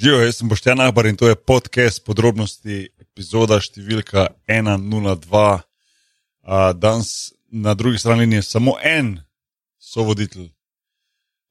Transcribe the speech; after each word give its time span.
Živijo, 0.00 0.22
jaz 0.22 0.36
sem 0.36 0.48
Boštjan 0.48 0.80
Ahbar 0.80 1.06
in 1.06 1.16
to 1.16 1.28
je 1.28 1.36
podcast 1.36 2.00
podrobnosti, 2.06 2.86
epizoda 3.02 3.58
številka 3.60 4.30
102. 4.48 5.40
Uh, 5.60 6.70
danes 6.72 7.10
na 7.52 7.74
drugi 7.76 8.00
strani 8.00 8.24
je 8.38 8.46
samo 8.46 8.78
en 8.80 9.10
sovoditelj, 9.76 10.46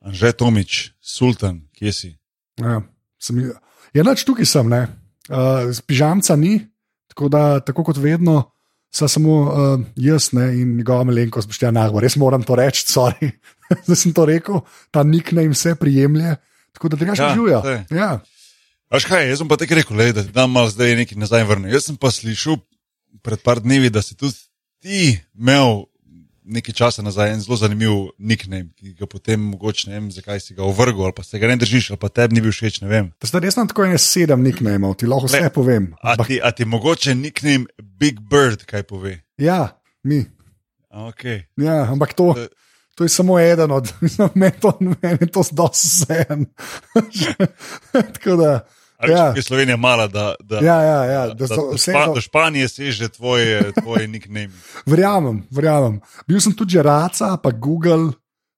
Anže 0.01 0.31
Tomič, 0.33 0.79
Sultan, 0.97 1.59
kje 1.77 1.93
si? 1.93 2.09
Ja, 2.57 2.79
sem, 3.21 3.43
ja 3.93 4.07
noč 4.07 4.25
tukaj 4.25 4.49
sem, 4.49 4.73
ne. 4.73 4.81
Uh, 5.29 5.69
pižamca 5.85 6.33
ni, 6.33 6.55
tako 7.13 7.29
da, 7.29 7.43
tako 7.61 7.85
kot 7.91 8.01
vedno, 8.01 8.39
sem 8.89 9.13
samo 9.13 9.37
uh, 9.43 9.85
jaz 9.93 10.31
ne, 10.33 10.47
in 10.63 10.73
njegova 10.79 11.05
malenkost, 11.11 11.51
Boštjan 11.53 11.77
Ahbar. 11.77 12.01
Res 12.07 12.17
moram 12.17 12.41
to 12.41 12.57
reči, 12.57 12.87
sorry, 12.89 13.29
da 13.85 13.93
sem 13.93 14.09
to 14.09 14.25
rekel, 14.25 14.65
ta 14.89 15.05
nik 15.05 15.35
naj 15.37 15.51
jim 15.51 15.53
vse 15.53 15.77
prijemlje. 15.77 16.33
Tako 16.73 16.95
da 16.95 17.03
tega 17.05 17.13
še 17.13 17.29
Ja, 17.29 17.31
živijo. 17.37 17.61
Ja. 17.93 18.11
Veš 18.89 19.05
kaj, 19.05 19.27
jaz 19.29 19.37
sem 19.43 19.49
pa 19.49 19.57
tako 19.59 19.77
rekel, 19.77 19.97
lej, 19.99 20.13
da 20.17 20.23
ti 20.25 20.31
dam 20.33 20.49
malo 20.51 20.69
zdaj 20.71 20.95
nekaj 20.97 21.17
nazaj 21.21 21.43
vrnil. 21.45 21.69
Jaz 21.73 21.85
sem 21.91 21.97
pa 21.99 22.09
slišal 22.09 22.57
pred 23.21 23.41
par 23.45 23.61
dnevi, 23.61 23.91
da 23.93 24.01
si 24.01 24.15
tudi 24.17 24.33
ti 24.81 25.19
imel 25.37 25.83
nekaj 26.49 26.73
časa 26.73 27.03
nazaj 27.05 27.35
en 27.35 27.41
zelo 27.43 27.53
zanimiv 27.61 27.91
nickname, 28.17 28.71
ki 28.73 28.95
ga 28.97 29.05
potem 29.05 29.37
mogoče 29.51 29.91
ne 29.91 29.99
vem, 29.99 30.07
zakaj 30.09 30.39
si 30.41 30.55
ga 30.57 30.63
ovrgel 30.65 31.05
ali 31.05 31.13
pa 31.13 31.21
se 31.21 31.37
ga 31.37 31.45
ne 31.51 31.59
držiš 31.61 31.91
ali 31.93 32.01
pa 32.01 32.09
tebi 32.09 32.33
ni 32.33 32.41
bil 32.41 32.49
všeč, 32.55 32.79
ne 32.81 32.89
vem. 32.89 33.11
Zdaj 33.21 33.43
res 33.45 33.57
imam 33.59 33.69
tako 33.69 33.85
ene 33.85 33.99
sedem 34.01 34.41
nicknameov, 34.41 34.95
ti 34.97 35.05
lahko 35.05 35.29
vse 35.29 35.43
Le, 35.45 35.51
povem. 35.53 35.91
A 36.01 36.15
ti, 36.25 36.39
a 36.41 36.49
ti 36.49 36.65
mogoče 36.65 37.13
nickname 37.13 37.69
Big 37.77 38.17
Bird 38.25 38.65
kaj 38.65 38.87
pove? 38.89 39.19
ja, 39.37 39.77
mi. 40.03 40.23
Okay. 40.89 41.43
Ja, 41.61 41.83
ampak 41.85 42.17
to, 42.17 42.33
Da- 42.33 42.47
to 42.97 43.05
je 43.05 43.09
samo 43.13 43.37
eden 43.39 43.69
od, 43.71 43.93
meni 44.39 44.57
to, 44.57 44.73
meni 44.81 45.21
je 45.21 45.29
to 45.29 45.45
dosti 45.53 45.85
vsem. 45.87 46.49
tako 48.17 48.35
da. 48.41 48.53
Ali 48.99 49.11
Ja. 49.11 49.17
ja. 49.17 49.33
je 49.35 49.41
Slovenija 49.41 49.77
mala, 49.77 50.07
da, 50.07 50.35
da, 50.41 50.55
Ja, 50.57 50.77
ja, 50.81 50.99
ja, 51.05 51.27
da 51.27 51.33
da, 51.35 51.47
so 51.47 51.71
da, 51.71 51.77
špa, 51.79 52.05
to- 52.05 52.13
do 52.13 52.21
Španije 52.21 52.67
seže 52.67 53.07
tvoj, 53.09 53.41
tvoj 53.73 54.07
nickname. 54.07 54.51
Verjamem, 54.85 55.47
verjamem. 55.49 55.99
Bil 56.27 56.39
sem 56.39 56.51
tudi 56.51 56.71
že 56.71 56.83
Raca, 56.83 57.37
pa 57.37 57.49
Google, 57.51 58.11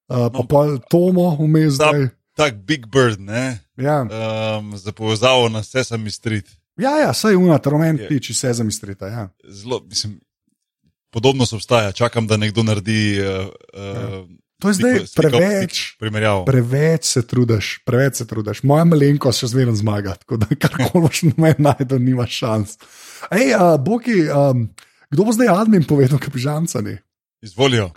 uh, 0.08 0.28
pa 0.28 0.40
No. 0.40 0.44
pol 0.44 0.82
Tomo 0.84 1.38
vmes 1.38 1.78
Ta-. 1.78 1.94
Tak 2.34 2.56
Big 2.58 2.88
Bird, 2.88 3.20
ne? 3.20 3.60
Ja, 3.78 4.02
Um, 4.02 4.74
za 4.74 4.92
povezavo 4.92 5.46
na 5.48 5.62
Sesame 5.62 6.10
Street. 6.10 6.50
ja, 6.76 6.98
ja 6.98 7.14
saj 7.14 7.36
unat, 7.36 7.66
romen 7.66 7.98
Je. 7.98 8.08
tiči, 8.08 8.34
vse 8.34 8.54
za 8.54 8.64
mistrita. 8.64 9.08
Ja. 9.08 9.30
Zelo, 9.44 9.80
mislim, 9.82 10.20
podobno 11.12 11.46
se 11.46 11.56
obstaja, 11.56 11.92
čakam, 11.92 12.28
da 12.28 12.38
nekdo 12.38 12.64
naredi. 12.64 13.20
Uh, 13.20 13.46
uh, 13.74 14.30
To 14.62 14.70
je 14.70 14.78
zdaj 14.78 15.00
preveč. 15.18 15.96
Primerjavo. 16.00 16.46
Preveč 16.46 17.06
se 17.06 17.24
trudiš, 17.28 17.82
preveč 17.86 18.22
se 18.22 18.28
trudiš. 18.30 18.62
Moja 18.64 18.86
malenkost 18.86 19.42
še 19.42 19.50
zmeraj 19.56 19.80
zmaga, 19.82 20.14
tako 20.22 20.38
da 20.44 20.50
karkoli 20.54 21.02
boš 21.08 21.24
na 21.32 21.34
meni 21.42 21.66
najdel, 21.66 22.02
nimaš 22.06 22.36
šans. 22.44 22.76
Ej, 23.34 23.56
uh, 23.58 23.74
Boki, 23.82 24.20
um, 24.30 24.68
kdo 25.10 25.26
bo 25.26 25.34
zdaj 25.34 25.50
admin 25.56 25.88
povedal, 25.90 26.22
kaj 26.22 26.34
pižamca 26.36 26.84
ni? 26.86 26.94
Izvolijo. 27.42 27.90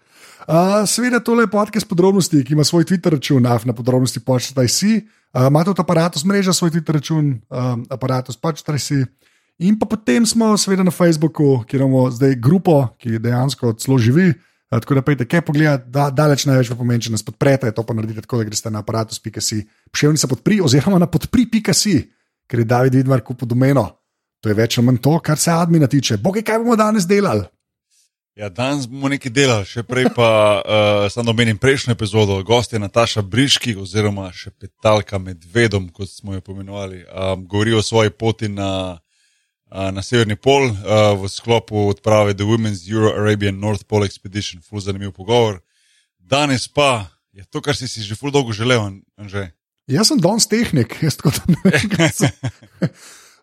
Uh, 0.49 0.85
seveda, 0.89 1.21
tole 1.25 1.45
je 1.45 1.53
podcast 1.53 1.89
podrobnosti, 1.89 2.41
ki 2.45 2.57
ima 2.57 2.65
svoj 2.65 2.89
Twitter 2.89 3.13
račun, 3.13 3.45
af 3.47 3.69
na 3.69 3.77
podrobnosti 3.77 4.25
počtaj 4.25 4.69
si. 4.69 5.03
Uh, 5.37 5.49
ima 5.53 5.65
tudi 5.69 5.85
aparatus 5.85 6.25
mreža 6.25 6.57
svoj 6.57 6.73
Twitter 6.73 6.97
račun, 6.97 7.29
um, 7.53 7.85
aparatus 7.93 8.41
počtaj 8.41 8.81
si. 8.81 9.05
In 9.59 9.77
pa 9.79 9.87
potem 9.87 10.25
smo 10.27 10.57
seveda 10.59 10.83
na 10.83 10.91
Facebooku, 10.91 11.61
kjer 11.69 11.85
imamo 11.85 12.09
zdaj 12.11 12.35
grupo, 12.41 12.89
ki 12.99 13.21
dejansko 13.21 13.77
celo 13.79 14.01
živi. 14.01 14.33
Tako 14.81 14.95
da 14.95 15.03
pejte, 15.03 15.27
kaj 15.29 15.45
pogledati, 15.47 15.91
da, 15.91 16.09
daleč 16.11 16.47
največ 16.49 16.73
pomeni, 16.79 17.07
če 17.07 17.13
nas 17.15 17.23
podprete, 17.23 17.71
to 17.75 17.85
pa 17.87 17.95
naredite 17.95 18.25
tako, 18.25 18.41
da 18.41 18.49
greste 18.49 18.73
na 18.75 18.83
aparatus.si, 18.83 19.61
pošiljnica 19.93 20.31
podpri, 20.31 20.61
oziroma 20.65 20.99
na 20.99 21.07
podpri.si, 21.07 21.99
ker 22.51 22.63
je 22.63 22.69
David 22.69 22.97
Vidmar 22.99 23.23
kupil 23.23 23.49
domeno. 23.49 23.87
To 24.43 24.51
je 24.51 24.57
več 24.59 24.79
ali 24.79 24.89
manj 24.89 25.01
to, 25.05 25.19
kar 25.25 25.39
se 25.39 25.53
admina 25.53 25.87
tiče. 25.87 26.19
Bogi, 26.21 26.43
kaj 26.45 26.59
bomo 26.61 26.77
danes 26.77 27.07
delali? 27.09 27.47
Ja, 28.35 28.49
danes 28.51 28.89
bomo 28.91 29.09
nekaj 29.09 29.31
delali, 29.31 29.65
še 29.69 29.85
prej 29.87 30.09
pa 30.17 30.29
uh, 30.59 31.05
samo 31.15 31.31
omenim 31.31 31.59
prejšnjo 31.61 31.95
epizodo. 31.95 32.41
Gost 32.43 32.75
je 32.75 32.83
Nataša 32.83 33.23
Briški, 33.23 33.77
oziroma 33.79 34.27
še 34.35 34.51
petalka 34.51 35.21
medvedom, 35.23 35.87
kot 35.95 36.11
smo 36.11 36.35
jo 36.35 36.43
pomenovali. 36.43 37.05
Um, 37.07 37.47
govori 37.47 37.79
o 37.79 37.83
svoji 37.83 38.11
poti 38.11 38.51
na, 38.51 38.99
na 39.75 40.03
severni 40.07 40.37
pol 40.39 40.71
v 41.19 41.27
sklopu 41.27 41.91
odprave 41.91 42.31
The 42.39 42.47
Women's 42.47 42.87
Euro-Arabian 42.87 43.59
North 43.59 43.83
Pole 43.91 44.07
Expedition. 44.07 44.63
Ful 44.63 44.79
zanimiv 44.79 45.11
pogovor. 45.11 45.59
Danes 46.23 46.71
pa 46.71 47.11
je 47.35 47.43
to, 47.51 47.59
kar 47.59 47.75
si 47.75 47.91
si 47.91 48.07
že 48.07 48.15
ful 48.15 48.31
dolgo 48.31 48.55
želel, 48.55 49.03
Anže. 49.19 49.51
Jaz 49.91 50.09
sem 50.15 50.23
danes 50.23 50.47
tehnik, 50.47 50.95
jaz 51.05 51.19
tako 51.19 51.35
da 51.35 51.43
ne 51.51 51.59
vem, 51.67 51.89
kaj 51.91 52.11
se. 52.15 52.29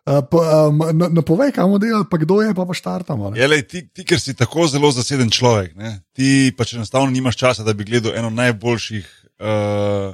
Um, 0.02 0.82
na- 0.98 1.06
Napovej, 1.14 1.52
kam 1.54 1.70
bomo 1.70 1.78
delali, 1.78 2.02
pa 2.10 2.18
kdo 2.18 2.42
je, 2.42 2.50
pa 2.50 2.66
pa 2.66 2.74
štartamo. 2.74 3.30
ne? 3.30 3.38
Je, 3.38 3.46
lej, 3.46 3.62
ti, 3.62 3.86
ti, 3.86 4.02
ker 4.02 4.18
si 4.18 4.34
tako 4.34 4.66
zelo 4.66 4.90
zaseden 4.90 5.30
človek, 5.30 5.76
ne? 5.78 6.02
ti 6.10 6.50
pač 6.50 6.74
enostavno 6.74 7.06
nimaš 7.06 7.38
časa, 7.38 7.62
da 7.62 7.70
bi 7.70 7.86
gledal 7.86 8.10
eno 8.18 8.26
najboljših 8.26 9.06
uh, 9.38 10.10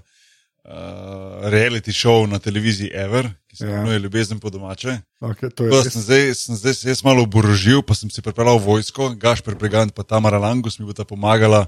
uh, 0.69 1.49
reality 1.49 1.93
show 1.93 2.27
na 2.29 2.39
televiziji 2.39 2.91
Ever, 2.95 3.31
ki 3.49 3.56
se 3.56 3.65
Ja. 3.65 3.71
imenuje 3.71 3.99
Ljubezen 3.99 4.41
po 4.41 4.51
domače. 4.51 5.01
Okay, 5.21 5.51
res. 5.71 5.93
Sem 5.93 6.03
zdaj, 6.03 6.34
sem 6.34 6.56
zdaj 6.56 6.75
se 6.75 6.89
jaz 6.89 7.05
malo 7.05 7.23
oborožil, 7.23 7.83
pa 7.83 7.95
sem 7.95 8.11
si 8.11 8.23
pripeljal 8.23 8.59
vojsko, 8.59 9.15
Gašper 9.17 9.57
Pregant 9.57 9.95
pa 9.95 10.03
Tamara 10.03 10.39
Langus 10.39 10.78
mi 10.78 10.87
bo 10.87 10.93
ta 10.93 11.05
pomagala 11.05 11.67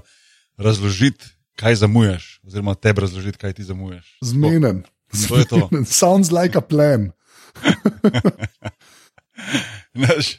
razložiti, 0.57 1.25
kaj 1.55 1.75
zamujaš, 1.75 2.39
oziroma 2.45 2.75
tebi 2.75 3.01
razložiti, 3.01 3.37
kaj 3.37 3.53
ti 3.53 3.63
zamujaš. 3.63 4.17
Zmenen. 4.21 4.83
To 5.27 5.37
je 5.37 5.45
to. 5.45 5.69
Sounds 5.85 6.31
like 6.31 6.57
a 6.57 6.61
plan. 6.61 7.11
Znaš, 9.97 10.37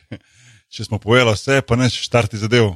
če 0.73 0.85
smo 0.85 0.99
povedali 0.99 1.35
vse, 1.37 1.61
pa 1.61 1.77
neč 1.77 2.01
štarti 2.01 2.41
zadev. 2.41 2.73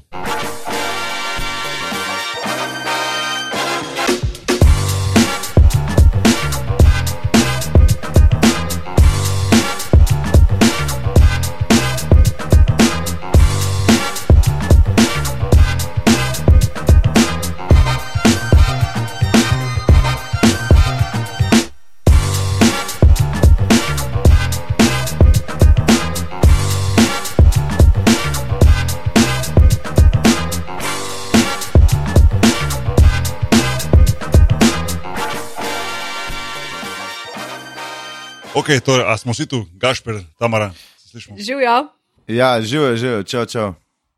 Ok, 38.66 38.82
torej, 38.82 39.06
a 39.06 39.14
smo 39.14 39.30
vsi 39.30 39.46
tu, 39.46 39.62
Gašper, 39.78 40.24
Tamara, 40.42 40.72
slišimo. 41.06 41.36
Živijo. 41.38 41.86
Ja, 42.26 42.58
živijo, 42.62 42.96
živijo, 42.96 43.22
čau, 43.22 43.44
čau. 43.46 43.74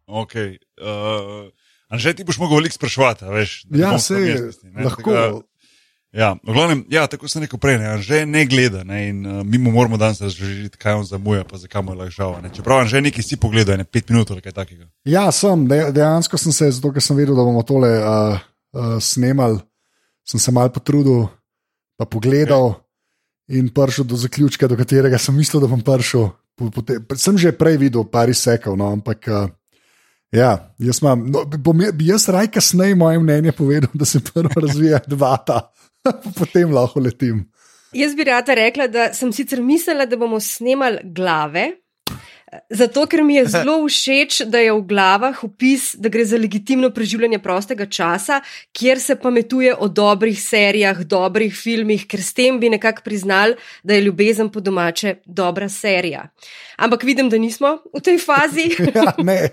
Okay. 0.07 0.57
Uh, 0.81 1.53
Anže, 1.93 2.15
ti 2.17 2.25
boš 2.25 2.39
mogel 2.41 2.57
veliko 2.57 2.79
spraševati, 2.79 3.27
a 3.29 3.29
veš. 3.29 3.67
Ja, 3.77 3.99
se 4.01 4.15
ne, 4.17 4.85
lahko. 4.85 5.13
tako 5.13 5.43
Ja, 6.17 6.33
v 6.41 6.57
glavnem, 6.57 6.87
ja, 6.89 7.05
tako 7.07 7.29
sem 7.29 7.45
rekel 7.45 7.61
prej, 7.61 7.77
ne, 7.83 7.91
Anže 7.93 8.23
ne 8.25 8.47
gleda 8.49 8.81
ne, 8.89 9.03
in 9.11 9.21
uh, 9.27 9.45
mi 9.45 9.61
mu 9.61 9.75
moramo 9.77 10.01
danes 10.01 10.23
razložiti, 10.25 10.81
kaj 10.81 11.03
on 11.03 11.05
zamuja, 11.05 11.45
pa 11.45 11.61
zakaj 11.61 11.85
mu 11.85 11.93
je 11.93 12.01
lahko 12.01 12.17
žal. 12.17 12.35
Ne. 12.41 12.55
Čeprav 12.57 12.81
Anže 12.87 13.05
nekaj 13.05 13.29
si 13.29 13.37
pogledal, 13.37 13.77
ne 13.77 13.85
pet 13.85 14.09
minut 14.09 14.33
ali 14.33 14.41
kaj 14.41 14.57
takega. 14.57 14.89
Ja, 15.05 15.29
sem, 15.29 15.69
de, 15.69 15.83
dejansko 15.93 16.41
sem 16.41 16.57
se, 16.57 16.73
zato 16.73 16.97
ker 16.97 17.05
sem 17.05 17.21
vedel, 17.21 17.37
da 17.37 17.45
bomo 17.45 17.61
tole 17.69 17.93
uh, 18.01 18.41
uh, 18.73 18.97
snemali, 18.97 19.61
sem 20.25 20.41
se 20.41 20.57
mal 20.57 20.73
potrudil, 20.73 21.27
pa 22.01 22.09
pogledal 22.09 22.79
in 23.49 23.71
prišel 23.75 24.05
do 24.05 24.17
zaključka, 24.17 24.69
do 24.69 24.77
katerega 24.77 25.19
sem 25.19 25.37
mislil, 25.37 25.63
da 25.65 25.71
bom 25.71 25.81
prišel. 25.85 26.31
Sem 27.17 27.39
že 27.39 27.55
prej 27.55 27.79
videl, 27.79 28.05
par 28.05 28.29
izsekov, 28.29 28.77
no, 28.77 28.93
ampak. 28.93 29.29
Uh, 29.29 29.49
Ja, 30.29 30.75
jaz, 30.77 30.99
imam, 31.01 31.23
no, 31.33 31.41
bom, 31.45 31.79
bi 31.97 32.11
jaz 32.11 32.27
raj 32.29 32.51
kasneje 32.53 32.95
moje 33.01 33.17
mnenje 33.19 33.53
povedal, 33.57 33.91
da 33.95 34.05
se 34.05 34.21
prvo 34.21 34.61
razvija 34.61 35.01
debata, 35.11 35.71
potem 36.39 36.73
lahko 36.75 37.01
letim. 37.01 37.47
Jaz 37.97 38.13
bi 38.17 38.27
rada 38.29 38.55
rekla, 38.55 38.91
da 38.93 39.07
sem 39.17 39.33
sicer 39.33 39.63
mislila, 39.65 40.05
da 40.07 40.19
bomo 40.21 40.41
snemali 40.41 41.01
glave. 41.17 41.71
Zato, 42.71 43.03
ker 43.07 43.21
mi 43.25 43.35
je 43.37 43.47
zelo 43.55 43.75
všeč, 43.85 44.43
da 44.49 44.59
je 44.59 44.73
v 44.73 44.81
glavah 44.89 45.43
opis, 45.45 45.91
da 46.01 46.09
gre 46.09 46.25
za 46.25 46.39
legitimno 46.41 46.89
preživljanje 46.91 47.39
prostega 47.39 47.87
časa, 47.87 48.41
kjer 48.73 49.01
se 49.01 49.17
pametuje 49.21 49.75
o 49.77 49.89
dobrih 49.89 50.39
serijah, 50.43 51.03
dobrih 51.05 51.53
filmih, 51.55 52.07
ker 52.09 52.23
s 52.23 52.33
tem 52.33 52.61
bi 52.61 52.71
nekako 52.73 53.03
priznali, 53.05 53.57
da 53.85 53.95
je 53.95 54.01
ljubezen 54.07 54.49
po 54.49 54.61
domače 54.61 55.15
dobra 55.27 55.69
serija. 55.69 56.29
Ampak 56.77 57.03
vidim, 57.05 57.29
da 57.29 57.39
nismo 57.39 57.79
v 57.93 58.01
tej 58.01 58.19
fazi 58.19 58.69
Ja, 58.97 59.13
ne, 59.19 59.51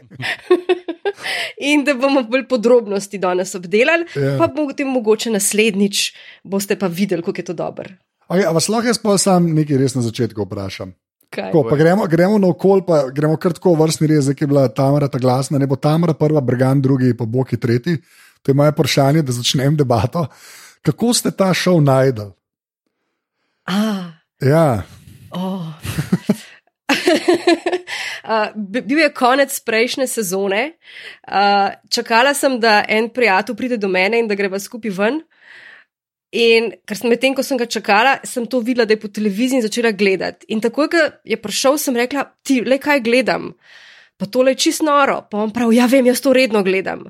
in 1.57 1.83
da 1.83 1.93
bomo 1.93 2.23
bolj 2.23 2.47
podrobnosti 2.47 3.17
danes 3.17 3.55
obdelali, 3.55 4.05
Ja. 4.15 4.37
pa 4.39 4.47
potem 4.47 4.87
mogoče 4.87 5.29
naslednjič 5.29 6.13
boste 6.43 6.79
pa 6.79 6.87
videli, 6.87 7.23
kako 7.23 7.39
je 7.39 7.45
to 7.45 7.53
dobro. 7.53 7.89
Okay, 8.27 8.45
a 8.47 8.51
vas 8.51 8.69
lahko 8.69 8.87
jaz 8.87 8.97
pa 8.97 9.17
sam 9.17 9.51
nekaj 9.53 9.77
res 9.77 9.95
na 9.95 10.01
začetku 10.01 10.45
vprašam? 10.47 10.95
Tako, 11.29 11.63
pa 11.69 11.75
gremo, 11.75 12.07
gremo 12.07 12.37
na 12.37 12.47
okol, 12.47 12.85
pa 12.85 13.09
gremo 13.09 13.37
kar 13.37 13.53
tako 13.53 13.73
v 13.75 13.85
vrstni 13.85 14.21
zdaj 14.21 14.35
ki 14.35 14.43
je 14.43 14.47
bila 14.47 14.67
Tamara 14.67 15.07
ta 15.07 15.19
glasna, 15.19 15.59
ne 15.59 15.67
bo 15.67 15.75
Tamara 15.75 16.13
prva, 16.13 16.41
Brgan 16.41 16.81
drugi, 16.81 17.13
pa 17.17 17.25
Boki 17.25 17.57
tretji. 17.57 17.97
To 18.41 18.51
je 18.51 18.55
moje 18.55 18.71
vprašanje, 18.71 19.21
da 19.21 19.31
začnem 19.31 19.75
debato. 19.75 20.27
Kako 20.85 21.13
ste 21.13 21.31
ta 21.31 21.53
šov 21.53 21.81
najdel? 21.81 22.31
Ah, 23.65 24.13
Ja, 24.41 24.83
oh. 25.31 25.65
Uh, 28.25 28.49
bi- 28.55 28.81
bil 28.81 28.99
je 28.99 29.13
konec 29.13 29.59
prejšnje 29.59 30.07
sezone. 30.07 30.71
Uh, 31.27 31.69
čakala 31.89 32.33
sem, 32.33 32.59
da 32.59 32.81
en 32.89 33.09
prijatelj 33.13 33.55
pride 33.55 33.77
do 33.77 33.87
mene 33.87 34.19
in 34.19 34.27
da 34.27 34.33
greva 34.35 34.59
skupaj 34.59 34.91
ven. 34.97 35.19
In 36.35 36.73
ker 36.83 36.99
sem 36.99 37.11
medtem, 37.11 37.35
ko 37.35 37.43
sem 37.45 37.59
ga 37.59 37.67
čakala, 37.69 38.17
sem 38.27 38.43
to 38.51 38.59
videla, 38.59 38.83
da 38.87 38.95
je 38.95 38.99
po 38.99 39.07
televiziji 39.07 39.63
začela 39.63 39.93
gledati. 39.95 40.49
In 40.51 40.59
takoj, 40.63 40.89
ko 40.91 41.03
je 41.23 41.37
prišel, 41.39 41.79
sem 41.79 41.95
rekla: 41.95 42.25
Ti, 42.43 42.59
le 42.67 42.79
kaj 42.81 43.03
gledam. 43.05 43.53
Pa 44.15 44.27
tole 44.31 44.53
je 44.53 44.61
čist 44.65 44.83
noro. 44.83 45.21
Pa 45.31 45.43
on 45.43 45.53
pravi: 45.55 45.77
Ja, 45.79 45.87
vem, 45.91 46.07
jaz 46.07 46.19
to 46.23 46.33
redno 46.35 46.63
gledam. 46.63 47.05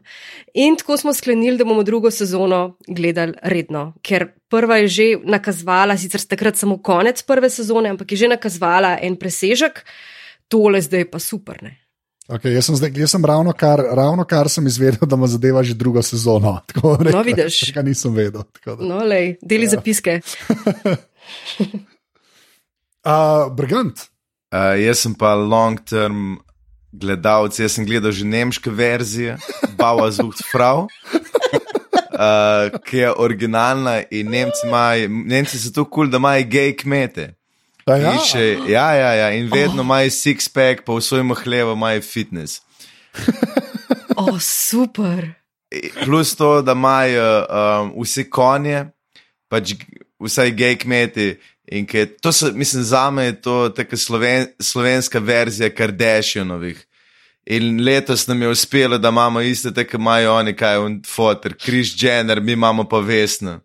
In 0.53 0.77
tako 0.77 0.97
smo 1.01 1.13
sklenili, 1.13 1.57
da 1.57 1.65
bomo 1.65 1.83
drugo 1.85 2.11
sezono 2.13 2.77
gledali 2.87 3.33
redno, 3.41 3.93
ker 4.05 4.27
prva 4.49 4.77
je 4.83 4.91
že 4.97 5.07
nakazovala, 5.23 5.97
sicer 5.97 6.21
takrat 6.21 6.57
samo 6.57 6.77
konec 6.81 7.21
prve 7.25 7.49
sezone, 7.49 7.89
ampak 7.93 8.11
je 8.11 8.25
že 8.25 8.31
nakazovala 8.33 8.97
en 9.01 9.17
presežek, 9.17 9.81
tole 10.49 10.81
zdaj 10.81 11.05
je 11.05 11.09
pa 11.11 11.19
super. 11.19 11.63
Ne? 11.65 11.84
Okay, 12.29 12.53
jaz 12.55 12.69
sem, 12.69 12.75
zdaj, 12.79 12.91
jaz 12.95 13.15
sem 13.15 13.25
ravno, 13.25 13.53
kar, 13.53 13.81
ravno 13.97 14.25
kar 14.25 14.49
sem 14.49 14.67
izvedel, 14.67 15.07
da 15.07 15.15
me 15.15 15.27
zadeva 15.27 15.63
že 15.63 15.73
drugo 15.73 16.01
sezono. 16.01 16.59
Tako 16.73 16.97
No, 17.11 17.21
vidiš. 17.23 17.59
Tega 17.69 17.81
nisem 17.85 18.13
vedel. 18.13 18.43
tako 18.59 18.75
da. 18.75 18.87
No, 18.87 19.03
lej, 19.03 19.37
deli 19.41 19.69
ja. 19.69 19.77
zapiske. 19.77 20.21
Uh, 23.05 23.53
Brgant, 23.53 23.99
Uh, 24.55 24.77
jaz 24.79 25.01
sem 25.03 25.11
pa 25.17 25.33
long 25.35 25.79
term 25.83 26.37
gledalec, 26.95 27.57
jaz 27.59 27.75
sem 27.75 27.83
gledal 27.83 28.13
že 28.15 28.23
nemške 28.23 28.71
verzije, 28.71 29.35
Bauer 29.75 30.11
Zucht 30.11 30.45
Frau. 30.51 30.87
Uh, 32.15 32.71
ki 32.87 33.01
je 33.01 33.09
originalna 33.11 33.97
in 34.07 34.29
Nemci, 34.31 34.63
imajo, 34.63 35.09
Nemci 35.11 35.59
so 35.59 35.67
tako 35.75 35.83
kul, 35.83 36.05
cool, 36.07 36.11
da 36.13 36.15
imajo 36.15 36.45
gej 36.47 36.71
kmete. 36.79 37.25
Ja? 37.85 38.15
In, 38.15 38.21
še, 38.25 38.43
ja, 38.65 38.87
ja, 38.97 39.09
ja, 39.13 39.25
in 39.37 39.45
vedno 39.51 39.83
imajo 39.85 40.09
six-pack, 40.09 40.81
pa 40.87 40.95
v 40.97 41.03
svojem 41.05 41.35
hlevu 41.37 41.75
imajo 41.77 42.01
fitness. 42.01 42.63
O, 44.17 44.23
oh, 44.33 44.37
super. 44.41 45.35
Plus 46.01 46.33
to, 46.33 46.63
da 46.65 46.73
imajo 46.73 47.27
um, 47.45 47.91
vsi 48.01 48.25
konje, 48.25 48.87
pač 49.53 49.75
vsaj 50.17 50.55
gej 50.57 50.79
kmeti. 50.81 51.27
In 51.77 51.85
ke, 51.85 52.07
to 52.21 52.33
so, 52.33 52.49
mislim, 52.57 52.81
za 52.89 53.05
me 53.13 53.29
je 53.29 53.37
to 53.41 53.69
taka 53.69 53.97
sloven, 53.97 54.49
slovenska 54.57 55.21
verzija 55.21 55.69
Kardashianovih. 55.69 56.81
In 57.53 57.83
letos 57.85 58.25
nam 58.25 58.41
je 58.41 58.49
uspelo, 58.49 58.97
da 58.97 59.13
imamo 59.13 59.41
iste, 59.45 59.69
tako 59.73 60.01
imajo 60.01 60.33
oni, 60.39 60.55
kaj 60.57 60.73
je 60.73 60.99
fotor, 61.05 61.53
Kris 61.53 61.93
Jenner, 62.01 62.41
mi 62.41 62.57
imamo 62.57 62.89
pa 62.89 62.97
vesno. 63.05 63.59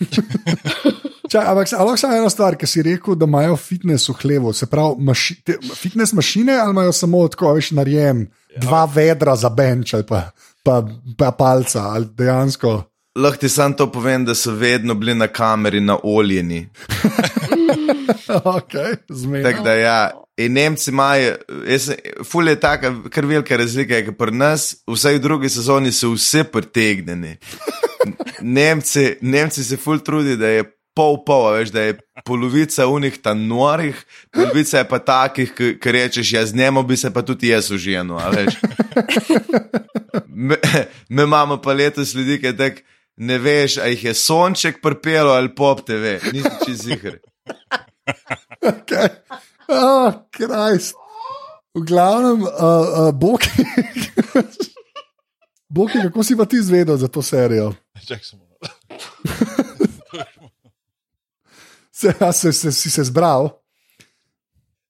Čaj, 1.28 1.44
ampak 1.44 1.68
ali 1.76 1.98
samo 1.98 2.16
eno 2.16 2.30
stvar, 2.30 2.56
ki 2.56 2.66
si 2.66 2.82
rekel, 2.82 3.14
da 3.14 3.26
imajo 3.28 3.56
fitness 3.56 4.08
v 4.08 4.14
hlevu, 4.22 4.52
se 4.52 4.66
pravi, 4.66 4.96
maši, 5.04 5.40
te, 5.44 5.58
fitness 5.76 6.12
mašine 6.12 6.56
ali 6.56 6.70
imajo 6.70 6.92
samo 6.92 7.28
tako, 7.28 7.52
veš, 7.54 7.70
narejen, 7.76 8.26
ja. 8.54 8.60
dva 8.60 8.84
vedra 8.94 9.36
za 9.36 9.48
benč 9.48 9.94
ali 9.94 10.06
pa, 10.08 10.30
pa, 10.64 10.82
pa 11.18 11.32
palca 11.32 11.82
ali 11.92 12.08
dejansko. 12.16 12.82
Lahko 13.18 13.40
ti 13.40 13.48
sam 13.48 13.72
to 13.74 13.88
povem, 13.92 14.24
da 14.24 14.34
so 14.34 14.52
vedno 14.54 14.94
bili 14.94 15.14
na 15.14 15.26
kameri 15.26 15.80
na 15.80 15.98
oljeni. 16.02 16.68
okay. 18.56 18.96
Tako 19.42 19.62
da 19.64 19.72
ja. 19.72 20.10
In 20.38 20.52
Nemci 20.52 20.90
imajo, 20.90 21.34
jaz 21.66 21.82
sem- 21.82 22.24
ful 22.24 22.48
je 22.48 22.60
taka, 22.60 22.94
kar 23.10 23.26
velika 23.26 23.56
razlika, 23.56 23.96
je, 23.96 24.04
ker 24.04 24.14
pri 24.14 24.36
nas, 24.36 24.76
vsaj 24.86 25.18
v 25.18 25.22
drugi 25.22 25.48
sezoni, 25.50 25.92
so 25.92 26.12
vse 26.14 26.44
pretegnjeni. 26.44 27.36
Nemci, 28.40 29.16
Nemci 29.20 29.64
se 29.64 29.76
ful 29.76 29.98
trudi, 29.98 30.36
da 30.36 30.46
je 30.46 30.77
pol 30.98 31.20
pol, 31.22 31.52
veš, 31.54 31.70
da 31.70 31.86
je 31.86 31.96
polovica 32.26 32.88
unih 32.90 33.20
tam 33.22 33.46
norih, 33.46 33.98
polovica 34.34 34.82
je 34.82 34.88
pa 34.90 34.98
takih, 34.98 35.54
ki 35.54 35.94
rečeš, 35.94 36.32
ja, 36.34 36.42
z 36.46 36.58
njemu 36.58 36.82
bi 36.82 36.98
se 36.98 37.12
pa 37.14 37.22
tudi 37.22 37.52
jaz 37.52 37.70
užival, 37.70 38.18
a 38.18 38.30
veš. 38.34 38.58
Me, 40.26 40.56
me 41.08 41.22
imamo 41.22 41.60
pa 41.62 41.72
letos 41.72 42.14
ljudi, 42.14 42.40
ki 42.42 42.54
tak 42.56 42.82
ne 43.16 43.38
veš, 43.42 43.78
a 43.82 43.88
jih 43.90 44.04
je 44.10 44.14
sonček 44.14 44.82
prpelo 44.82 45.34
ali 45.34 45.54
pop 45.54 45.82
TV, 45.86 46.18
nisi 46.32 46.54
čez 46.66 46.82
zihar. 46.86 47.18
Okay. 48.62 49.08
Oh. 49.68 50.14
V 51.74 51.84
glavnem, 51.86 52.42
uh, 52.42 52.48
uh, 52.48 53.14
Boki. 53.14 53.50
Boki, 55.74 56.02
kako 56.02 56.24
si 56.24 56.36
pa 56.36 56.48
ti 56.48 56.56
izvedel 56.56 56.96
za 56.96 57.08
to 57.08 57.22
serijo? 57.22 57.74
Čak 58.06 58.24
samo. 58.24 58.47
Se, 61.98 62.14
se, 62.32 62.52
se, 62.52 62.72
si 62.72 62.90
se 62.90 63.04
zbral? 63.04 63.50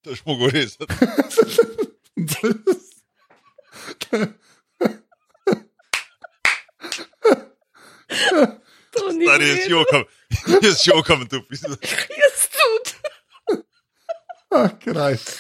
To 0.05 0.11
je 0.11 0.17
mogo 0.27 0.51
res. 0.53 0.77
To 8.93 9.13
ni 9.13 9.25
Stari, 9.25 9.49
jaz 9.49 9.57
res. 9.57 9.69
jokam, 9.71 10.05
jaz 10.63 10.85
jokam 10.85 11.25
tu 11.29 11.41
pisati. 11.49 11.89
Jaz 12.21 12.45
tudi. 12.53 12.93
Oh, 14.51 14.69
Krist. 14.81 15.33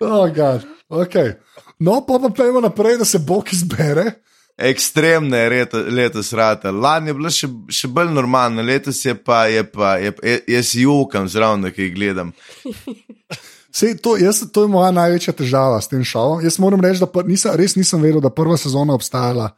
Oh, 0.00 0.26
God. 0.30 0.66
okay. 0.90 1.34
No, 1.78 2.00
pa 2.06 2.18
pa 2.18 2.30
pojmo 2.34 2.60
naprej, 2.60 2.98
da 2.98 3.04
se 3.04 3.18
Boki 3.18 3.56
zbere. 3.56 4.10
Ekstremno 4.56 5.36
je 5.36 5.48
leto, 5.50 5.78
letos 5.78 6.32
rata. 6.32 6.70
Lani 6.70 7.10
je 7.10 7.14
bilo 7.14 7.30
še, 7.30 7.48
še 7.68 7.90
bolj 7.92 8.08
normalno, 8.16 8.62
letos 8.64 9.02
je 9.04 9.12
pa, 9.14 9.44
je 9.52 9.66
pa 9.68 9.98
je, 10.00 10.14
je, 10.24 10.38
jaz 10.54 10.70
jokam 10.80 11.28
zraven, 11.28 11.66
da 11.66 11.72
jih 11.76 11.92
gledam. 11.94 12.32
Sej, 13.76 13.98
to, 14.00 14.14
jaz, 14.16 14.40
to 14.52 14.64
je 14.64 14.72
moja 14.72 14.88
največja 14.96 15.34
težava 15.36 15.76
s 15.84 15.90
tem 15.92 16.00
šovom. 16.00 16.40
Jaz 16.40 16.56
moram 16.62 16.80
reči, 16.80 17.02
da 17.02 17.08
pa 17.12 17.20
nisem, 17.26 17.52
res 17.60 17.74
nisem 17.76 18.00
vedel, 18.00 18.22
da 18.24 18.32
prva 18.32 18.56
sezona 18.56 18.96
obstajala. 18.96 19.50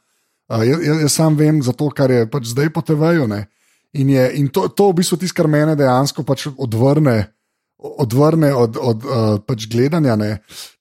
Uh, 0.51 0.65
jaz, 0.67 0.83
jaz, 0.89 1.13
sam 1.15 1.37
vem 1.39 1.61
za 1.63 1.71
to, 1.79 1.87
kar 1.95 2.11
je 2.11 2.25
pač 2.27 2.51
zdaj 2.51 2.73
po 2.75 2.83
TV-ju. 2.83 3.29
In, 3.95 4.11
je, 4.11 4.25
in 4.41 4.49
to, 4.51 4.67
to 4.75 4.89
v 4.91 4.99
bistvu 4.99 5.21
tisto, 5.23 5.37
kar 5.39 5.47
mene 5.47 5.77
dejansko 5.79 6.27
pač 6.27 6.49
odvrne, 6.51 7.21
odvrne 7.79 8.51
od, 8.59 8.81
od 8.83 9.07
uh, 9.07 9.29
pač 9.47 9.69
gledanja. 9.71 10.19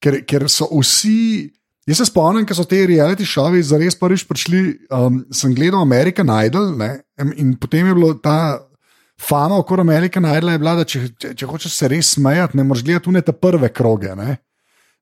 Ker, 0.01 0.23
ker 0.25 0.49
so 0.49 0.71
vsi. 0.73 1.53
Jaz 1.87 2.01
se 2.01 2.05
spomnim, 2.09 2.43
ko 2.43 2.55
so 2.55 2.65
te 2.67 2.81
reality 2.83 3.23
šovi 3.23 3.61
zares 3.63 3.95
prvič 3.95 4.25
prišli. 4.27 4.63
Um, 4.91 5.21
sem 5.31 5.53
gledal 5.55 5.85
American 5.85 6.27
Idol 6.43 6.73
ne, 6.75 6.89
in 7.39 7.53
potem 7.55 7.87
je 7.87 7.95
bilo 7.95 8.11
ta 8.19 8.59
fama 9.21 9.55
okrog 9.57 9.85
American 9.85 10.27
Idol, 10.27 10.51
bila, 10.59 10.75
da 10.81 10.83
če, 10.83 11.05
če, 11.15 11.31
če 11.39 11.47
hočeš 11.47 11.77
se 11.77 11.89
res 11.91 12.11
smejati, 12.17 12.59
ne 12.59 12.65
moreš 12.67 12.83
gledati 12.83 13.07
tune 13.07 13.23
te 13.23 13.31
prve 13.31 13.71
kroge. 13.73 14.11
Ne. 14.19 14.35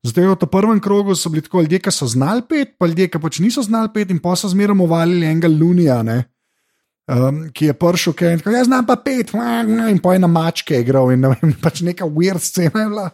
Zato 0.05 0.21
je 0.21 0.29
v 0.29 0.37
tem 0.37 0.51
prvem 0.51 0.79
krogu 0.79 1.15
so 1.17 1.31
bili 1.33 1.41
tako 1.41 1.63
ljudje, 1.65 1.79
ki 1.81 1.91
so 1.91 2.05
znali 2.07 2.45
pet, 2.45 2.75
pa 2.77 2.85
ljudje, 2.85 3.09
ki 3.09 3.21
pač 3.21 3.39
niso 3.41 3.63
znali 3.65 3.89
pet, 3.93 4.13
in 4.13 4.21
pa 4.21 4.35
so 4.37 4.49
zmeraj 4.51 4.77
uvalili 4.85 5.25
enega 5.25 5.49
Lunija, 5.49 6.03
ne, 6.05 6.19
um, 7.09 7.47
ki 7.49 7.71
je 7.71 7.77
prišel, 7.81 8.13
ki 8.13 8.27
je 8.27 8.35
rekel: 8.37 8.59
Jaz 8.59 8.69
znam 8.69 8.85
pa 8.85 8.99
pet, 9.01 9.33
in 9.33 9.97
pa 10.03 10.13
je 10.13 10.21
na 10.21 10.29
mačke 10.29 10.83
igral, 10.85 11.09
in 11.15 11.25
ne 11.25 11.33
vem, 11.33 11.55
pač 11.63 11.81
neka 11.81 12.05
weird 12.05 12.45
scena 12.45 12.85
je 12.85 12.91
bila. 12.93 13.09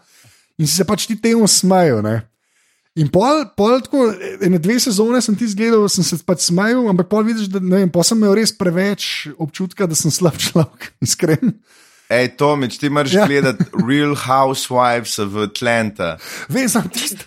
In 0.59 0.67
si 0.67 0.75
se 0.75 0.83
pač 0.85 1.07
ti 1.07 1.15
temu 1.15 1.47
smejal. 1.47 2.03
Ne. 2.03 2.17
In 2.99 3.07
pol, 3.07 3.45
pol 3.55 3.79
tako, 3.79 4.09
ene 4.43 4.59
dve 4.59 4.75
sezone 4.83 5.21
sem 5.23 5.35
ti 5.39 5.47
zgledal, 5.47 5.85
sem 5.87 6.03
se 6.03 6.17
pač 6.27 6.49
smejal, 6.49 6.89
ampak 6.91 7.07
pol 7.07 7.23
vidiš, 7.23 7.47
da 7.47 7.61
ne 7.63 7.79
vem, 7.79 7.89
pol 7.89 8.03
sem 8.03 8.19
imel 8.19 8.35
res 8.35 8.51
preveč 8.51 9.29
občutka, 9.39 9.87
da 9.87 9.95
sem 9.95 10.11
slab 10.11 10.35
človek, 10.35 10.91
iskren. 11.05 11.55
Ej, 12.11 12.33
Tomič, 12.35 12.75
ti 12.75 12.89
moraš 12.91 13.13
Ja. 13.15 13.23
gledati 13.23 13.63
Real 13.87 14.17
Housewives 14.19 15.15
of 15.23 15.37
Atlanta. 15.39 16.17
Veš, 16.51 16.71
sam 16.73 16.89
tisti. 16.91 17.23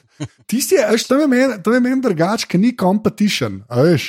Tisti 0.47 0.76
je, 0.76 0.85
veš, 0.92 1.06
to 1.09 1.16
je 1.16 1.26
meni, 1.26 1.56
meni 1.80 2.02
drugače, 2.04 2.47
ker 2.47 2.61
ni 2.61 2.75
competition. 2.76 3.62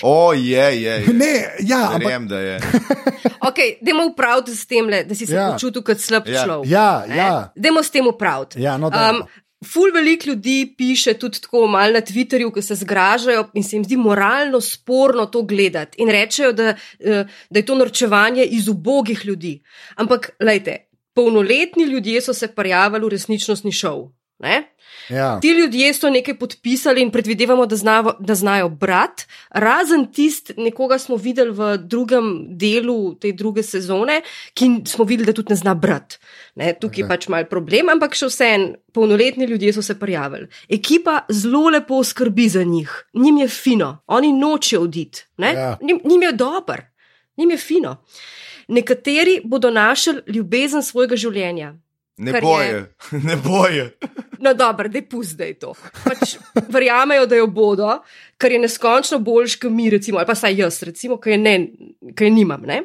O, 0.03 0.33
je, 0.33 0.51
je. 0.75 0.93
je. 1.01 1.13
Ne, 1.15 1.31
ja, 1.61 1.79
ampak, 1.87 2.03
Verjem, 2.03 2.27
da 2.27 2.39
je. 2.39 2.59
Okay, 3.47 3.77
Dajmo 3.81 4.05
upraviti 4.09 4.51
s 4.51 4.65
tem, 4.65 4.87
le, 4.89 5.03
da 5.05 5.15
si 5.15 5.25
se 5.25 5.33
Ja. 5.33 5.41
ja. 5.41 5.51
počutil 5.53 5.81
kot 5.81 5.99
slab 6.01 6.27
Ja. 6.27 6.43
človek. 6.43 6.67
ja, 6.67 7.05
Ne? 7.07 7.15
ja. 7.15 7.31
Dajmo 7.55 7.79
s 7.79 7.89
tem 7.89 8.07
upraviti. 8.07 8.59
Ja, 8.59 8.75
no, 8.77 8.89
dajmo. 8.89 9.25
Ful 9.65 9.91
veliko 9.93 10.29
ljudi 10.29 10.73
piše 10.77 11.13
tudi 11.13 11.41
tako 11.41 11.67
malo 11.67 11.93
na 11.93 12.01
Twitterju, 12.01 12.53
ki 12.53 12.61
se 12.61 12.75
zgražajo 12.75 13.49
in 13.53 13.63
se 13.63 13.75
jim 13.75 13.83
zdi 13.83 13.97
moralno 13.97 14.61
sporno 14.61 15.25
to 15.25 15.41
gledati 15.43 16.01
in 16.01 16.09
rečejo, 16.09 16.51
da, 16.53 16.75
eh, 16.99 17.25
da 17.49 17.59
je 17.59 17.65
to 17.65 17.75
norčevanje 17.75 18.43
iz 18.43 18.67
ubogih 18.67 19.25
ljudi. 19.25 19.61
Ampak, 19.95 20.29
lejte, 20.39 20.77
polnoletni 21.13 21.83
ljudje 21.83 22.21
so 22.21 22.33
se 22.33 22.47
prijavili 22.47 23.05
v 23.05 23.09
resničnostni 23.09 23.71
šov. 23.71 24.09
Ne? 24.39 24.75
Ja. 25.09 25.39
Ti 25.41 25.49
ljudje 25.49 25.93
so 25.93 26.09
nekaj 26.09 26.37
podpisali 26.39 27.01
in 27.01 27.11
predvidevamo, 27.11 27.65
da, 27.65 27.75
znavo, 27.75 28.13
da 28.19 28.35
znajo 28.35 28.69
brat, 28.69 29.21
razen 29.49 30.05
tist, 30.11 30.51
nekoga 30.57 30.97
smo 30.99 31.15
videli 31.15 31.51
v 31.51 31.77
drugem 31.77 32.57
delu 32.57 33.15
te 33.15 33.31
druge 33.31 33.63
sezone, 33.63 34.21
ki 34.53 34.69
smo 34.87 35.05
videli, 35.05 35.29
da 35.29 35.33
tudi 35.33 35.53
ne 35.53 35.59
zna 35.59 35.75
brat. 35.75 36.17
Ne, 36.55 36.73
tukaj 36.81 37.03
je 37.03 37.07
pač 37.07 37.27
mal 37.31 37.47
problem, 37.49 37.93
ampak 37.95 38.17
še 38.17 38.29
vsem, 38.31 38.67
polnoletni 38.93 39.47
ljudje 39.47 39.73
so 39.77 39.85
se 39.85 39.95
prijavili. 39.99 40.49
Ekipa 40.69 41.21
zelo 41.29 41.69
lepo 41.69 42.03
skrbi 42.03 42.49
za 42.49 42.63
njih, 42.63 42.91
njim 43.13 43.37
je 43.37 43.47
fino, 43.47 43.91
oni 44.07 44.33
nočejo 44.33 44.81
oditi? 44.81 45.27
Ja. 45.37 45.77
njim, 45.81 46.01
njim 46.03 46.27
je 46.27 46.31
dober, 46.31 46.81
njim 47.37 47.51
je 47.51 47.57
fino. 47.57 47.95
Nekateri 48.67 49.41
bodo 49.43 49.71
našli 49.71 50.21
ljubezen 50.27 50.83
svojega 50.83 51.15
življenja. 51.15 51.75
Ne 52.17 52.31
Kar 52.31 52.43
je- 52.43 52.47
boje, 52.47 52.95
ne 53.27 53.35
boje. 53.35 53.97
No, 54.39 54.53
dobro, 54.53 54.87
da 54.89 54.97
je 54.97 55.09
puzdaj 55.09 55.53
to. 55.59 55.73
Pač 56.03 56.37
verjamejo, 56.71 57.25
da 57.27 57.35
jo 57.35 57.47
bodo, 57.47 57.97
kar 58.37 58.51
je 58.51 58.59
neskončno 58.59 59.19
boljš, 59.19 59.55
kot 59.59 59.71
mi, 59.71 59.89
recimo, 59.89 60.17
ali 60.17 60.27
pa 60.27 60.35
saj 60.35 60.55
jaz, 60.61 60.83
recimo, 60.83 61.17
ki 61.19 61.29
je, 61.35 61.37
ne, 61.37 61.55
je 62.19 62.29
nimam. 62.31 62.61
Ne? 62.61 62.81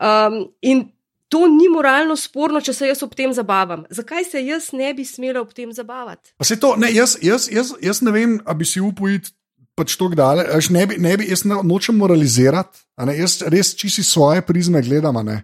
Um, 0.00 0.48
in 0.62 0.84
to 1.28 1.46
ni 1.50 1.68
moralno 1.68 2.16
sporno, 2.16 2.60
če 2.60 2.72
se 2.72 2.86
jaz 2.90 3.02
ob 3.02 3.14
tem 3.18 3.32
zabavam. 3.34 3.84
Zakaj 3.90 4.24
se 4.24 4.42
jaz 4.46 4.72
ne 4.72 4.92
bi 4.94 5.04
smela 5.04 5.40
ob 5.42 5.52
tem 5.54 5.72
zabavati? 5.74 6.32
Pa 6.38 6.44
se 6.46 6.58
to, 6.60 6.74
ne, 6.78 6.90
jaz, 6.94 7.16
jaz, 7.22 7.48
jaz, 7.52 7.72
jaz 7.82 8.02
ne 8.02 8.14
vem, 8.14 8.38
ali 8.44 8.62
bi 8.62 8.68
si 8.68 8.82
upal 8.82 9.10
iti 9.14 9.30
pač 9.76 9.94
tako 9.98 10.14
daleč. 10.16 10.48
Až 10.54 10.70
Ne 10.74 10.86
bi, 10.86 10.98
ne 10.98 11.16
bi, 11.18 11.26
jaz 11.30 11.44
ne, 11.44 11.58
nočem 11.66 11.98
moralizirati, 11.98 12.78
a 12.96 13.04
ne, 13.10 13.14
jaz 13.18 13.42
res 13.46 13.74
čisto 13.76 14.00
iz 14.00 14.10
svoje 14.10 14.42
prizme 14.42 14.82
gledam. 14.82 15.16
a 15.16 15.22
Ne. 15.22 15.42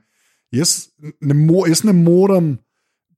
Jaz, 0.53 0.89
ne 1.21 1.35
mo, 1.35 1.67
jaz 1.67 1.83
ne 1.85 1.93
morem, 1.97 2.59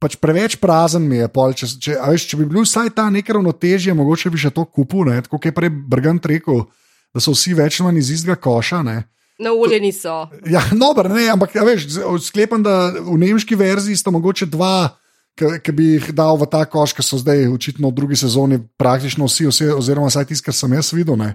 pač 0.05 0.19
preveč 0.21 0.59
prazen 0.61 1.07
mi 1.09 1.23
je. 1.23 1.31
Pol, 1.33 1.57
če, 1.57 1.71
če, 1.81 1.97
veš, 2.13 2.29
če 2.29 2.41
bi 2.43 2.49
bil 2.51 2.67
vsaj 2.67 2.93
ta 2.97 3.09
nek 3.13 3.33
ravnotežje, 3.33 3.97
mogoče 3.97 4.33
bi 4.35 4.41
še 4.43 4.53
to 4.53 4.67
kupil, 4.69 5.09
ne, 5.09 5.23
tako 5.25 5.39
kot 5.39 5.49
je 5.49 5.57
prej 5.57 5.73
Brgant 5.73 6.29
rekel, 6.29 6.67
da 7.15 7.23
so 7.25 7.33
vsi 7.33 7.57
več 7.57 7.81
ali 7.81 7.89
manj 7.89 8.03
iz 8.03 8.11
istega 8.19 8.37
koša. 8.37 8.83
Ne. 8.85 8.99
Nauljeni 9.41 9.91
so. 9.97 10.29
Ja, 10.47 10.63
dobro, 10.71 11.09
ne, 11.09 11.25
ampak 11.33 11.57
ja, 11.57 11.65
veš, 11.67 11.89
sklepam, 12.29 12.63
da 12.63 12.93
v 12.93 13.17
nemški 13.19 13.57
verziji 13.59 13.99
sta 13.99 14.13
mogoče 14.15 14.47
dva, 14.53 14.93
ki 15.35 15.73
bi 15.75 15.89
jih 15.97 16.13
dal 16.15 16.39
v 16.39 16.47
ta 16.51 16.63
koš, 16.71 16.95
ki 16.95 17.03
so 17.03 17.19
zdaj 17.19 17.49
očitno 17.51 17.91
v 17.91 17.97
drugi 17.97 18.19
sezoni 18.21 18.61
praktično 18.79 19.27
vsi, 19.27 19.49
vse, 19.51 19.73
oziroma 19.75 20.13
vsaj 20.13 20.29
tisti, 20.31 20.47
kar 20.47 20.55
sem 20.55 20.77
jaz 20.77 20.93
videl. 20.95 21.19
Ne. 21.19 21.33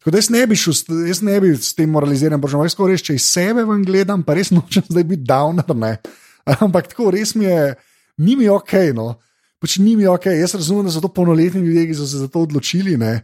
Tako 0.00 0.12
da 0.12 0.20
jaz 0.20 0.30
ne 0.32 0.42
bi 0.48 0.56
šel, 0.56 0.76
jaz 1.08 1.22
ne 1.24 1.36
bi 1.40 1.54
s 1.56 1.74
tem 1.76 1.88
moraliziral, 1.92 2.40
božje, 2.40 2.60
res, 2.60 2.76
res, 2.76 3.04
če 3.04 3.16
iz 3.16 3.28
sebe 3.28 3.64
ven 3.68 3.84
gledam, 3.84 4.24
pa 4.24 4.36
res 4.36 4.52
nočem 4.52 4.84
zdaj 4.88 5.04
biti 5.08 5.24
downer. 5.28 5.72
Ne. 5.76 5.96
Ampak 6.64 6.92
tako 6.92 7.10
res 7.12 7.34
mi 7.36 7.48
je, 7.48 7.74
ni 8.20 8.36
mi 8.38 8.48
ok. 8.52 8.76
No. 8.96 9.14
Pač 9.60 9.76
ni 9.82 9.96
mi 9.96 10.06
ok, 10.08 10.30
jaz 10.38 10.54
razumem, 10.56 10.86
da 10.88 10.94
so 10.94 11.02
to 11.04 11.10
polnoletni 11.12 11.60
ljudje, 11.60 11.88
ki 11.90 11.98
so 11.98 12.08
se 12.08 12.22
za 12.22 12.28
to 12.32 12.44
odločili. 12.46 12.96
Ne. 13.00 13.20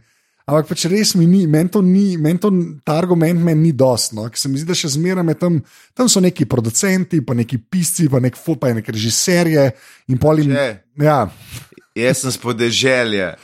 Ampak 0.47 0.69
pač 0.69 0.85
res 0.87 1.15
mi 1.19 1.25
ni, 1.27 1.41
meni 1.49 1.71
to 1.73 1.81
ni, 1.83 2.15
meni 2.21 2.39
to, 2.39 2.51
ta 2.87 2.99
argument 3.01 3.41
meni 3.43 3.67
ni 3.67 3.71
dost. 3.75 4.13
No? 4.15 4.27
Ker 4.31 4.39
se 4.39 4.51
mi 4.51 4.61
zdi, 4.61 4.67
da 4.69 4.77
še 4.77 4.93
zmeraj 4.93 5.35
tam, 5.41 5.57
tam 5.97 6.11
so 6.11 6.23
neki 6.23 6.47
producenti, 6.47 7.19
pa 7.25 7.35
neki 7.35 7.59
pisci, 7.67 8.07
pa 8.11 8.21
nek 8.23 8.37
ful, 8.39 8.55
pa 8.61 8.71
neki 8.75 8.95
režiserje 8.95 9.71
in 10.07 10.21
pol 10.21 10.43
jim. 10.43 10.53
Če. 10.55 10.69
Ja, 11.03 11.25
Jaz 11.97 12.21
sem 12.21 12.31
spodeželja. 12.31 13.35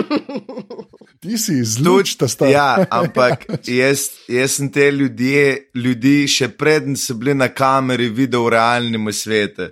ti 1.20 1.38
si 1.38 1.64
zlučta 1.64 2.28
stvar. 2.28 2.50
Ja, 2.50 2.86
ampak 2.90 3.44
jaz, 3.68 4.06
jaz 4.28 4.56
sem 4.56 4.70
te 4.72 4.88
ljudje, 4.90 5.68
ljudi 5.76 6.24
še 6.24 6.48
predtem 6.56 6.96
so 6.96 7.18
bili 7.20 7.34
na 7.36 7.50
kameri 7.52 8.08
videl 8.08 8.46
v 8.46 8.54
realnem 8.56 9.12
svetu. 9.12 9.68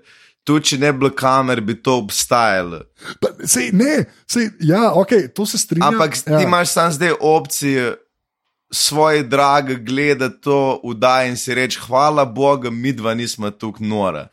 Tu, 0.48 0.54
če 0.64 0.78
ne 0.80 0.88
bi 0.94 1.02
bilo 1.02 1.10
kamer, 1.12 1.60
bi 1.60 1.74
to 1.76 1.98
obstajalo. 2.00 2.80
Pa, 3.20 3.34
sej, 3.44 3.68
ne, 3.76 4.06
sej, 4.24 4.48
ja, 4.64 4.94
ok, 4.96 5.28
to 5.36 5.44
se 5.44 5.60
strinjam. 5.60 5.92
Ampak 5.92 6.16
ja. 6.22 6.38
ti 6.38 6.46
imaš 6.46 6.72
sam 6.72 6.92
zdaj 6.92 7.12
opcijo 7.20 7.90
svoje 8.70 9.22
drage 9.22 9.74
gledati 9.74 10.40
to 10.40 10.80
vdaj 10.84 11.28
in 11.28 11.36
si 11.36 11.54
reči, 11.54 11.78
hvala 11.84 12.24
Bogu, 12.24 12.70
mi 12.70 12.92
dva 12.92 13.14
nismo 13.14 13.50
tukaj 13.50 13.86
nora. 13.86 14.28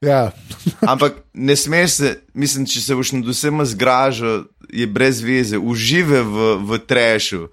Ja. 0.00 0.32
Ampak 0.92 1.22
ne 1.34 1.56
smeš 1.56 1.90
se, 1.90 2.14
mislim, 2.34 2.66
če 2.66 2.80
se 2.80 2.94
boš 2.94 3.12
nad 3.12 3.30
vsem 3.30 3.64
zgražal, 3.64 4.44
je 4.68 4.86
brez 4.86 5.20
veze, 5.22 5.58
užive 5.58 6.22
v, 6.26 6.54
v 6.66 6.78
trešu. 6.90 7.48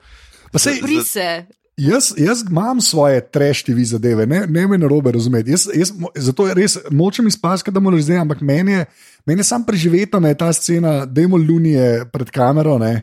Pa 0.52 0.62
sej, 0.62 0.80
Brise. 0.82 1.46
Jaz, 1.78 2.14
jaz 2.18 2.42
imam 2.42 2.82
svoje 2.82 3.22
treštive 3.22 3.84
zadeve, 3.86 4.26
ne, 4.26 4.46
ne 4.50 4.68
me 4.68 4.78
na 4.78 4.88
robe 4.88 5.12
razumeti. 5.12 5.52
Jaz, 5.52 5.68
jaz, 5.76 5.92
zato 6.16 6.48
res 6.54 6.78
nočem 6.90 7.28
izpasti, 7.28 7.72
da 7.72 7.80
moram 7.80 8.02
zdaj, 8.02 8.18
ampak 8.18 8.42
meni 8.42 8.72
je, 8.72 8.86
meni 9.26 9.40
je 9.40 9.46
sam 9.46 9.66
preživeta 9.66 10.20
me 10.20 10.34
ta 10.34 10.50
scena, 10.54 11.06
da 11.06 11.22
imamo 11.22 11.38
lunije 11.38 12.08
pred 12.10 12.32
kamero, 12.34 12.80
ne, 12.80 12.96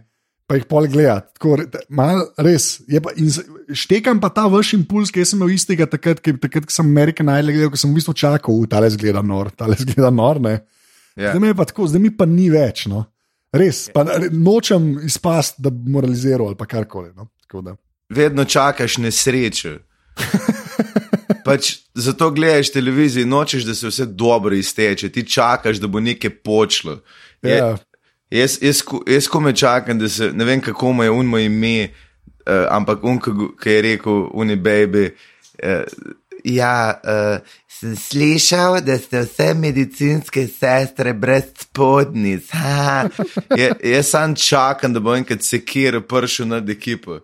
pa 0.47 0.59
jih 0.59 0.67
pol 0.67 0.89
gledati. 0.89 1.31
Tako, 1.39 1.57
ta- 1.71 1.85
Mal, 1.89 2.25
res. 2.37 2.67
Pa, 2.99 3.15
in 3.17 3.31
štekam 3.73 4.19
pa 4.21 4.29
ta 4.29 4.49
vaš 4.51 4.75
impuls, 4.75 5.15
ki 5.15 5.23
sem 5.25 5.39
imel 5.39 5.55
istega 5.55 5.87
takrat, 5.87 6.19
ki, 6.19 6.35
takrat, 6.43 6.67
ko 6.67 6.75
sem 6.75 6.91
American 6.91 7.31
Idol 7.31 7.55
gledal, 7.55 7.71
ko 7.71 7.81
sem 7.81 7.95
v 7.95 8.01
bistvu 8.01 8.17
čakal, 8.17 8.59
da 8.67 8.83
le 8.83 8.91
zgleda 8.91 9.23
nor, 9.23 9.55
ta 9.55 9.71
le 9.71 9.79
zgleda 9.85 10.11
nor. 10.11 10.43
Ne. 10.43 10.59
Ja. 11.15 11.31
Zdaj 11.31 11.41
mi 11.41 11.53
je 11.53 11.55
pa 11.55 11.65
tako, 11.65 11.87
zdaj 11.87 12.03
mi 12.03 12.11
pa 12.11 12.27
ni 12.27 12.51
več. 12.51 12.89
No. 12.91 13.07
Res, 13.55 13.87
pa 13.95 14.03
re- 14.03 14.35
nočem 14.35 14.97
izpasti, 15.07 15.63
da 15.63 15.71
bi 15.71 15.95
moraliziral 15.95 16.51
ali 16.51 16.59
pa 16.59 16.67
karkoli. 16.67 17.13
No. 17.15 17.31
Tako 17.47 17.63
da. 17.63 17.79
Vedno 18.09 18.45
čakaš 18.45 18.99
nesrečo. 18.99 19.79
Pač 21.47 21.77
zato 21.95 22.31
gledaš 22.31 22.73
televizijo 22.73 23.23
in 23.23 23.29
nočeš, 23.29 23.65
da 23.65 23.75
se 23.75 23.89
vse 23.89 24.07
dobro 24.07 24.55
izteče, 24.55 25.09
ti 25.09 25.27
čakaš, 25.29 25.77
da 25.77 25.87
bo 25.87 26.01
nekaj 26.01 26.31
počlo. 26.31 27.01
Je, 27.43 27.57
Ja. 27.57 27.77
Jaz, 28.31 28.59
jaz, 28.63 28.83
jaz 29.07 29.29
ko 29.29 29.41
me 29.41 29.53
čakam, 29.57 29.99
da 29.99 30.09
se 30.09 30.33
ne 30.33 30.45
vem, 30.45 30.61
kako 30.61 30.93
mu 30.93 31.03
je 31.05 31.11
unmo 31.11 31.39
ime, 31.39 31.89
uh, 32.47 32.67
ampak 32.71 33.05
un, 33.05 33.21
ki 33.61 33.71
je 33.71 33.83
rekel, 33.83 34.29
uni 34.33 34.57
baby. 34.57 35.11
Uh, 35.63 35.85
ja, 36.45 37.01
uh, 37.05 37.39
sem 37.69 37.97
slišal, 37.97 38.81
da 38.81 38.99
ste 38.99 39.25
vse 39.25 39.55
medicinske 39.55 40.47
sestre 40.49 41.15
brez 41.15 41.45
spodnic. 41.61 42.51
Ha. 42.53 43.09
Je, 43.57 43.73
jaz 43.95 44.07
sam 44.13 44.35
čakam, 44.35 44.93
da 44.93 45.01
bo 45.01 45.17
enkrat 45.17 45.43
sekir 45.43 46.01
prišel 46.09 46.49
nad 46.49 46.71
ekipo. 46.71 47.21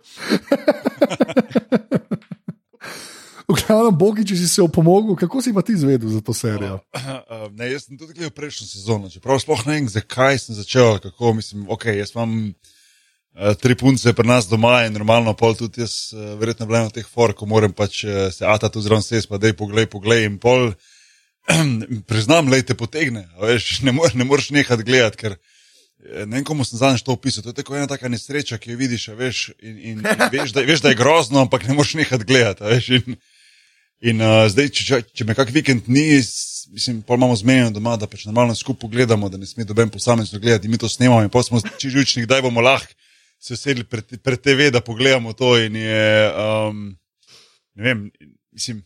V 3.50 3.56
glavnem, 3.66 3.96
Bogi, 3.98 4.24
če 4.30 4.36
si 4.38 4.48
se 4.48 4.62
opomogel, 4.62 5.16
kako 5.18 5.42
si 5.42 5.52
pa 5.54 5.62
ti 5.66 5.74
izvedel 5.74 6.08
za 6.08 6.20
to 6.22 6.34
serijo? 6.34 6.78
Uh, 6.94 7.48
ne, 7.50 7.72
jaz 7.72 7.88
sem 7.88 7.98
tudi 7.98 8.14
gledal 8.14 8.30
prejšnjo 8.34 8.66
sezono, 8.66 9.10
čeprav 9.10 9.40
sploh 9.42 9.64
ne 9.66 9.74
vem, 9.74 9.88
zakaj 9.90 10.38
sem 10.38 10.54
začel, 10.54 11.00
kako 11.02 11.32
mislim, 11.34 11.66
ok, 11.68 11.90
jaz 11.98 12.14
imam 12.14 12.36
uh, 12.46 12.79
tri 13.62 13.74
punce 13.74 14.12
pri 14.12 14.26
nas 14.28 14.48
doma 14.48 14.84
in 14.86 14.92
normalno 14.92 15.34
pol 15.38 15.54
tudi 15.56 15.80
jaz, 15.84 16.10
uh, 16.12 16.34
verjetno 16.40 16.66
blem 16.66 16.88
v 16.88 16.98
teh 16.98 17.06
for, 17.06 17.32
ko 17.32 17.46
moram 17.46 17.72
pač 17.72 18.02
uh, 18.04 18.28
se 18.34 18.44
ata 18.46 18.68
tu 18.68 18.82
zraven 18.82 19.04
ses, 19.06 19.26
pa 19.26 19.38
dej 19.38 19.54
poglej, 19.56 19.86
poglej 19.86 20.26
in 20.26 20.36
pol, 20.42 20.72
priznam, 22.10 22.50
lej 22.50 22.66
te 22.68 22.74
potegne, 22.74 23.28
a 23.38 23.52
veš, 23.52 23.80
ne, 23.86 23.94
mor, 23.96 24.12
ne 24.14 24.26
moreš 24.26 24.50
nehati 24.56 24.84
gledati, 24.84 25.20
ker 25.20 25.36
eh, 25.36 26.26
ne 26.26 26.40
vem, 26.40 26.44
komu 26.44 26.66
sem 26.66 26.82
zadnjič 26.82 27.06
to 27.06 27.14
opisal, 27.16 27.46
to 27.46 27.54
je 27.54 27.60
tako 27.62 27.78
ena 27.78 27.88
taka 27.90 28.10
nesreča, 28.12 28.58
ki 28.58 28.74
jo 28.74 28.80
vidiš, 28.82 29.08
a 29.14 29.18
veš, 29.18 29.50
in, 29.62 29.76
in, 29.78 30.02
in 30.04 30.24
veš, 30.34 30.56
da, 30.56 30.66
veš, 30.66 30.84
da 30.84 30.92
je 30.92 31.00
grozno, 31.00 31.44
ampak 31.46 31.68
ne 31.70 31.78
moreš 31.78 31.96
nehati 32.02 32.26
gledati, 32.28 32.66
veš, 32.66 32.96
in, 33.00 33.20
In 34.00 34.16
uh, 34.24 34.46
zdaj, 34.48 34.70
če, 34.72 34.84
če, 34.88 34.98
če 35.12 35.24
me 35.28 35.34
kak 35.36 35.50
vikend 35.52 35.90
ni, 35.92 36.06
mislim, 36.72 37.02
pa 37.04 37.18
imamo 37.18 37.34
zmenjeno 37.36 37.74
doma, 37.76 37.98
da 38.00 38.06
pač 38.08 38.22
normalno 38.24 38.54
skupaj 38.56 38.88
gledamo, 38.88 39.28
da 39.28 39.36
ne 39.36 39.44
sme 39.44 39.66
doben 39.68 39.92
posamezno 39.92 40.40
gledati, 40.40 40.70
mi 40.72 40.80
to 40.80 40.88
snemamo, 40.88 41.20
in 41.20 41.28
pa 41.28 41.42
smo 41.44 41.60
čižučni, 41.60 42.24
kdaj 42.24 42.40
bomo 42.46 42.64
lahko 42.64 42.96
se 43.40 43.56
sedeli 43.56 43.84
pred, 43.84 44.20
pred 44.22 44.40
TV, 44.40 44.70
da 44.70 44.80
pogledamo 44.80 45.32
to. 45.32 45.56
Je, 45.56 46.32
um, 46.68 46.98
vem, 47.74 48.10
mislim, 48.52 48.82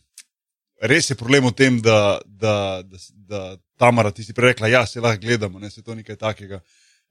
res 0.81 1.09
je 1.09 1.19
problem 1.19 1.49
v 1.49 1.53
tem, 1.55 1.81
da, 1.83 2.19
da, 2.25 2.81
da, 2.83 3.01
da 3.13 3.43
Tamara, 3.77 4.13
ti 4.15 4.23
si 4.23 4.33
prej 4.33 4.53
rekla, 4.53 4.71
ja, 4.71 4.85
se 4.87 5.03
lahko 5.03 5.21
gledamo, 5.21 5.59
ne, 5.59 5.69
se 5.69 5.83
to 5.83 5.95
nekaj 5.95 6.15
takega. 6.15 6.61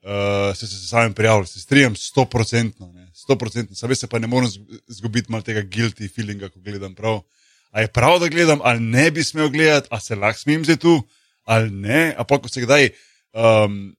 Uh, 0.05 0.53
se 0.57 0.67
se 0.69 0.77
sami 0.87 1.15
prijavili, 1.15 1.47
se 1.47 1.61
strijam, 1.61 1.95
sto 1.97 2.25
procentno, 2.29 2.93
sto 3.15 3.39
procentno, 3.41 3.77
sam 3.77 3.95
se 3.95 4.07
pa 4.07 4.19
ne 4.19 4.27
morem 4.27 4.51
zgubiti 4.89 5.33
malo 5.33 5.43
tega 5.43 5.63
guilty 5.63 6.11
feelinga, 6.13 6.49
ko 6.49 6.61
gledam 6.61 6.95
prav. 6.95 7.23
A 7.71 7.81
je 7.81 7.89
prav, 7.89 8.19
da 8.21 8.29
gledam, 8.29 8.61
ali 8.63 8.81
ne 8.81 9.11
bi 9.11 9.25
smel 9.25 9.49
gledati, 9.49 9.89
a 9.91 10.01
se 10.01 10.17
lahko 10.17 10.41
smem 10.41 10.65
zdaj 10.65 10.77
tu, 10.77 11.03
ali 11.45 11.71
ne. 11.71 12.15
A 12.19 12.25
pa 12.25 12.39
ko 12.39 12.49
se 12.49 12.61
kdaj 12.61 12.91
um, 13.33 13.95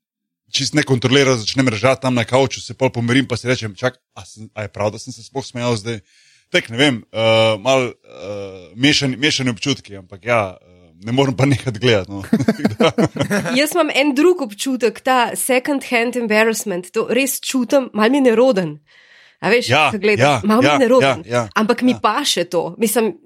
čist 0.56 0.76
ne 0.78 0.84
kontrolira, 0.88 1.36
začnem 1.36 1.68
režati 1.74 2.06
tam 2.06 2.16
na 2.16 2.24
kavču, 2.28 2.62
se 2.64 2.76
pol 2.78 2.92
pomirim, 2.94 3.28
pa 3.28 3.38
si 3.40 3.50
rečem, 3.50 3.76
čak, 3.76 4.00
a, 4.16 4.24
sem, 4.28 4.48
a 4.56 4.66
je 4.66 4.72
prav, 4.72 4.94
da 4.96 5.02
sem 5.02 5.14
se 5.14 5.26
sploh 5.26 5.44
smejal 5.46 5.76
zdaj. 5.82 6.00
Tek 6.54 6.70
ne 6.72 6.80
vem, 6.80 7.02
uh, 7.10 7.58
mal 7.60 7.90
uh, 7.90 7.94
mešani, 8.80 9.18
mešani 9.20 9.52
občutki, 9.52 9.98
ampak 10.00 10.28
ja, 10.30 10.42
uh, 10.56 10.86
ne 11.04 11.16
morem 11.16 11.36
pa 11.36 11.48
nekaj 11.50 11.74
gledati. 11.82 12.12
No. 12.14 12.22
Jaz 13.60 13.74
imam 13.76 13.92
en 13.92 14.14
drug 14.16 14.46
občutek, 14.46 15.02
ta 15.04 15.34
second 15.36 15.84
hand 15.90 16.16
embarrassment, 16.22 16.94
to 16.96 17.08
res 17.10 17.40
čutim, 17.44 17.90
mal 17.98 18.14
mi 18.14 18.22
je 18.22 18.30
neroden. 18.30 18.78
A 19.44 19.52
veš, 19.52 19.68
Ja, 19.70 19.90
ko 19.92 20.00
gledam, 20.00 20.24
ja, 20.24 20.36
mal 20.48 20.64
mi 20.64 20.70
ja, 20.70 20.78
je 20.78 20.86
neroden. 20.86 21.26
ja, 21.26 21.42
ja, 21.42 21.48
ampak 21.60 21.84
mi 21.84 21.98
ja. 21.98 22.00
paše 22.02 22.46
to. 22.48 22.70
Mislim, 22.82 23.18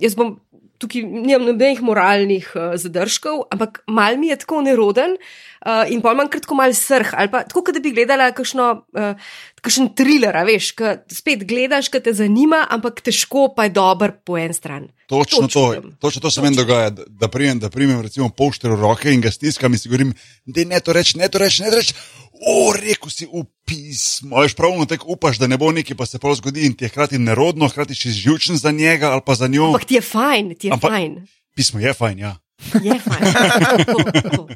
jaz 0.00 0.16
bom 0.18 0.34
tukaj 0.82 1.04
nimam 1.04 1.46
nobenih 1.46 1.84
moralnih 1.84 2.48
uh, 2.56 2.74
zadržkov, 2.80 3.46
ampak 3.54 3.84
mal 3.86 4.18
mi 4.18 4.32
je 4.32 4.40
tako 4.42 4.64
neroden 4.66 5.14
uh, 5.14 5.51
in 5.90 6.00
pa 6.02 6.12
imam 6.12 6.28
kratko 6.30 6.56
mal 6.58 6.72
srh 6.74 7.12
ali 7.14 7.30
pa 7.30 7.44
tako, 7.46 7.72
da 7.72 7.80
bi 7.80 7.92
gledala 7.94 8.30
kakšno, 8.34 8.66
uh, 8.98 9.28
kakšen 9.62 9.92
thriller, 9.94 10.34
a 10.36 10.42
veš, 10.46 10.72
ki 10.78 10.92
spet 11.14 11.44
gledaš, 11.46 11.90
ki 11.92 12.00
te 12.02 12.14
zanima, 12.18 12.64
ampak 12.70 12.98
težko 13.04 13.48
pa 13.56 13.68
je 13.68 13.74
dober 13.76 14.16
po 14.26 14.38
en 14.40 14.54
stran. 14.54 14.88
Točno 15.06 15.46
to, 15.46 15.74
čutim. 15.74 15.96
točno 16.00 16.20
to 16.24 16.30
se 16.30 16.42
meni 16.42 16.56
dogaja, 16.56 16.90
da, 16.90 17.02
da 17.06 17.28
primem, 17.28 17.58
da 17.62 17.70
primem 17.70 18.00
recimo 18.02 18.28
polšter 18.28 18.72
v 18.72 18.80
roke 18.80 19.12
in 19.12 19.20
ga 19.20 19.30
stiskam 19.30 19.72
in 19.72 19.78
si 19.78 19.88
govorim, 19.88 20.14
da 20.46 20.64
ne 20.64 20.80
to 20.80 20.92
reči, 20.96 21.18
ne 21.18 21.28
to 21.28 21.38
reči, 21.38 21.62
ne 21.62 21.70
to 21.70 21.76
reči. 21.76 21.94
O, 22.42 22.72
rekel 22.74 23.10
si 23.12 23.28
v 23.30 23.44
pismo, 23.68 24.40
veš 24.42 24.56
pravno 24.58 24.86
tako 24.90 25.14
upaš, 25.14 25.38
da 25.38 25.46
ne 25.46 25.58
bo 25.60 25.70
neki, 25.70 25.94
pa 25.94 26.06
se 26.10 26.18
prav 26.18 26.34
zgodi 26.40 26.66
in 26.66 26.74
ti 26.74 26.84
je 26.84 26.90
hkrati 26.90 27.18
nerodno, 27.22 27.68
hkrati 27.68 27.94
si 27.94 28.10
živčen 28.10 28.56
za 28.58 28.72
njega 28.74 29.12
ali 29.12 29.22
pa 29.26 29.34
za 29.38 29.46
njo. 29.46 29.68
Ampak 29.70 29.84
ti 29.84 29.94
je 29.94 30.02
fajn, 30.02 30.54
ti 30.58 30.66
je 30.66 30.72
Ampak- 30.74 30.90
fajn. 30.90 31.20
Pismo 31.54 31.80
je 31.80 31.92
fajn, 31.92 32.18
ja. 32.18 32.34
Je 32.82 32.98
fajn. 32.98 33.22
To, 33.86 34.20
to. 34.30 34.46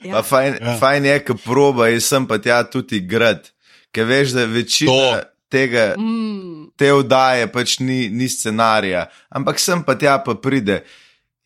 Ja. 0.00 0.22
fajn, 0.22 0.54
Ja. 0.54 0.66
ja. 0.66 0.76
fajn 0.78 1.04
je, 1.04 1.18
ko 1.20 1.34
proba 1.36 1.88
in 1.88 2.00
sem 2.00 2.26
pa 2.26 2.38
tja 2.38 2.62
tudi 2.64 3.00
grad. 3.00 3.50
Ker 3.90 4.04
veš, 4.04 4.30
da 4.30 4.44
večina 4.44 4.92
To. 4.92 5.20
tega, 5.48 5.94
Mm, 5.96 6.70
te 6.76 6.92
vdaje 6.92 7.46
pač 7.46 7.78
ni, 7.78 8.08
ni 8.08 8.28
scenarija, 8.28 9.06
ampak 9.30 9.58
sem 9.58 9.82
pa 9.82 9.94
tja 9.94 10.18
pa 10.18 10.34
pride. 10.34 10.82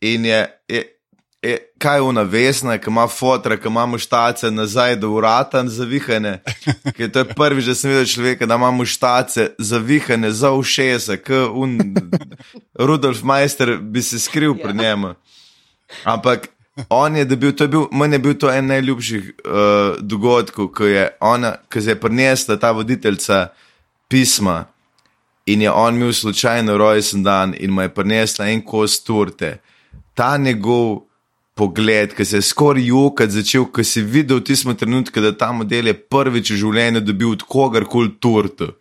In 0.01 0.25
je, 0.25 0.39
je, 0.67 0.81
je 1.41 1.57
kaj 1.77 1.97
je 1.97 2.01
una 2.01 2.21
vesna, 2.23 2.77
ki 2.77 2.89
ima 2.89 3.07
fotra, 3.07 3.57
ki 3.57 3.67
ima 3.67 3.85
muštace 3.85 4.51
nazaj 4.51 4.95
do 4.95 5.09
urata 5.09 5.63
zavihane. 5.63 6.41
Ker 6.97 7.09
to 7.09 7.19
je 7.19 7.25
prvič, 7.27 7.65
da 7.65 7.75
sem 7.75 7.89
videl 7.89 8.05
človeka, 8.05 8.45
da 8.45 8.55
ima 8.55 8.71
muštace 8.71 9.51
zavihane 9.59 10.31
za 10.31 10.51
ušesa, 10.51 11.17
kot 11.17 11.53
un 11.53 11.77
Rudolf 12.79 13.23
Meister 13.23 13.77
bi 13.77 14.01
se 14.01 14.19
skril 14.19 14.51
Ja. 14.51 14.63
pri 14.63 14.73
njemu. 14.75 15.13
Ampak 16.03 16.49
on 16.89 17.15
je 17.15 17.25
dobil, 17.25 17.51
to 17.51 17.63
je 17.63 17.67
bil, 17.67 17.87
meni 17.91 18.15
je 18.15 18.19
bil 18.19 18.33
to 18.37 18.51
en 18.51 18.65
najljubših 18.65 19.31
uh, 19.45 19.99
dogodkov, 20.01 20.71
ko 20.75 20.85
je 20.85 21.09
ona, 21.19 21.55
ko 21.73 21.79
je 21.79 21.95
prinesla 21.99 22.57
ta 22.57 22.71
voditeljica 22.71 23.47
pisma 24.07 24.65
in 25.45 25.61
je 25.61 25.71
on 25.71 25.95
imel 25.95 26.13
slučajno 26.13 26.77
rojsten 26.77 27.23
dan 27.23 27.55
in 27.59 27.71
mu 27.71 27.81
je 27.81 27.93
prinesla 27.93 28.47
en 28.47 28.61
kos 28.61 29.03
torte. 29.03 29.57
Ta 30.13 30.37
njegov 30.37 31.01
pogled, 31.55 32.13
ki 32.15 32.25
se 32.25 32.37
je 32.37 32.41
skoraj 32.41 32.87
jokati 32.87 33.31
začel, 33.31 33.65
ko 33.65 33.83
si 33.83 34.01
videl 34.01 34.39
v 34.39 34.47
tistem 34.47 34.75
trenutku, 34.75 35.21
da 35.21 35.31
ta 35.37 35.51
model 35.51 35.91
je 35.91 35.93
prvič 35.93 36.51
v 36.51 36.59
življenju 36.63 37.01
dobil 37.05 37.35
od 37.35 37.43
kogarkoli 37.43 38.15
torto. 38.19 38.71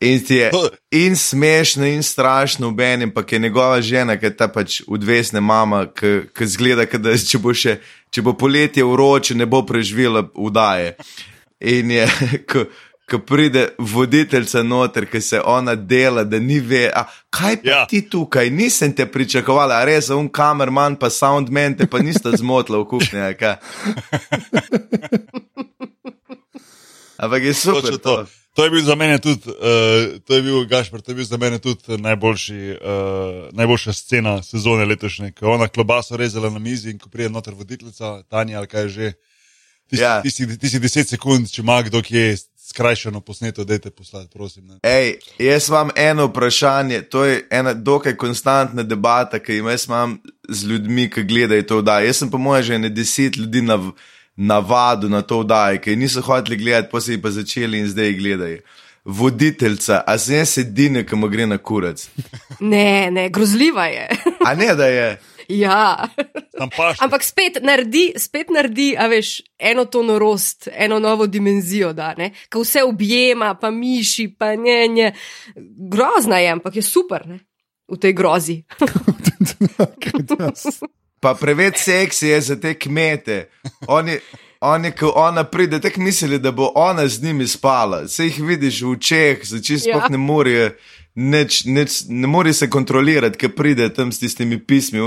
In 0.00 0.24
ti 0.24 0.34
je 0.34 0.50
in 0.90 1.16
smešno, 1.16 1.86
in 1.86 2.02
strašno, 2.02 2.70
v 2.70 2.80
enem, 2.80 3.10
pa 3.10 3.22
je 3.30 3.38
njegova 3.38 3.80
žena, 3.80 4.16
ki 4.16 4.26
je 4.26 4.36
ta 4.36 4.48
pač 4.48 4.82
odvesna 4.86 5.40
mama, 5.40 5.86
ki 6.34 6.46
zgleda, 6.46 6.84
da 6.98 7.16
če 7.18 7.38
bo, 7.38 7.54
še, 7.54 7.80
če 8.10 8.22
bo 8.22 8.32
poletje 8.38 8.84
vroče, 8.84 9.34
ne 9.34 9.46
bo 9.46 9.62
preživela 9.66 10.22
vdaje. 10.36 10.94
In 11.60 11.90
je, 11.90 12.06
ko, 12.50 12.64
ko 13.10 13.18
pride 13.18 13.68
voditeljica 13.78 14.62
noter, 14.62 15.06
ki 15.10 15.20
se 15.20 15.40
ona 15.42 15.74
dela, 15.74 16.24
da 16.24 16.38
ni 16.38 16.60
ve, 16.60 16.86
a, 16.94 17.02
kaj 17.34 17.56
pa 17.56 17.68
Ja. 17.68 17.82
ja. 17.82 17.86
ti 17.90 18.04
tukaj, 18.06 18.50
nisem 18.54 18.94
te 18.94 19.06
pričakovala, 19.10 19.82
a 19.82 19.84
res, 19.84 20.14
un 20.14 20.30
kamerman, 20.30 20.94
pa 20.94 21.10
soundman, 21.10 21.74
te 21.74 21.90
pa 21.90 21.98
nista 21.98 22.30
zmotila 22.38 22.78
v 22.78 22.86
kuhinji. 22.86 23.34
Ampak 27.18 27.42
je 27.42 27.54
super. 27.54 27.98
To. 27.98 27.98
to. 27.98 28.26
To 28.54 28.64
je 28.64 28.70
bil 28.70 28.82
za 28.82 28.94
mene 28.98 29.18
tudi, 29.22 29.46
uh, 29.46 30.18
to 30.26 30.34
je 30.34 30.42
bil 30.42 30.64
Gašpor, 30.66 31.00
to 31.00 31.10
je 31.10 31.14
bil 31.14 31.24
za 31.24 31.36
mene 31.36 31.58
tudi 31.62 31.98
najboljši, 31.98 32.78
uh, 32.82 33.54
najboljša 33.54 33.92
scena 33.92 34.42
sezone 34.42 34.84
letošnje, 34.84 35.32
ko 35.32 35.46
je 35.46 35.52
ona 35.52 35.68
klobaso 35.68 36.16
rezala 36.16 36.50
na 36.50 36.58
mizi 36.58 36.90
in 36.90 36.98
ko 36.98 37.08
pride 37.08 37.30
noter 37.30 37.54
voditeljica, 37.54 38.22
Tanja 38.28 38.58
ali 38.58 38.66
kaj 38.66 38.82
je 38.82 38.88
že. 38.88 39.12
Ti 39.88 39.96
si, 39.96 40.02
Ja. 40.02 40.22
ti, 40.22 40.30
si, 40.30 40.58
ti 40.58 40.68
si 40.68 40.80
10 40.80 41.04
sekund, 41.14 41.48
če 41.50 41.62
ima 41.62 41.82
kdo 41.82 42.02
kje 42.02 42.36
skrajšano 42.68 43.20
posneto, 43.20 43.64
dajte 43.64 43.90
poslati, 43.90 44.28
prosim. 44.28 44.66
Ne. 44.66 44.78
Ej, 44.82 45.14
jaz 45.38 45.68
imam 45.68 45.88
eno 45.96 46.26
vprašanje, 46.26 47.02
to 47.02 47.24
je 47.24 47.46
ena 47.50 47.72
dokaj 47.74 48.16
konstantna 48.16 48.82
debata, 48.82 49.38
ki 49.38 49.56
jo 49.56 49.76
imam 49.86 50.18
z 50.48 50.64
ljudmi, 50.66 51.10
ki 51.10 51.22
gledajo 51.24 51.62
to 51.62 51.78
vdajo. 51.78 52.06
Jaz 52.06 52.16
sem 52.16 52.30
po 52.30 52.38
mojem 52.38 52.62
že 52.64 52.78
ne 52.78 52.88
deset 52.90 53.36
ljudi 53.36 53.62
nav, 53.62 53.92
navadu 54.38 55.08
na 55.08 55.22
to 55.22 55.40
vdajo, 55.40 55.80
ki 55.82 55.96
niso 55.96 56.22
hoteli 56.22 56.56
gledati, 56.56 56.88
pa 56.92 57.00
so 57.00 57.12
jih 57.12 57.22
pa 57.22 57.30
začeli 57.34 57.78
in 57.78 57.88
zdaj 57.90 58.12
gledajo. 58.12 58.58
Voditeljica, 59.04 60.02
a 60.06 60.18
se 60.18 60.36
jaz 60.36 60.58
edine, 60.58 61.02
ki 61.06 61.16
mu 61.16 61.28
gre 61.28 61.46
na 61.46 61.58
kurac. 61.58 62.06
ne, 62.60 63.10
ne, 63.10 63.28
grozljiva 63.28 63.86
je. 63.86 64.08
A 64.46 64.54
ne, 64.54 64.74
da 64.74 64.86
je. 64.86 65.18
ja. 65.48 66.08
Tam 66.58 66.70
paš. 66.76 67.00
Ampak 67.00 67.24
spet 67.24 67.58
naredi, 67.62 68.12
spet 68.20 68.52
naredi, 68.54 68.92
a 68.98 69.08
veš, 69.10 69.40
eno 69.58 69.84
to 69.84 70.02
norost, 70.02 70.68
eno 70.72 70.98
novo 70.98 71.26
dimenzijo, 71.26 71.92
da 71.92 72.14
ne, 72.18 72.30
ko 72.52 72.62
vse 72.62 72.82
objema, 72.86 73.54
pa 73.54 73.70
miši, 73.70 74.28
pa 74.38 74.54
njenje. 74.54 75.12
Grozna 75.90 76.38
je, 76.38 76.52
ampak 76.52 76.76
je 76.76 76.82
super, 76.82 77.26
ne, 77.26 77.40
v 77.88 77.98
tej 77.98 78.12
grozi. 78.12 78.62
Pa 81.20 81.34
preveč 81.34 81.76
seksi 81.78 82.28
je 82.28 82.40
za 82.42 82.56
te 82.56 82.74
kmete. 82.74 83.48
Oni, 83.88 84.18
oni 84.60 84.92
ko 84.92 85.12
ona 85.16 85.44
pride, 85.44 85.80
tako 85.80 86.00
misli, 86.00 86.38
da 86.38 86.52
bo 86.52 86.72
ona 86.74 87.08
z 87.08 87.22
njimi 87.22 87.46
spala. 87.46 88.08
Se 88.08 88.24
jih 88.24 88.40
vidiš 88.40 88.82
v 88.82 88.90
očeh, 88.90 89.38
začeš 89.44 89.82
Ja. 89.82 89.94
sploh 89.94 90.10
ne 90.10 90.18
morejo. 90.18 90.70
Neč, 91.16 91.64
neč, 91.64 91.90
ne 92.08 92.26
more 92.26 92.52
se 92.52 92.68
kontrolirati, 92.70 93.38
ker 93.38 93.50
pride 93.50 93.88
tam 93.90 94.12
s 94.12 94.18
tistimi 94.18 94.60
pismi. 94.60 95.00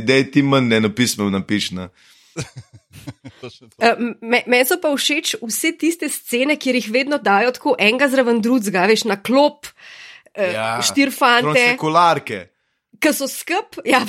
Da 0.00 0.12
je 0.12 0.30
ti 0.30 0.42
manj 0.42 0.74
eno 0.74 0.90
pismo 0.90 1.30
napišno. 1.30 1.88
Eh, 3.78 3.94
me- 4.20 4.42
Meni 4.46 4.64
so 4.66 4.80
pa 4.82 4.90
všeč 4.90 5.36
vse 5.40 5.70
tiste 5.78 6.08
scene, 6.08 6.56
kjer 6.56 6.74
jih 6.74 6.88
vedno 6.90 7.18
dajo 7.18 7.52
tako 7.52 7.76
enega 7.78 8.08
zraven 8.08 8.40
drugega, 8.42 8.86
veš, 8.86 9.04
na 9.04 9.14
klop, 9.16 9.66
ja. 10.34 10.80
štiri 10.82 11.10
fante. 11.10 11.76
Kolarke. 11.78 12.40
Ki 13.00 13.12
so 13.12 13.26
skup, 13.28 13.78
ja, 13.84 14.00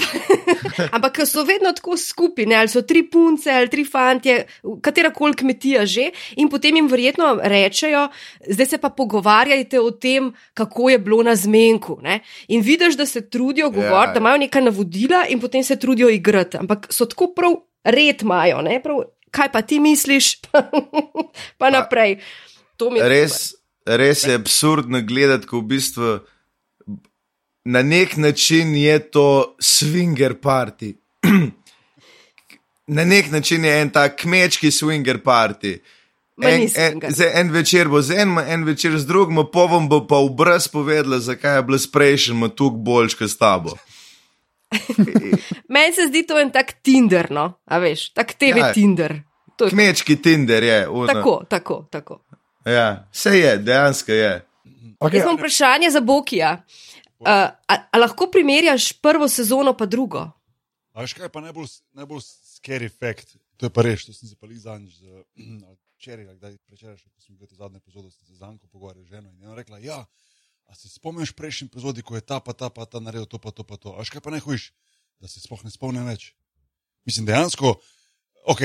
ampak 0.95 1.19
so 1.28 1.43
vedno 1.47 1.71
tako 1.76 1.97
skupaj, 1.97 2.45
ne, 2.45 2.56
ali 2.56 2.71
so 2.71 2.82
tri 2.88 3.04
punce 3.12 3.52
ali 3.52 3.69
tri 3.69 3.86
fantje, 3.86 4.45
katera 4.82 5.12
koli 5.13 5.36
kmetija 5.38 5.86
že, 5.86 6.10
in 6.38 6.50
potem 6.50 6.76
jim 6.76 6.88
verjetno 6.88 7.34
rečejo, 7.43 8.08
zdaj 8.47 8.65
se 8.65 8.78
pa 8.78 8.89
pogovarjajte 8.89 9.80
o 9.80 9.91
tem, 9.91 10.32
kako 10.54 10.89
je 10.89 11.00
bilo 11.00 11.23
na 11.23 11.36
zmenku. 11.36 12.00
Ne. 12.02 12.19
In 12.47 12.62
vidiš, 12.62 12.97
da 12.97 13.06
se 13.06 13.30
trudijo 13.30 13.69
govoriti, 13.69 14.10
Ja. 14.10 14.13
da 14.13 14.19
imajo 14.19 14.38
neka 14.38 14.62
navodila 14.62 15.26
in 15.30 15.39
potem 15.39 15.63
se 15.63 15.76
trudijo 15.80 16.10
igrati, 16.10 16.58
ampak 16.58 16.88
so 16.89 17.06
tako 17.06 17.34
prav 17.36 17.54
red 17.84 18.21
imajo, 18.21 18.62
ne, 18.62 18.80
prav, 18.84 19.04
kaj 19.32 19.52
pa 19.52 19.62
ti 19.62 19.80
misliš, 19.80 20.36
pa 21.60 21.69
naprej. 21.69 22.19
Mi 22.91 23.00
je 23.00 23.10
Res, 23.10 23.56
res 23.86 24.23
je 24.23 24.36
absurdno 24.36 25.02
gledati, 25.02 25.47
ko 25.47 25.60
v 25.60 25.67
bistvu 25.73 26.19
na 27.67 27.84
nek 27.84 28.17
način 28.17 28.75
je 28.75 28.99
to 29.12 29.56
swinger 29.60 30.34
party. 30.34 30.93
na 32.97 33.06
nek 33.06 33.32
način 33.32 33.65
je 33.65 33.82
en 33.82 33.89
tak 33.89 34.21
kmečki 34.21 34.71
swinger 34.71 35.17
party. 35.17 35.80
En, 36.41 36.67
en, 36.75 37.01
en 37.34 37.51
večer 37.51 37.88
bo 37.88 38.01
z 38.01 38.12
enim, 38.12 38.38
en 38.39 38.63
večer 38.63 38.97
z 38.99 39.06
drugim, 39.06 39.41
pa 39.53 39.60
vam 39.60 39.89
bo 39.89 40.08
pa 40.08 40.15
v 40.15 40.30
brez 40.38 40.67
povedala, 40.67 41.19
zakaj 41.19 41.56
je 41.56 41.63
bilo 41.63 41.77
s 41.77 41.91
prejšnjim 41.91 42.49
tukaj 42.49 42.84
boljš 42.86 43.15
kot 43.15 43.30
s 43.30 43.38
tabo. 43.38 43.73
Meni 45.73 45.93
se 45.93 46.08
zdi 46.08 46.23
to 46.27 46.39
en 46.39 46.51
tak 46.51 46.71
Tinder, 46.84 47.32
no, 47.32 47.53
a 47.65 47.77
veš, 47.77 48.13
tak 48.13 48.34
TV 48.38 48.58
Ja. 48.58 48.73
Tinder. 48.73 49.19
To 49.58 49.67
Kmečki 49.69 50.21
Tinder 50.21 50.63
je. 50.63 50.88
Uno. 50.89 51.08
tako, 51.08 51.43
tako, 51.49 51.88
tako. 51.91 52.21
Ja, 52.65 53.10
vse 53.12 53.39
je, 53.39 53.58
dejansko 53.58 54.12
je. 54.12 54.45
Okay, 54.99 55.15
Jaz 55.15 55.23
imam 55.23 55.36
vprašanje 55.36 55.89
za 55.89 56.01
Bokija. 56.01 56.51
Uh, 56.53 56.96
a, 57.25 57.77
a 57.91 57.97
lahko 57.97 58.30
primerjaš 58.32 58.91
prvo 59.01 59.27
sezono 59.27 59.73
pa 59.77 59.86
drugo? 59.86 60.27
A 60.93 61.01
veš 61.01 61.13
kaj 61.13 61.25
je 61.25 61.34
pa 61.34 61.41
najbolj, 61.41 61.67
najbolj 61.93 62.21
scary 62.25 62.89
fact? 62.89 63.38
To 63.58 63.65
je 63.65 63.73
pa 63.73 63.82
res, 63.86 64.06
to 64.06 64.13
sem 64.13 64.30
se 64.30 64.36
pa 64.36 64.47
jih 64.49 64.60
zadnjič, 64.62 65.01
včeraj, 65.97 66.25
kdaj 66.38 66.58
prečeraš, 66.69 67.01
ko 67.03 67.21
sem 67.21 67.38
gledal 67.38 67.58
zadnjo 67.58 67.82
epizodo, 67.82 68.12
sem 68.12 68.25
se 68.25 68.38
z 68.38 68.41
Anko 68.45 68.67
pogovarjal 68.67 69.06
z 69.06 69.17
ženo 69.17 69.30
in 69.30 69.49
je 69.49 69.56
rekla, 69.56 69.80
ja, 69.82 70.06
a 70.67 70.75
se 70.75 70.89
spomniš 70.89 71.32
prejšnji 71.34 71.69
epizodi, 71.71 72.01
ko 72.01 72.15
je 72.15 72.21
ta 72.21 72.39
pa 72.39 72.53
ta 72.53 72.69
pa 72.69 72.86
ta 72.86 72.99
naredil 72.99 73.25
to 73.25 73.39
pa 73.39 73.51
to 73.51 73.63
pa 73.63 73.77
to. 73.77 73.95
A 73.95 74.03
veš 74.03 74.13
kaj 74.13 74.21
pa 74.21 74.34
najhujš, 74.34 74.71
da 75.19 75.27
se 75.27 75.41
sploh 75.41 75.63
ne 75.65 75.71
spomnim 75.73 76.06
več. 76.06 76.34
Mislim, 77.08 77.25
dejansko, 77.25 77.77
ok, 78.51 78.62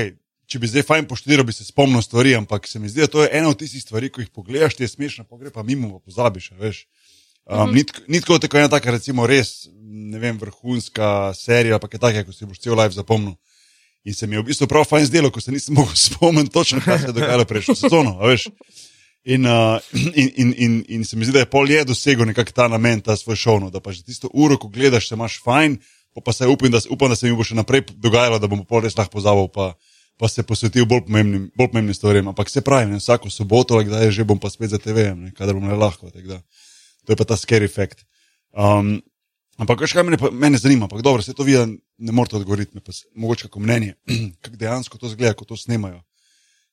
če 0.51 0.61
bi 0.61 0.69
zdaj 0.69 0.85
fajn 0.88 1.09
poštiral, 1.09 1.47
bi 1.47 1.55
se 1.57 1.65
spomnil 1.65 2.03
stvari, 2.05 2.35
ampak 2.37 2.67
se 2.69 2.83
mi 2.83 2.91
zdi, 2.91 3.05
da 3.07 3.12
to 3.12 3.23
je 3.23 3.31
ena 3.33 3.49
od 3.49 3.61
tistih 3.61 3.81
stvari, 3.85 4.11
ko 4.12 4.21
jih 4.21 4.33
pogledaš, 4.35 4.77
ti 4.77 4.85
je 4.85 4.91
smešno, 4.93 5.25
pa 5.31 5.38
gre 5.41 5.53
pa 5.55 5.65
mimo, 5.65 5.95
pa 5.95 6.03
pozabiš, 6.05 6.51
veš. 6.59 6.85
Um, 7.45 7.59
mm 7.59 7.75
-hmm. 7.75 8.03
ni 8.09 8.21
tako, 8.21 8.39
tako 8.39 8.59
ena 8.59 8.69
taka, 8.69 8.91
recimo, 8.91 9.27
res, 9.27 9.67
vem, 10.19 10.39
vrhunska 10.39 11.35
serija, 11.35 11.79
pa 11.79 11.89
je 11.93 11.99
taka, 11.99 12.25
ko 12.25 12.33
si 12.33 12.47
boš 12.47 12.59
cel 12.59 12.79
life 12.79 12.95
zapomnil. 12.95 13.35
In 14.05 14.15
se 14.15 14.27
mi 14.27 14.35
je 14.35 14.43
v 14.43 14.45
bistvu 14.45 14.67
prav 14.67 14.85
fajn 14.85 15.07
zdelo, 15.07 15.31
ko 15.31 15.41
se 15.41 15.53
nisem 15.53 15.75
mogel 15.79 15.95
spomniti 15.95 16.51
točno, 16.51 16.81
kaj 16.81 16.99
se 16.99 17.07
je 17.07 17.13
dogajalo 17.13 17.45
prejšnjo 17.45 17.75
sezono. 17.75 18.19
In, 19.25 19.47
uh, 19.47 19.79
in, 20.21 20.33
in, 20.37 20.55
in, 20.59 20.85
in 20.89 21.05
se 21.05 21.17
mi 21.17 21.25
zdi, 21.25 21.33
da 21.33 21.39
je 21.39 21.51
pol 21.51 21.71
je 21.71 21.85
dosegel 21.85 22.27
nekako 22.27 22.53
ta 22.53 22.69
namen, 22.69 23.01
ta 23.01 23.17
svoj 23.17 23.37
šov. 23.37 23.61
No, 23.61 23.71
da 23.71 23.81
pa 23.81 23.93
že 23.93 24.03
tisto 24.03 24.29
uro, 24.35 24.59
ko 24.59 24.69
gledaš, 24.69 25.09
se 25.09 25.15
imaš 25.15 25.39
fajn, 25.45 25.79
pa, 26.15 26.21
pa 26.21 26.33
se 26.33 26.47
upam 26.47 26.71
da, 26.71 26.81
upam, 26.91 27.09
da 27.09 27.17
se 27.17 27.31
mi 27.31 27.37
bo 27.37 27.45
še 27.45 27.55
naprej 27.55 27.87
dogajalo, 27.95 28.39
da 28.39 28.51
bom 28.51 28.65
pol 28.67 28.83
res 28.83 28.99
lahko 28.99 29.13
pozabil, 29.13 29.47
pa, 29.55 29.75
pa 30.19 30.29
se 30.29 30.43
posvetil 30.43 30.87
bolj 30.87 31.07
pomembnim, 31.07 31.51
bolj 31.55 31.71
pomembnim 31.71 31.95
stvarem. 31.95 32.29
Ampak 32.29 32.51
se 32.51 32.61
pravi, 32.61 32.91
ne, 32.91 32.99
vsako 32.99 33.31
soboto, 33.31 33.79
kdaj 33.79 34.11
že 34.11 34.27
bom 34.27 34.39
pa 34.43 34.51
spet 34.51 34.75
za 34.75 34.83
TV, 34.83 35.15
ne, 35.15 35.31
kadar 35.31 35.55
bom 35.55 35.71
le 35.71 35.79
lahko. 35.79 36.11
tak 36.11 36.27
da. 36.27 36.43
To 37.07 37.12
je 37.12 37.17
pa 37.17 37.25
ta 37.25 37.37
scary 37.37 37.69
fact. 37.69 38.05
Um, 38.53 39.01
ampak 39.59 39.81
veš, 39.81 39.93
kaj 39.97 40.07
mene, 40.07 40.19
pa- 40.19 40.31
mene 40.31 40.59
zanima, 40.59 40.87
ampak 40.87 41.03
dobro, 41.03 41.23
se 41.23 41.35
to 41.35 41.43
vi 41.43 41.57
ne 41.99 42.12
morete 42.12 42.37
odgovoriti, 42.37 42.81
pa 42.81 42.93
mogoče 43.15 43.49
kako 43.49 43.61
mnenje, 43.61 43.95
kako 44.43 44.57
dejansko 44.57 44.99
to 44.99 45.09
zgleda, 45.09 45.35
ko 45.35 45.45
to 45.45 45.57
snemajo 45.57 46.03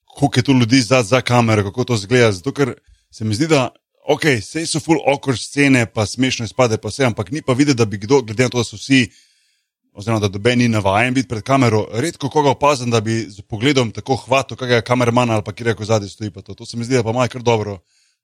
koliko 0.10 0.40
je 0.40 0.44
tu 0.44 0.54
ljudi 0.54 0.82
za, 0.82 1.04
za 1.04 1.22
kamero, 1.22 1.64
kako 1.64 1.84
to 1.84 1.98
zgleda. 1.98 2.32
Zato, 2.32 2.52
ker 2.54 2.74
se 3.12 3.26
mi 3.26 3.36
zdi, 3.36 3.48
da 3.48 3.70
ok, 4.08 4.22
sej 4.42 4.66
so 4.66 4.80
full 4.80 5.00
okor 5.06 5.38
scene, 5.38 5.86
pa 5.86 6.06
smešno 6.06 6.46
izpade, 6.46 6.78
pa 6.78 6.90
vse, 6.90 7.06
ampak 7.06 7.32
ni 7.32 7.42
pa 7.42 7.54
videti, 7.54 7.78
da 7.78 7.86
bi 7.86 7.98
kdo, 7.98 8.22
glede 8.22 8.44
na 8.44 8.50
to, 8.50 8.58
da 8.58 8.64
so 8.64 8.76
vsi, 8.76 9.08
oziroma 9.94 10.20
da 10.20 10.28
doben 10.28 10.60
ni 10.60 10.68
navajen 10.68 11.14
biti 11.14 11.28
pred 11.28 11.44
kamero, 11.44 11.86
redko 11.94 12.30
koga 12.30 12.50
opazim, 12.50 12.92
da 12.92 13.02
bi 13.02 13.26
z 13.30 13.42
pogledom 13.42 13.92
tako 13.92 14.16
hvatil, 14.16 14.58
kakega 14.58 14.82
kamermana 14.82 15.34
ali 15.34 15.44
pa 15.44 15.54
kjer 15.54 15.68
je 15.68 15.86
zadaj 15.86 16.10
stoji. 16.10 16.32
Pa 16.32 16.42
to. 16.42 16.54
to 16.56 16.66
se 16.66 16.78
mi 16.78 16.86
zdi, 16.86 16.96
da 16.96 17.04
pa 17.04 17.10
imajo 17.10 17.30
kar 17.30 17.42
dobro 17.42 17.80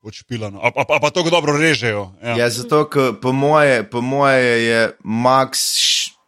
odšpilano. 0.05 0.61
A, 0.61 0.69
a, 0.75 0.85
a 0.95 0.99
pa 1.01 1.09
to 1.09 1.23
dobro 1.29 1.57
režejo. 1.57 2.11
Ja. 2.23 2.37
Ja, 2.37 2.49
zato, 2.49 2.85
ker 2.89 3.15
po 3.21 3.33
moje, 3.33 3.83
po 3.89 4.01
moje 4.01 4.65
je 4.65 4.81
max, 5.03 5.65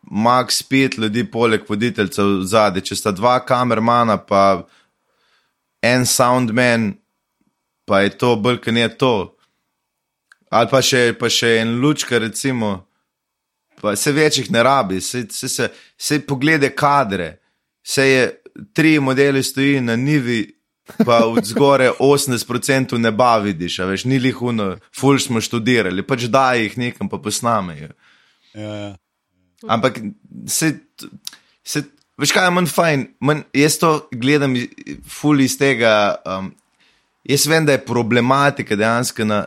max 0.02 0.64
pet 0.70 0.98
ljudi, 0.98 1.24
poleg 1.32 1.66
voditeljcev 1.70 2.42
zadaj. 2.50 2.82
Če 2.90 2.96
sta 2.96 3.14
dva 3.14 3.38
kamermana, 3.46 4.18
pa 4.18 4.66
en 5.86 6.06
soundman, 6.06 6.96
pa 7.86 8.02
je 8.06 8.18
to 8.18 8.36
bolj, 8.36 8.62
kot 8.66 8.82
je 8.82 8.90
to. 8.98 9.16
Ali 10.50 10.72
pa 10.72 10.82
še, 10.82 11.12
pa 11.20 11.30
še 11.30 11.58
en 11.62 11.78
lučka, 11.84 12.20
recimo, 12.24 12.88
pa 13.82 13.96
se 13.96 14.12
večjih 14.12 14.52
ne 14.52 14.64
rabi, 14.64 15.02
se, 15.02 15.26
se, 15.32 15.50
se, 15.50 15.70
se 15.98 16.20
poglede 16.26 16.72
kadre, 16.76 17.38
se 17.84 18.08
je 18.08 18.28
tri 18.74 19.00
modeli 19.00 19.44
stoji 19.44 19.82
na 19.82 19.96
nivi. 19.96 20.57
Pa 21.06 21.18
od 21.26 21.46
zgore 21.46 21.92
80% 22.00 22.98
neba 22.98 23.38
vidiš, 23.38 23.80
a 23.80 23.86
veš, 23.86 24.06
ni 24.06 24.20
lihuno, 24.20 24.78
ful 24.96 25.20
smo 25.20 25.42
študirali, 25.42 26.04
pač 26.04 26.24
da 26.32 26.54
jih 26.54 26.78
nekam 26.78 27.10
pa 27.10 27.18
posnamejo. 27.18 27.90
Ja, 28.54 28.62
ja. 28.76 28.96
Ampak 29.68 30.00
se, 30.48 30.80
se 31.64 31.84
veš 32.18 32.32
kaj 32.32 32.46
je 32.48 32.52
manj 32.52 32.70
fajn, 32.72 33.08
manj, 33.20 33.42
jaz 33.54 33.78
to 33.78 34.08
gledam 34.12 34.56
i- 34.56 34.70
ful 35.10 35.42
iz 35.42 35.58
tega. 35.58 36.16
Um, 36.26 36.54
jaz 37.24 37.48
vem, 37.48 37.66
da 37.66 37.72
je 37.76 37.86
problematika 37.86 38.76
dejansko 38.76 39.26
na 39.26 39.46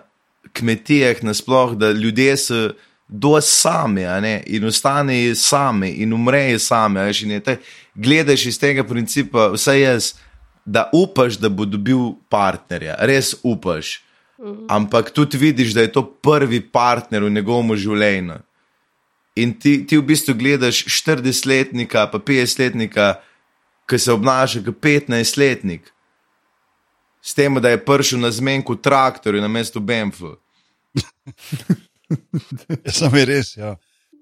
kmetijah 0.53 1.23
nasploh, 1.25 1.75
da 1.75 1.93
ljudje 1.93 2.37
so 2.37 2.71
dosti 3.09 3.53
sami 3.53 4.05
in 4.47 4.65
ostanejo 4.65 5.35
sami 5.35 5.89
in 5.91 6.13
umrejo 6.13 6.59
sami. 6.59 7.01
veš, 7.01 7.23
in 7.23 7.41
te- 7.41 7.57
Gledaš 7.95 8.47
iz 8.47 8.59
tega 8.59 8.85
principa, 8.85 9.49
vsaj 9.49 9.81
jaz, 9.81 10.15
da 10.71 10.91
upaš, 10.93 11.39
da 11.43 11.49
bo 11.51 11.67
dobil 11.67 12.15
partnerja, 12.31 12.95
res 13.11 13.35
upaš. 13.43 13.99
Ampak 14.71 15.11
tudi 15.13 15.39
vidiš, 15.39 15.75
da 15.77 15.83
je 15.85 15.93
to 15.93 16.05
prvi 16.23 16.61
partner 16.61 17.27
v 17.27 17.33
njegovem 17.35 17.75
življenju. 17.77 18.39
In 19.41 19.53
ti, 19.59 19.81
ti 19.87 19.99
v 19.99 20.07
bistvu 20.07 20.35
gledaš 20.39 20.85
40-letnika, 20.89 22.07
pa 22.13 22.19
50-letnika, 22.19 23.11
ki 23.91 23.99
se 23.99 24.15
obnaša 24.15 24.63
kot 24.65 24.79
15-letnik, 24.83 25.91
s 27.21 27.37
tem, 27.37 27.61
da 27.61 27.75
je 27.75 27.83
prišel 27.85 28.23
na 28.23 28.31
zmenku 28.33 28.79
traktorju 28.81 29.43
na 29.43 29.49
mestu 29.49 29.81
Bemfu. 29.81 30.37
Ja, 32.83 32.91
Sam 32.91 33.15
je 33.15 33.23
res. 33.23 33.53
Ja. 33.55 33.77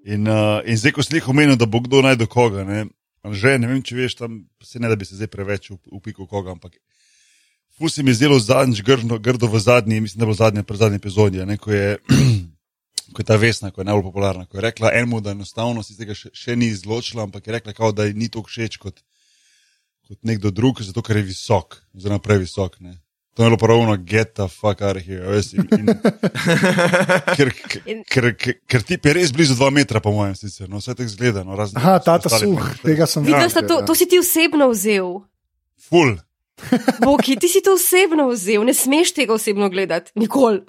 In, 0.05 0.27
uh, 0.29 0.59
in 0.61 0.77
zdaj, 0.77 0.91
ko 0.93 1.01
si 1.01 1.15
jih 1.15 1.25
omenil, 1.31 1.55
da 1.57 1.65
bo 1.65 1.79
kdo 1.81 2.03
najdel 2.05 2.27
koga, 2.29 2.61
ne, 2.61 2.83
že 3.31 3.57
ne 3.59 3.67
vem, 3.67 3.81
če 3.83 3.95
veš, 3.95 4.15
tam 4.15 4.43
se 4.63 4.79
ne 4.79 4.89
da 4.89 4.95
bi 4.95 5.05
se 5.05 5.17
zdaj 5.19 5.27
preveč 5.27 5.71
up- 5.71 5.91
upikal 5.91 6.27
koga, 6.27 6.55
ampak 6.55 6.77
fus 7.77 7.95
se 7.95 8.03
mi 8.03 8.11
je 8.11 8.19
zdelo 8.21 8.39
zadnjič 8.39 8.81
grdo, 8.83 9.19
grdo 9.19 9.47
v 9.47 9.59
zadnji, 9.59 9.99
mislim, 10.01 10.19
da 10.19 10.25
bo 10.25 10.33
zadnji, 10.33 10.63
pred 10.63 10.79
zadnji 10.79 10.99
epizodi, 10.99 11.45
ne, 11.45 11.57
ko 11.57 11.71
je, 11.71 11.97
ko 13.13 13.21
je 13.21 13.27
ta 13.27 13.35
vesna, 13.35 13.71
ko 13.71 13.81
je 13.81 13.89
najbolj 13.91 14.03
popularna, 14.03 14.45
ko 14.45 14.57
je 14.57 14.65
rekla 14.67 14.93
enemu, 14.93 15.21
da 15.21 15.35
enostavno 15.35 15.83
si 15.83 15.97
tega 15.99 16.15
še, 16.15 16.31
še 16.35 16.55
ni 16.55 16.71
izločila, 16.71 17.23
ampak 17.27 17.47
je 17.47 17.55
rekla, 17.59 17.75
kao, 17.75 17.91
da 17.91 18.07
ji 18.07 18.15
ni 18.15 18.31
tako 18.31 18.51
všeč 18.51 18.79
kot, 18.79 19.03
kot 20.07 20.19
nekdo 20.23 20.51
drug, 20.51 20.81
zato 20.83 21.03
ker 21.03 21.19
je 21.19 21.29
visok, 21.31 21.79
oziroma 21.95 22.23
previsok. 22.23 22.79
Ne. 22.83 22.99
To 23.39 23.43
je 23.43 23.49
bilo 23.49 23.57
pravno, 23.57 23.95
get 24.03 24.33
the 24.35 24.47
fuck 24.51 24.81
out 24.83 24.97
of 24.99 25.03
here. 25.07 25.23
Veš, 25.31 25.53
in, 25.53 25.67
in, 25.79 25.87
ker, 27.37 27.53
ker, 28.03 28.25
ker, 28.35 28.55
ker 28.67 28.83
ti 28.83 28.97
je 28.99 29.13
res 29.15 29.31
blizu 29.31 29.55
dva 29.55 29.69
metra, 29.71 30.01
po 30.03 30.11
mojem, 30.11 30.33
sicer, 30.35 30.67
no, 30.67 30.81
vse 30.83 30.91
tako 30.91 31.07
zgleda. 31.07 31.45
No, 31.47 31.55
razen 31.55 31.79
Aha, 31.79 32.01
ta 32.03 32.17
ta 32.19 32.27
suh, 32.33 32.51
pa- 32.59 32.73
tega 32.83 33.07
sem 33.07 33.23
Videla 33.23 33.47
videl. 33.47 33.53
sta 33.55 33.63
to, 33.63 33.79
to 33.87 33.95
si 33.95 34.09
ti 34.11 34.19
osebno 34.19 34.67
vzel. 34.73 35.21
Ful. 35.87 36.17
Boki, 37.05 37.39
ti 37.39 37.47
si 37.47 37.63
to 37.63 37.77
osebno 37.79 38.27
vzel, 38.33 38.67
ne 38.67 38.75
smeš 38.75 39.15
tega 39.15 39.31
osebno 39.39 39.71
gledati, 39.71 40.11
nikoli. 40.19 40.59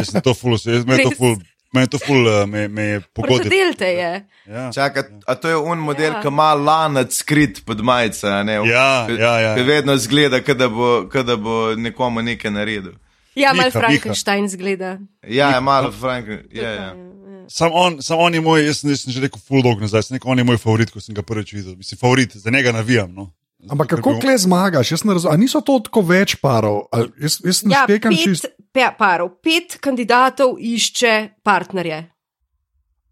Jaz 0.00 0.14
sem 0.14 0.24
to 0.24 0.32
ful, 0.32 0.56
jaz 0.56 0.88
me 0.88 0.96
je 0.96 1.10
to 1.10 1.12
Res. 1.12 1.44
Me 1.72 1.80
je 1.80 1.86
to 1.86 1.98
ful, 1.98 2.28
eh, 2.28 2.46
me, 2.46 2.68
me 2.68 2.82
je 2.82 3.00
pogodil. 3.12 3.50
Prodel 3.50 3.74
te 3.74 3.86
je. 3.86 4.12
Ja. 4.46 4.70
Čaka, 4.72 5.04
a 5.26 5.34
to 5.34 5.48
je 5.48 5.56
un 5.56 5.78
model, 5.78 6.12
Ja. 6.12 6.20
ki 6.22 6.28
ima 6.28 6.54
lanac 6.54 7.12
skrit 7.12 7.64
pod 7.66 7.80
majico. 7.80 8.26
a 8.26 8.42
ne? 8.42 8.52
Ja, 8.52 9.06
ja, 9.08 9.40
ja. 9.40 9.54
Ki 9.54 9.62
vedno 9.62 9.96
zgleda, 9.96 10.40
kot 10.40 10.56
da 10.56 10.68
bo, 10.68 11.08
kot 11.12 11.26
da 11.26 11.36
bo 11.36 11.74
nekomu 11.76 12.22
nekaj 12.22 12.50
naredil. 12.50 12.92
Ja, 13.34 13.52
mal 13.52 13.68
Miha, 13.68 13.80
Frankenstein 13.80 14.48
zgleda. 14.48 14.98
Ja, 15.22 15.50
je 15.54 15.60
malo 15.60 15.92
Frank. 15.92 16.26
Ja, 16.52 16.70
ja. 16.70 16.94
Sam 17.48 17.70
on, 17.72 18.02
sam 18.02 18.18
on 18.18 18.34
je 18.34 18.40
moj, 18.40 18.64
jaz 18.66 18.80
sem, 18.80 18.90
jaz 18.90 19.00
sem 19.04 19.12
že 19.12 19.20
rekel 19.20 19.40
ful 19.40 19.62
dolg 19.62 19.80
nazaj, 19.80 20.02
sem 20.02 20.16
rekel, 20.16 20.30
on 20.30 20.38
je 20.38 20.44
moj 20.44 20.58
favorit, 20.58 20.90
ko 20.90 21.00
sem 21.00 21.14
ga 21.14 21.22
prvič 21.22 21.52
videl. 21.52 21.76
Mislim, 21.76 21.98
favorit, 21.98 22.36
za 22.36 22.50
njega 22.50 22.72
navijam. 22.72 23.14
No. 23.14 23.30
Ampak 23.66 23.88
kako 23.88 24.18
kle 24.20 24.38
zmagaš? 24.38 24.92
Jaz 24.92 25.02
ne 25.04 25.12
razumem. 25.12 25.34
A 25.34 25.36
niso 25.36 25.60
to 25.60 25.80
tako 25.80 26.00
več 26.02 26.36
parov? 26.36 26.84
Ali 26.92 27.10
Jaz, 27.18 27.40
jaz 27.44 27.64
ne 27.64 27.74
Ja, 27.74 27.82
štekam 27.84 28.12
pet 28.12 28.22
čist. 28.22 28.46
pe, 28.72 28.86
parov, 28.94 29.32
pet 29.42 29.78
kandidatov 29.80 30.54
išče 30.60 31.14
partnerje. 31.42 31.98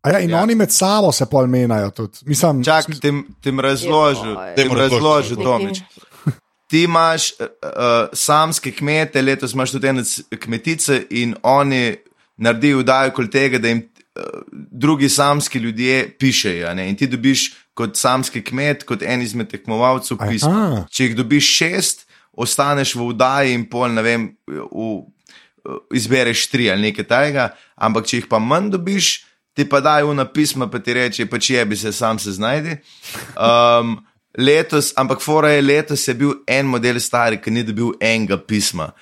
A 0.00 0.10
ja, 0.10 0.20
in 0.20 0.30
Ja. 0.30 0.42
oni 0.42 0.54
med 0.54 0.70
sabo 0.70 1.10
se 1.12 1.26
pol 1.26 1.46
menjajo 1.46 1.90
tudi. 1.90 2.18
Mislim, 2.24 2.62
Čak, 2.62 2.86
tem, 3.00 3.24
tem 3.42 3.60
razložil, 3.60 4.36
tem 4.54 4.70
razložil, 4.70 5.36
Tomič. 5.36 5.82
Ti 6.70 6.82
imaš 6.82 7.32
uh, 7.32 7.46
samske 8.12 8.70
kmete, 8.72 9.22
letos 9.22 9.52
imaš 9.52 9.70
tudi 9.70 9.88
ene 9.88 10.02
kmetice 10.38 11.02
in 11.10 11.34
oni 11.42 11.96
naredijo 12.36 12.78
vdajo 12.78 13.08
okoli 13.08 13.30
tega, 13.30 13.58
da 13.58 13.68
jim 13.68 13.82
uh, 13.82 14.22
drugi 14.70 15.08
samski 15.08 15.58
ljudje 15.58 16.16
pišejo. 16.18 16.68
a 16.68 16.74
ne. 16.74 16.88
In 16.88 16.96
ti 16.96 17.06
dobiš 17.06 17.50
kot 17.76 17.98
samski 18.00 18.42
kmet, 18.44 18.86
kot 18.88 19.04
en 19.04 19.22
izmed 19.22 19.50
tekmovalcev. 19.52 20.22
Če 20.88 21.10
jih 21.10 21.16
dobiš 21.18 21.50
šest, 21.58 22.06
ostaneš 22.36 22.94
v 22.96 23.10
vdaji 23.12 23.54
in 23.56 23.66
pol, 23.68 23.92
ne 23.96 24.04
vem, 24.04 24.26
v, 24.48 24.90
izbereš 25.96 26.46
tri 26.52 26.70
ali 26.70 26.88
nekaj 26.88 27.08
tajega, 27.10 27.46
ampak 27.76 28.08
če 28.08 28.20
jih 28.20 28.28
pa 28.30 28.40
manj 28.42 28.72
dobiš, 28.76 29.12
ti 29.56 29.64
pa 29.68 29.80
dajo 29.84 30.12
na 30.14 30.26
pisma, 30.28 30.68
pa 30.70 30.80
ti 30.84 30.94
reče, 30.96 31.26
pač 31.30 31.50
je 31.50 31.64
bi 31.64 31.76
se 31.76 31.92
sam 31.92 32.18
se 32.18 32.36
znajdi. 32.36 32.76
Um, 33.34 33.96
letos, 34.38 34.92
ampak 34.96 35.24
fora 35.24 35.54
je 35.54 35.62
letos 35.64 36.08
je 36.08 36.14
bil 36.14 36.34
en 36.46 36.68
model 36.68 37.00
star, 37.00 37.38
ki 37.40 37.50
ni 37.50 37.64
dobil 37.64 37.94
enega 38.00 38.38
pisma. 38.38 38.92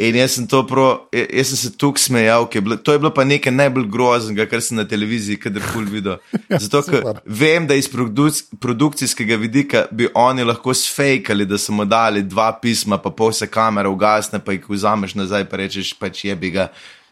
In 0.00 0.16
jaz 0.16 0.32
sem, 0.32 0.46
to 0.48 0.62
pro, 0.64 1.08
jaz 1.12 1.50
sem 1.50 1.58
se 1.60 1.70
tukaj 1.76 2.00
smejal, 2.06 2.46
je 2.54 2.60
bilo, 2.64 2.76
to 2.76 2.92
je 2.92 2.98
bilo 2.98 3.10
pa 3.14 3.24
nekaj 3.24 3.52
najbolj 3.52 3.84
groznega, 3.92 4.46
kar 4.48 4.62
sem 4.64 4.78
na 4.78 4.86
televiziji 4.88 5.36
kadarkoli 5.40 5.90
videl. 5.92 6.16
Zato, 6.62 6.80
ker 6.86 7.20
vem, 7.26 7.66
da 7.68 7.76
iz 7.76 7.88
produc 7.90 8.40
produkcijskega 8.60 9.36
vidika 9.36 9.84
bi 9.90 10.08
oni 10.14 10.46
lahko 10.46 10.74
sfejkali, 10.74 11.44
da 11.46 11.58
so 11.58 11.76
mu 11.76 11.84
dali 11.84 12.22
dva 12.22 12.52
pisma, 12.62 12.96
pa 12.98 13.12
pol 13.12 13.34
se 13.36 13.50
kamera 13.50 13.92
ugasne, 13.92 14.40
pa 14.40 14.56
jih 14.56 14.70
vzameš 14.70 15.18
nazaj, 15.20 15.44
pa 15.50 15.60
rečeš, 15.60 15.92
pač 16.00 16.24
je 16.24 16.36
bi 16.36 16.54
ga. 16.56 16.70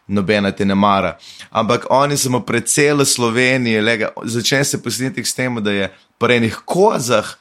Nobena 0.09 0.49
te 0.51 0.65
ne 0.65 0.73
mara. 0.73 1.11
Ampak 1.53 1.83
oni 1.93 2.15
so 2.17 2.31
mu 2.33 2.39
pred 2.41 2.65
celo 2.65 3.05
Slovenijo, 3.05 3.83
začne 4.25 4.63
se 4.65 4.79
posnetek 4.81 5.27
s 5.27 5.37
tem, 5.37 5.61
da 5.61 5.71
je 5.71 5.91
po 6.17 6.25
enih 6.33 6.57
kozah 6.65 7.35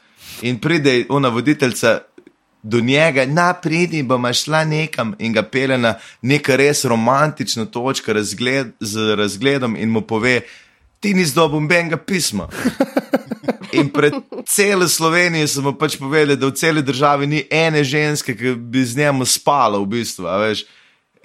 in 0.45 0.61
pride 0.61 1.07
ona 1.09 1.33
voditeljica 1.33 1.99
do 2.63 2.81
njega, 2.81 3.27
na 3.27 3.53
pridi, 3.55 4.03
bomo 4.03 4.33
šla 4.33 4.65
nekam 4.65 5.15
in 5.19 5.33
ga 5.33 5.43
pele 5.43 5.79
na 5.79 5.95
neko 6.23 6.57
res 6.57 6.85
romantično 6.85 7.65
točko 7.67 8.13
razgled, 8.13 8.73
z 8.81 9.15
razgledom 9.17 9.77
in 9.77 9.91
mu 9.91 10.01
pove, 10.01 10.41
ti 11.01 11.15
nisi 11.15 11.35
dobil 11.35 11.61
benga 11.61 11.97
pisma. 11.97 12.49
In 13.73 13.91
pred 13.93 14.15
celo 14.47 14.89
Slovenijo 14.89 15.49
smo 15.49 15.75
pač 15.77 15.99
povedali, 16.01 16.37
da 16.37 16.49
v 16.49 16.57
celi 16.57 16.83
državi 16.83 17.27
ni 17.27 17.43
ene 17.51 17.85
ženske, 17.85 18.33
ki 18.37 18.55
bi 18.57 18.85
z 18.85 18.97
njemu 18.97 19.27
spala, 19.29 19.79
v 19.79 19.87
bistvu. 19.87 20.25
veš. 20.25 20.65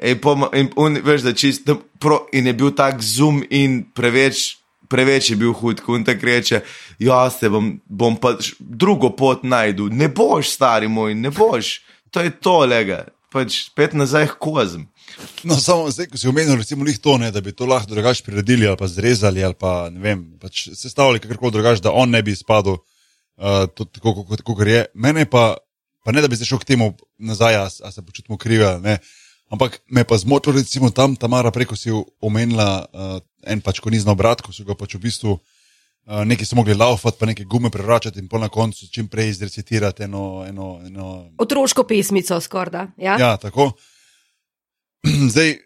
In, 0.04 0.20
pom, 0.20 0.44
in, 0.54 0.68
un, 0.76 1.00
veš, 1.04 1.24
čist, 1.40 1.64
da 1.66 1.78
pro, 2.00 2.26
in 2.34 2.48
je 2.48 2.54
bil 2.54 2.74
tak 2.76 3.00
zoom 3.02 3.44
in 3.50 3.84
preveč, 3.96 4.58
preveč 4.94 5.32
je 5.34 5.40
bil 5.42 5.56
hud, 5.58 5.82
tako 5.82 6.30
reče: 6.30 6.62
Jaz 7.02 7.42
te 7.42 7.50
bom, 7.50 7.74
bom 7.90 8.16
pa 8.22 8.36
drugo 8.60 9.10
pot 9.18 9.44
najdu, 9.44 9.90
ne 9.90 10.08
boš, 10.14 10.54
stari 10.54 10.88
moj, 10.88 11.18
ne 11.18 11.34
boš. 11.34 11.80
To 12.14 12.22
je 12.22 12.32
to, 12.38 12.62
lega. 12.70 13.08
pač 13.34 13.64
spet 13.66 13.96
nazaj 13.98 14.28
k 14.30 14.38
kozem. 14.46 14.84
No, 15.42 15.58
samo 15.58 15.90
zdaj, 15.90 16.12
ko 16.12 16.20
si 16.22 16.30
omenil, 16.30 16.58
recimo, 16.58 16.86
to, 17.02 17.18
ne, 17.22 17.32
da 17.34 17.42
bi 17.42 17.54
to 17.54 17.66
lahko 17.66 17.90
drugače 17.90 18.24
priredili 18.26 18.68
ali 18.70 18.78
pa 18.78 18.88
zrezali 18.88 19.44
ali 19.44 19.58
pa 19.58 19.90
ne 19.90 20.00
vem, 20.00 20.22
pač 20.42 20.68
sestavili 20.78 21.22
kakorkoli 21.22 21.58
drugače, 21.58 21.82
da 21.82 21.94
on 21.98 22.14
ne 22.14 22.22
bi 22.22 22.34
izpadel 22.34 22.78
uh, 22.78 23.66
to, 23.74 23.86
tako, 23.86 24.24
kot, 24.30 24.42
kot 24.46 24.68
je. 24.68 24.86
Mene 24.94 25.26
pa, 25.30 25.56
pa 26.06 26.14
ne 26.14 26.22
da 26.22 26.30
bi 26.30 26.38
zdaj 26.38 26.54
šel 26.54 26.62
k 26.62 26.70
temu 26.74 26.94
nazaj, 27.18 27.58
a, 27.58 27.66
a 27.70 27.92
se 27.92 28.06
počutimo 28.06 28.38
krive 28.38 28.78
ne. 28.84 29.00
Ampak 29.54 29.82
me 29.90 30.06
pa 30.06 30.18
zmotilo, 30.18 30.56
recimo 30.58 30.90
tam, 30.90 31.16
Tamara, 31.16 31.52
preko 31.54 31.78
si 31.78 31.94
omenila, 32.22 32.86
uh, 32.90 33.18
en 33.48 33.62
pač, 33.62 33.80
ko 33.80 33.90
ni 33.90 34.00
znal 34.00 34.16
brat, 34.20 34.42
ko 34.42 34.54
so 34.54 34.66
ga 34.68 34.76
pač 34.78 34.96
v 34.96 35.04
bistvu 35.08 35.34
uh, 35.36 36.24
neki 36.26 36.46
so 36.46 36.56
mogli 36.56 36.76
laufati, 36.78 37.18
pa 37.20 37.30
neke 37.30 37.46
gume 37.50 37.70
prevračati 37.70 38.20
in 38.20 38.30
na 38.32 38.50
koncu 38.50 38.88
čim 38.92 39.08
prej 39.08 39.30
izrecitirati 39.30 40.04
eno. 40.04 40.46
eno, 40.48 40.80
eno 40.86 41.30
Otroško 41.38 41.84
pesmico, 41.84 42.40
skorda. 42.42 42.88
Ja? 42.98 43.18
Ja, 43.20 43.38
tako. 43.38 43.72
Zdaj, 45.34 45.58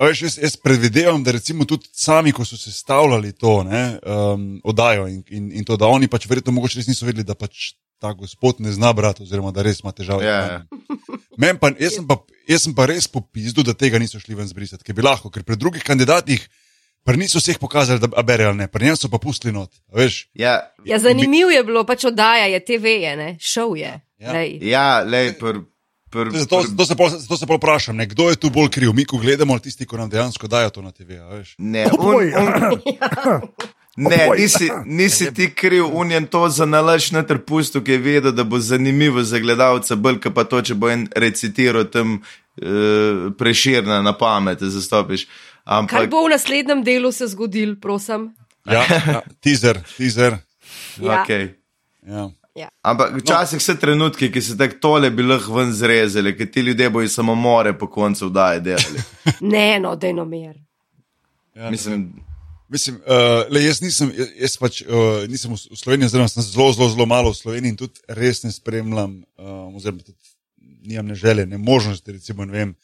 veš, 0.00 0.22
jaz, 0.22 0.38
jaz 0.42 0.56
predvidevam, 0.56 1.24
da 1.24 1.32
recimo 1.32 1.64
tudi 1.64 1.88
sami, 1.92 2.32
ko 2.32 2.44
so 2.44 2.56
sestavljali 2.56 3.32
to 3.32 3.62
ne, 3.64 3.98
um, 4.06 4.60
oddajo 4.64 5.08
in, 5.08 5.22
in, 5.28 5.52
in 5.52 5.64
to, 5.64 5.76
da 5.76 5.86
oni 5.86 6.08
pač 6.08 6.28
verjetno 6.28 6.52
mogoče 6.52 6.80
res 6.80 6.88
niso 6.90 7.06
vedeli, 7.06 7.24
da 7.24 7.34
pač 7.34 7.72
ta 7.98 8.12
gospod 8.12 8.60
ne 8.60 8.72
zna 8.72 8.92
brati, 8.92 9.22
oziroma 9.22 9.50
da 9.50 9.62
res 9.62 9.80
ima 9.80 9.92
težave. 9.92 10.26
Ja, 10.26 10.62
ja. 11.36 11.40
Meni 11.44 11.58
Pa, 11.60 11.70
jaz, 11.78 11.94
sem 11.94 12.06
pa, 12.08 12.16
jaz 12.48 12.62
sem 12.66 12.74
pa 12.74 12.86
res 12.88 13.06
popizdu, 13.08 13.62
da 13.62 13.74
tega 13.74 13.98
niso 14.00 14.18
šli 14.20 14.34
ven 14.34 14.48
zbrisati, 14.48 14.84
ker 14.84 14.94
bi 14.96 15.04
lahko, 15.04 15.30
ker 15.30 15.44
pri 15.44 15.56
drugih 15.56 15.84
kandidatih. 15.84 16.48
Pa 17.06 17.14
niso 17.14 17.38
vseh 17.38 17.58
pokazali, 17.62 18.00
da 18.02 18.22
berejo 18.22 18.48
ali 18.50 18.64
ne, 18.64 18.66
pri 18.66 18.88
njem 18.88 18.96
so 18.98 19.06
pa 19.08 19.18
pustili 19.22 19.52
not. 19.54 19.70
a 19.92 20.00
Veš, 20.00 20.28
Ja, 20.34 20.72
Ja, 20.84 20.98
zanimivo 20.98 21.50
je 21.54 21.62
bilo, 21.64 21.84
pač 21.86 22.04
oddaja 22.04 22.48
je 22.50 22.64
TV, 22.64 22.96
je, 23.04 23.16
ne? 23.16 23.28
šov 23.40 23.76
je. 23.78 24.00
Ja. 24.18 24.32
Lej. 24.32 24.58
ja 24.64 25.02
lej, 25.06 25.36
pr, 25.38 25.60
pr, 26.10 26.30
zato, 26.34 26.62
pr, 26.62 26.66
zato, 26.72 26.86
se 26.86 26.96
pol, 26.96 27.08
zato 27.10 27.36
se 27.36 27.46
pa 27.46 27.54
vprašam, 27.60 27.96
ne, 27.96 28.06
kdo 28.10 28.30
je 28.30 28.36
tu 28.40 28.50
bolj 28.50 28.70
kriv, 28.74 28.90
mi, 28.96 29.04
ko 29.04 29.18
gledamo, 29.22 29.52
ali 29.52 29.62
tisti, 29.62 29.86
ki 29.86 29.96
nam 29.96 30.10
dejansko 30.10 30.48
dajo 30.48 30.70
to 30.70 30.82
na 30.82 30.90
TV. 30.90 31.20
a 31.20 31.28
veš. 31.36 31.54
ne, 31.58 31.86
Oboj. 31.92 32.32
un, 32.32 32.48
un, 32.64 33.40
ne 33.96 34.24
Oboj. 34.24 34.38
nisi, 34.38 34.70
nisi 34.98 35.34
ti 35.34 35.50
kriv, 35.54 35.84
unjen 35.92 36.26
to 36.26 36.48
za 36.48 36.66
nalaž 36.66 37.10
na 37.10 37.22
trpustu, 37.22 37.80
ki 37.84 37.92
je 37.92 37.98
vedel, 37.98 38.32
da 38.32 38.44
bo 38.44 38.58
zanimivo 38.58 39.22
za 39.22 39.38
gledalca, 39.38 39.96
bolj 39.96 40.20
pa 40.34 40.44
to, 40.44 40.62
če 40.62 40.74
bo 40.74 40.90
en 40.90 41.08
recitiral 41.16 41.84
tam 41.84 42.18
uh, 42.20 43.32
preširna 43.38 44.02
na 44.02 44.12
pamet, 44.12 44.60
da 44.60 44.70
zastopiš. 44.70 45.26
Kaj 45.26 45.78
Ampak, 45.78 46.10
bo 46.10 46.26
v 46.26 46.34
naslednjem 46.36 46.84
delu 46.84 47.12
se 47.12 47.26
zgodil, 47.26 47.76
prosim? 47.80 48.30
Ja, 48.66 48.84
ja, 48.86 49.20
teaser, 49.40 49.80
teaser. 49.96 50.38
Ja. 51.00 51.22
okay. 51.22 51.48
Ja. 52.56 52.68
Ampak 52.82 53.18
včasih 53.20 53.60
so 53.62 53.74
trenutki, 53.76 54.30
ki 54.32 54.40
se 54.40 54.56
tako 54.56 54.78
tole 54.80 55.10
bi 55.10 55.22
lahko 55.22 55.58
ven 55.58 55.72
zrezali, 55.72 56.32
ker 56.36 56.48
ti 56.50 56.60
ljudje 56.60 56.90
bojo 56.90 57.08
samomore 57.08 57.74
po 57.78 57.86
koncu 57.90 58.30
vdaje 58.30 58.60
delali. 58.60 59.02
Ne, 59.40 59.80
no, 59.80 59.96
dejno 59.96 60.24
mer. 60.24 60.56
Ja, 61.54 61.70
Mislim, 61.70 62.12
Mislim, 62.68 62.96
uh, 62.96 63.44
le, 63.48 63.60
jaz 63.62 63.78
nisem, 63.80 64.10
jaz, 64.10 64.30
jaz 64.40 64.56
pač, 64.58 64.80
uh, 64.82 65.22
nisem 65.30 65.52
v, 65.52 65.58
Sloveniji, 65.78 66.08
oziroma 66.08 66.28
sem 66.28 66.42
zelo, 66.42 66.72
zelo, 66.72 66.88
zelo 66.90 67.06
malo 67.06 67.30
v 67.30 67.38
Sloveniji 67.38 67.70
in 67.70 67.78
tudi 67.78 68.02
res 68.10 68.42
ne 68.42 68.50
spremljam, 68.50 69.20
uh, 69.38 69.70
oziroma 69.70 70.02
tudi 70.02 70.18
nimam 70.86 71.06
ne 71.06 71.14
želje, 71.14 71.46
ne 71.46 71.58
možnosti, 71.58 72.12
recimo, 72.12 72.44
ne 72.44 72.52
vem, 72.52 72.74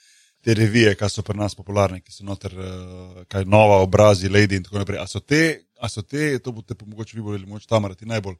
te 0.42 0.54
revije, 0.54 0.94
ki 0.94 1.10
so 1.10 1.22
pri 1.22 1.38
nas 1.38 1.54
popularne, 1.54 2.00
ki 2.00 2.14
so 2.14 2.22
noter, 2.24 2.54
uh, 2.54 3.26
kaj 3.26 3.44
nova 3.44 3.80
obrazi, 3.82 4.30
lady 4.30 4.56
in 4.56 4.64
tako 4.64 4.78
naprej. 4.78 4.98
A 4.98 5.06
so 5.06 5.18
te, 5.20 5.42
a 5.78 5.90
so 5.90 6.02
te, 6.02 6.38
to 6.38 6.52
boste 6.52 6.74
pa 6.74 6.86
mogoče 6.86 7.16
vi 7.16 7.22
bolj, 7.22 7.42
mogoče 7.46 7.66
Tamara, 7.66 7.94
ti 7.94 8.06
najbolj. 8.06 8.38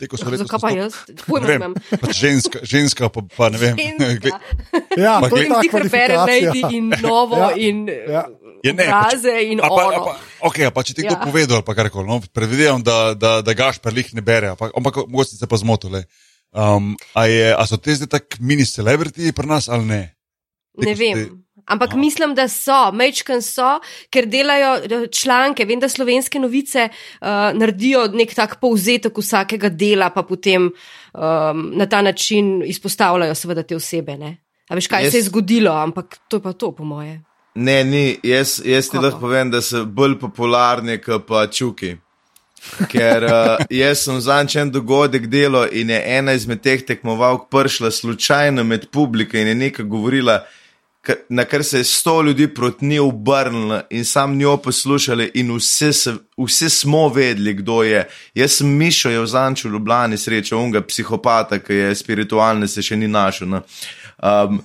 Te, 0.00 0.06
ko 0.08 0.16
so 0.16 0.30
letos 0.32 0.46
Zakaj 0.48 0.62
pa 0.62 0.70
jaz? 0.72 0.94
Vem, 1.28 1.44
nimam. 1.44 1.74
pač 2.00 2.14
ženska, 2.16 2.62
ženska 2.64 3.10
pa, 3.12 3.20
pa 3.34 3.50
ne 3.52 3.58
vem. 3.60 3.76
Ženska. 3.78 4.38
Ja, 4.98 5.20
Pa 5.22 5.28
to 5.30 5.36
je 5.38 5.44
gled- 5.46 5.52
ta 5.52 5.58
Zdi, 5.60 5.68
ker 5.70 5.84
bere 5.86 6.14
kvalifikacija. 6.16 6.50
Lady 6.50 6.76
in 6.76 6.86
novo 7.02 7.36
Ja. 7.38 7.50
in 7.56 7.84
Ja. 7.88 8.22
Je 8.62 8.72
ne, 8.72 8.84
pač- 8.84 8.92
obraze 8.92 9.34
in 9.42 9.58
A 9.58 9.68
pa, 9.68 9.74
a 9.74 9.86
ono. 9.86 10.04
pa, 10.04 10.12
okay, 10.42 10.68
pa 10.68 10.82
če 10.82 10.92
ti 10.92 11.02
kdo 11.02 11.14
Ja. 11.14 11.22
povedal, 11.22 11.56
ali 11.56 11.64
pa 11.64 11.74
karkoli, 11.74 12.04
no, 12.04 12.20
predvidevam, 12.30 12.82
da, 12.82 13.14
da, 13.14 13.40
da 13.40 13.52
Gašpar 13.52 13.92
lih 13.92 14.12
ne 14.12 14.20
bere, 14.20 14.48
ampak, 14.48 14.72
ampak 14.72 14.96
mogoče 15.06 15.36
se 15.36 15.46
pa 15.46 15.56
zmotile. 15.56 16.04
Um, 16.50 16.92
a, 17.14 17.24
je, 17.24 17.54
a 17.54 17.62
so 17.64 17.76
te 17.76 17.94
zdaj 17.94 18.08
tako 18.10 18.36
mini 18.40 18.64
celebrity 18.64 19.30
pri 19.30 19.46
nas 19.46 19.68
ali 19.68 19.84
ne? 19.84 20.02
Te, 20.72 20.86
Ne 20.86 20.94
vem. 20.94 21.14
te- 21.14 21.30
Ampak 21.66 21.92
A. 21.92 21.96
mislim, 21.96 22.34
da 22.34 22.48
so, 22.48 22.90
mečken 22.90 23.38
so, 23.40 23.78
ker 24.08 24.26
delajo 24.26 24.70
eh, 24.80 25.06
članke. 25.08 25.62
Vem, 25.64 25.78
da 25.78 25.86
slovenske 25.86 26.38
novice 26.38 26.88
uh, 26.88 27.26
naredijo 27.54 28.08
nek 28.08 28.34
tak 28.34 28.58
povzetek 28.58 29.14
vsakega 29.14 29.68
dela, 29.68 30.10
pa 30.10 30.22
potem 30.22 30.66
um, 30.66 30.72
na 31.72 31.86
ta 31.86 32.02
način 32.02 32.62
izpostavljajo 32.64 33.34
seveda 33.34 33.62
te 33.62 33.76
osebe. 33.76 34.16
Ne? 34.16 34.36
A 34.66 34.74
veš, 34.74 34.88
kaj 34.88 35.04
Jaz- 35.04 35.10
se 35.10 35.18
je 35.18 35.22
zgodilo, 35.24 35.70
ampak 35.72 36.18
to 36.28 36.36
je 36.36 36.42
pa 36.42 36.52
to, 36.52 36.72
po 36.72 36.82
moje. 36.82 37.20
Ne, 37.54 37.84
ni, 37.84 38.04
jaz, 38.22 38.60
jaz 38.64 38.90
ti 38.90 38.98
lahko 38.98 39.20
povem, 39.20 39.50
da 39.50 39.62
so 39.62 39.84
bolj 39.84 40.18
popularni 40.20 40.98
kot 41.02 41.26
pa 41.26 41.46
čuki. 41.46 41.96
Ker 42.92 43.24
uh, 43.24 43.62
jaz 43.72 44.04
sem 44.04 44.20
zadnjič 44.20 44.56
en 44.60 44.70
dogodek 44.70 45.30
delal 45.32 45.70
in 45.72 45.90
je 45.90 46.00
ena 46.18 46.34
izmed 46.36 46.60
teh 46.60 46.82
tekmovalk 46.84 47.48
prišla 47.48 47.90
slučajno 47.90 48.64
med 48.64 48.90
publiko 48.92 49.38
in 49.40 49.48
je 49.48 49.54
nekaj 49.54 49.86
govorila, 49.88 50.42
na 51.28 51.44
kar 51.44 51.64
se 51.64 51.78
je 51.78 51.84
sto 51.84 52.22
ljudi 52.22 52.54
proti 52.54 52.86
njej 52.86 53.00
obrnilo 53.00 53.80
in 53.90 54.04
sam 54.04 54.36
njo 54.36 54.56
poslušali, 54.56 55.30
in 55.34 55.54
vse, 55.56 55.92
se, 55.92 56.14
vse 56.36 56.68
smo 56.68 57.08
vedeli, 57.08 57.54
kdo 57.54 57.82
je. 57.82 58.08
Jaz 58.34 58.52
sem 58.52 58.68
Mišo 58.68 59.10
je 59.10 59.20
v 59.20 59.26
Zanču 59.26 59.68
v 59.68 59.72
Ljubljani 59.72 60.18
srečal, 60.18 60.58
unga 60.58 60.82
psihopata, 60.82 61.58
ki 61.58 61.74
je 61.74 61.94
spiritualne 61.94 62.68
se 62.68 62.82
še 62.82 62.96
ni 62.96 63.08
našel. 63.08 63.48
Um, 63.56 64.60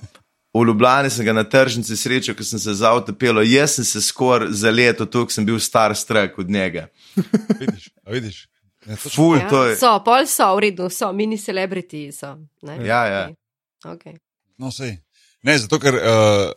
v 0.60 0.66
Ljubljani 0.68 1.10
sem 1.10 1.26
ga 1.26 1.34
na 1.36 1.44
tržnici 1.44 1.96
srečal, 1.96 2.36
ko 2.38 2.44
sem 2.46 2.60
se 2.62 2.74
za 2.74 2.92
avto 2.94 3.14
pel, 3.14 3.42
jaz 3.44 3.78
sem 3.78 3.84
se 3.84 4.02
skoraj 4.02 4.52
za 4.54 4.70
leto 4.70 5.06
tukaj, 5.06 5.34
sem 5.34 5.46
bil 5.46 5.58
star 5.60 5.96
strak 5.96 6.38
od 6.38 6.50
njega. 6.50 6.86
Vidiš, 7.60 7.90
a 8.04 8.10
vidiš. 8.10 8.44
Ja. 8.86 8.96
Ful, 8.96 9.36
Ja, 9.36 9.64
je. 9.66 9.76
So, 9.76 9.96
pol 10.04 10.28
so, 10.30 10.52
v 10.54 10.60
redu, 10.68 10.86
so, 10.90 11.10
mini 11.12 11.38
celebrity 11.38 12.12
so. 12.14 12.36
Ne? 12.62 12.78
Ja, 12.86 13.02
ja. 13.10 13.22
Okay. 13.82 14.14
No, 14.58 14.70
sej. 14.70 15.00
Ne, 15.42 15.58
zato 15.58 15.78
ker 15.82 15.98
uh, 15.98 16.52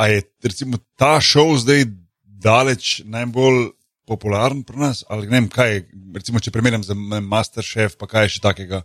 a 0.00 0.08
je 0.08 0.22
recimo 0.42 0.80
ta 0.96 1.20
šov 1.20 1.60
zdaj 1.62 1.84
daleč 2.22 3.00
najbolj 3.04 3.70
popularen 4.08 4.64
pri 4.66 4.80
nas, 4.80 5.04
ali 5.08 5.28
ne 5.28 5.38
vem, 5.38 5.48
kaj 5.52 5.74
je, 5.74 5.82
recimo, 6.16 6.40
če 6.42 6.50
primerjam 6.50 6.82
z 6.82 6.96
ne 6.96 7.20
vem, 7.20 7.26
Masterchef, 7.30 7.94
pa 8.00 8.08
kaj 8.10 8.26
je 8.26 8.34
še 8.36 8.42
takega, 8.42 8.82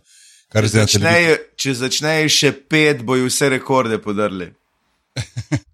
kar 0.48 0.66
zdaj 0.66 0.86
televiziji. 0.86 1.02
Začnejo, 1.02 1.36
če 1.56 1.74
začnejo 1.74 2.28
še 2.30 2.52
pet, 2.64 3.02
bojo 3.02 3.26
vse 3.26 3.48
rekorde 3.50 3.98
podrli. 4.00 4.50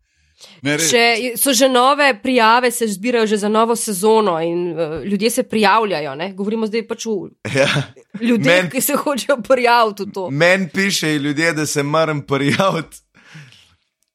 Ne, 0.62 0.76
res, 0.76 0.92
Če 0.92 1.00
so 1.34 1.50
že 1.50 1.66
nove 1.66 2.06
prijave, 2.22 2.68
se 2.70 2.86
zbirajo 2.86 3.26
že 3.26 3.36
za 3.36 3.48
novo 3.48 3.74
sezono 3.76 4.36
in 4.38 4.60
uh, 4.70 4.76
ljudje 5.02 5.30
se 5.32 5.42
prijavljajo. 5.42 6.12
Ne? 6.14 6.28
Govorimo 6.32 6.66
zdaj 6.66 6.84
pač 6.86 7.06
o 7.06 7.16
Ja. 7.48 7.66
ljudeh, 8.14 8.46
Men- 8.60 8.70
ki 8.70 8.80
se 8.80 8.94
hočejo 8.94 9.40
prijaviti 9.42 10.02
v 10.04 10.12
to. 10.12 10.28
Meni 10.30 10.68
pišejo 10.68 11.18
ljudje, 11.18 11.52
da 11.52 11.66
se 11.66 11.82
moram 11.82 12.22
prijaviti. 12.22 13.02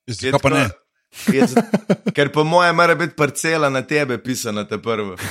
Kaj 0.07 0.39
pa 0.39 0.49
ne? 0.49 0.63
tako- 0.63 1.35
je 1.35 1.47
z- 1.47 1.63
Ker 2.15 2.31
po 2.31 2.43
mojem 2.45 2.75
mora 2.75 2.95
biti 2.95 3.15
parcela 3.15 3.67
na 3.69 3.81
tebe 3.83 4.15
pisana, 4.17 4.63
te 4.63 4.77
prvo. 4.79 5.17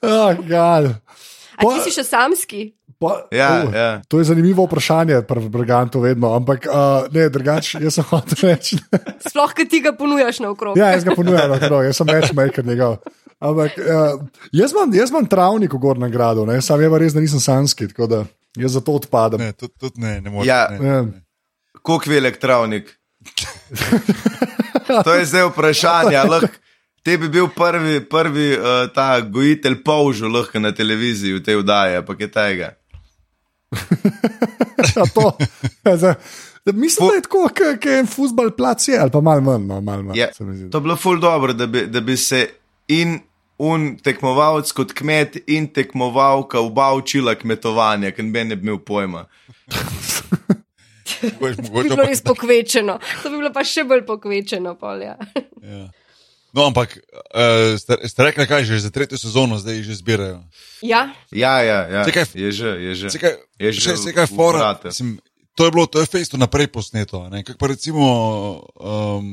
Oh, 0.04 0.34
God. 0.38 0.94
A 1.58 1.64
ti 1.64 1.78
si 1.82 1.90
še 1.90 2.04
samski? 2.04 2.72
Pa, 2.98 3.26
Ja, 3.30 3.62
oh, 3.62 3.70
ja. 3.70 3.88
To 4.06 4.18
je 4.18 4.26
zanimivo 4.26 4.64
vprašanje, 4.66 5.22
pri 5.22 5.48
Brigantu 5.48 6.00
vedno, 6.00 6.32
ampak 6.34 6.66
uh, 6.66 7.06
ne, 7.10 7.28
drugače, 7.28 7.78
jaz 7.78 7.94
sem 7.94 8.06
hotel 8.10 8.38
reči. 8.44 8.78
Sploh, 9.22 9.54
ki 9.54 9.66
ti 9.66 9.78
ga 9.80 9.92
ponujaš 9.92 10.40
na 10.42 10.50
okrog. 10.50 10.74
Ja, 10.74 10.90
jaz 10.90 11.06
ga 11.06 11.14
ponujam, 11.14 11.50
no, 11.62 11.82
jaz 11.82 11.94
sem 11.94 12.06
matchmaker 12.06 12.66
njegov. 12.66 12.98
Ampak 13.38 13.78
uh, 13.78 14.18
jaz, 14.50 14.74
imam, 14.74 14.90
jaz 14.90 15.10
imam 15.10 15.26
travnik 15.26 15.70
v 15.70 15.78
Gornjem 15.78 16.10
gradu, 16.10 16.42
ne? 16.42 16.58
sam 16.58 16.82
je 16.82 16.90
pa 16.90 16.98
res, 16.98 17.14
da 17.14 17.22
nisem 17.22 17.38
sanski, 17.38 17.86
tako 17.88 18.06
da 18.06 18.18
jaz 18.58 18.74
zato 18.74 18.98
odpadam. 18.98 19.38
Ne, 19.38 19.54
tudi 19.54 19.74
tud 19.78 19.94
ne, 19.96 20.18
ne 20.20 20.30
moreš. 20.30 20.46
Ja. 20.48 20.66
ne. 20.72 21.22
Koliko 21.80 22.10
je 22.10 22.18
elektronik? 22.18 22.90
To 25.04 25.12
je 25.12 25.24
zdaj 25.24 25.42
vprašanje. 25.50 26.16
lahko- 26.16 26.48
Te 27.08 27.16
bi 27.16 27.28
bil 27.28 27.46
prvi, 27.48 28.02
prvi 28.04 28.50
uh, 28.52 28.64
ta 28.92 29.20
gojitelj 29.22 29.78
polžu 29.80 30.28
lahko 30.28 30.60
na 30.60 30.72
televiziji 30.72 31.38
v 31.38 31.40
tej 31.40 31.56
vdaji, 31.56 31.96
ampak 31.96 32.20
je 32.20 32.28
tega. 32.30 32.68
Ja, 34.88 35.04
to, 35.14 35.32
ja, 35.84 35.96
zdaj, 35.96 36.14
da 36.64 36.72
mislim, 36.72 37.08
da 37.08 37.14
je 37.14 37.22
tako, 37.22 37.48
kot 37.48 37.84
je 37.84 37.98
en 37.98 38.06
futbal 38.06 38.50
plac, 38.50 38.88
je, 38.88 38.98
ali 38.98 39.10
pa 39.10 39.20
malo 39.20 39.40
manj. 39.40 39.64
No, 39.66 39.80
malo 39.80 40.02
manj 40.02 40.18
Je, 40.18 40.28
to 40.70 40.80
bi 40.80 40.84
bilo 40.84 40.96
ful 40.96 41.18
dobro, 41.20 41.52
da 41.52 41.66
bi, 41.66 41.86
da 41.86 42.00
bi 42.00 42.16
se 42.16 42.44
in 42.88 43.18
un 43.58 43.96
tekmovalec 43.96 44.70
kot 44.72 44.92
kmet 44.92 45.36
in 45.46 45.66
tekmovalka 45.68 46.60
oba 46.60 46.92
učila 46.94 47.34
kmetovanja, 47.34 48.10
ker 48.10 48.24
ne 48.24 48.44
bi 48.46 48.62
imel 48.62 48.78
pojma. 48.78 49.24
Mogoče- 49.66 50.56
To 51.66 51.72
bi 51.72 51.82
bilo 51.82 52.04
res 52.04 52.22
pokvečeno. 52.22 52.98
To 53.22 53.30
bi 53.30 53.36
bilo 53.36 53.50
pa 53.52 53.64
še 53.64 53.82
bolj 53.84 54.04
pokvečeno. 54.06 54.76
Pol, 54.78 55.02
ja. 55.02 55.16
No, 56.50 56.64
ampak 56.64 56.96
uh, 56.96 57.74
ste, 57.74 57.92
ste 58.02 58.20
rekli, 58.22 58.42
kaj 58.42 58.64
že 58.64 58.78
za 58.78 58.88
tretjo 58.88 59.14
sezono 59.14 59.56
zdaj 59.56 59.80
že 59.80 59.94
zbirajo. 59.94 60.40
Ja, 60.80 61.12
Ja, 61.28 61.60
ja, 61.60 61.78
ja. 61.86 62.02
Saj 62.02 62.12
kaj- 62.14 62.34
je 62.34 62.50
že, 62.50 62.68
je 62.78 62.92
že. 62.96 63.06
Se 63.08 63.18
kaj, 63.18 63.34
Je 63.58 63.68
že 63.70 63.80
še, 63.80 63.92
v- 63.92 63.98
se 63.98 64.10
kaj 64.10 64.24
v 64.24 64.32
fora, 64.32 64.72
mislim, 64.80 65.20
to 65.52 65.64
je 65.64 65.70
bilo, 65.70 65.84
to 65.84 65.98
je 65.98 66.06
fejsto 66.06 66.36
naprej 66.36 66.66
posneto. 66.68 67.18
a 67.18 67.28
ne. 67.28 67.42
Kako 67.42 67.58
pa 67.58 67.66
recimo, 67.66 68.04
um, 68.74 69.26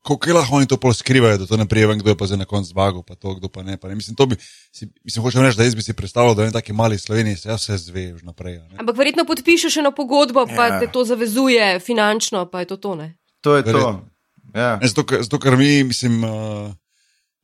kako 0.00 0.30
lahko 0.30 0.54
oni 0.54 0.64
to 0.64 0.76
pol 0.76 0.92
skrivajo, 0.92 1.36
da 1.36 1.44
to 1.44 1.56
ne 1.56 1.66
prijevam, 1.66 1.98
kdo 1.98 2.08
je 2.08 2.16
pa 2.16 2.24
zdaj 2.24 2.38
na 2.38 2.44
koncu 2.46 2.70
zmagal, 2.70 3.02
pa 3.02 3.14
to, 3.14 3.34
kdo 3.34 3.48
pa 3.48 3.62
ne. 3.62 3.76
Pa 3.76 3.88
ne. 3.88 3.94
Mislim, 3.94 4.14
to 4.14 4.26
bi, 4.26 4.36
si, 4.70 4.86
mislim, 5.02 5.20
hočem 5.20 5.42
reči, 5.42 5.56
da 5.56 5.64
jaz 5.64 5.74
bi 5.74 5.82
si 5.82 5.92
predstavljal, 5.92 6.34
da 6.34 6.44
je 6.44 6.52
taki 6.52 6.72
mali 6.72 6.96
Sloveniji, 6.96 7.36
se 7.36 7.50
vse 7.50 7.76
zve 7.80 8.14
už 8.14 8.22
naprej. 8.22 8.56
a 8.56 8.64
ne. 8.64 8.76
ampak 8.78 8.94
verjetno 8.94 9.24
podpišeš 9.24 9.76
eno 9.76 9.90
pogodbo, 9.90 10.46
pa 10.46 10.66
Ja. 10.68 10.78
te 10.78 10.86
to 10.86 11.04
zavezuje 11.04 11.80
finančno, 11.80 12.46
pa 12.46 12.60
je 12.60 12.66
to 12.66 12.76
to. 12.78 12.94
Ne? 12.94 13.18
To 13.40 13.56
je 13.56 13.62
to. 13.64 14.06
Ja. 14.54 14.76
Ne, 14.82 14.88
zato, 14.88 15.04
zato, 15.22 15.38
ker 15.38 15.56
mi, 15.56 15.84
mislim, 15.84 16.24
uh, 16.24 16.72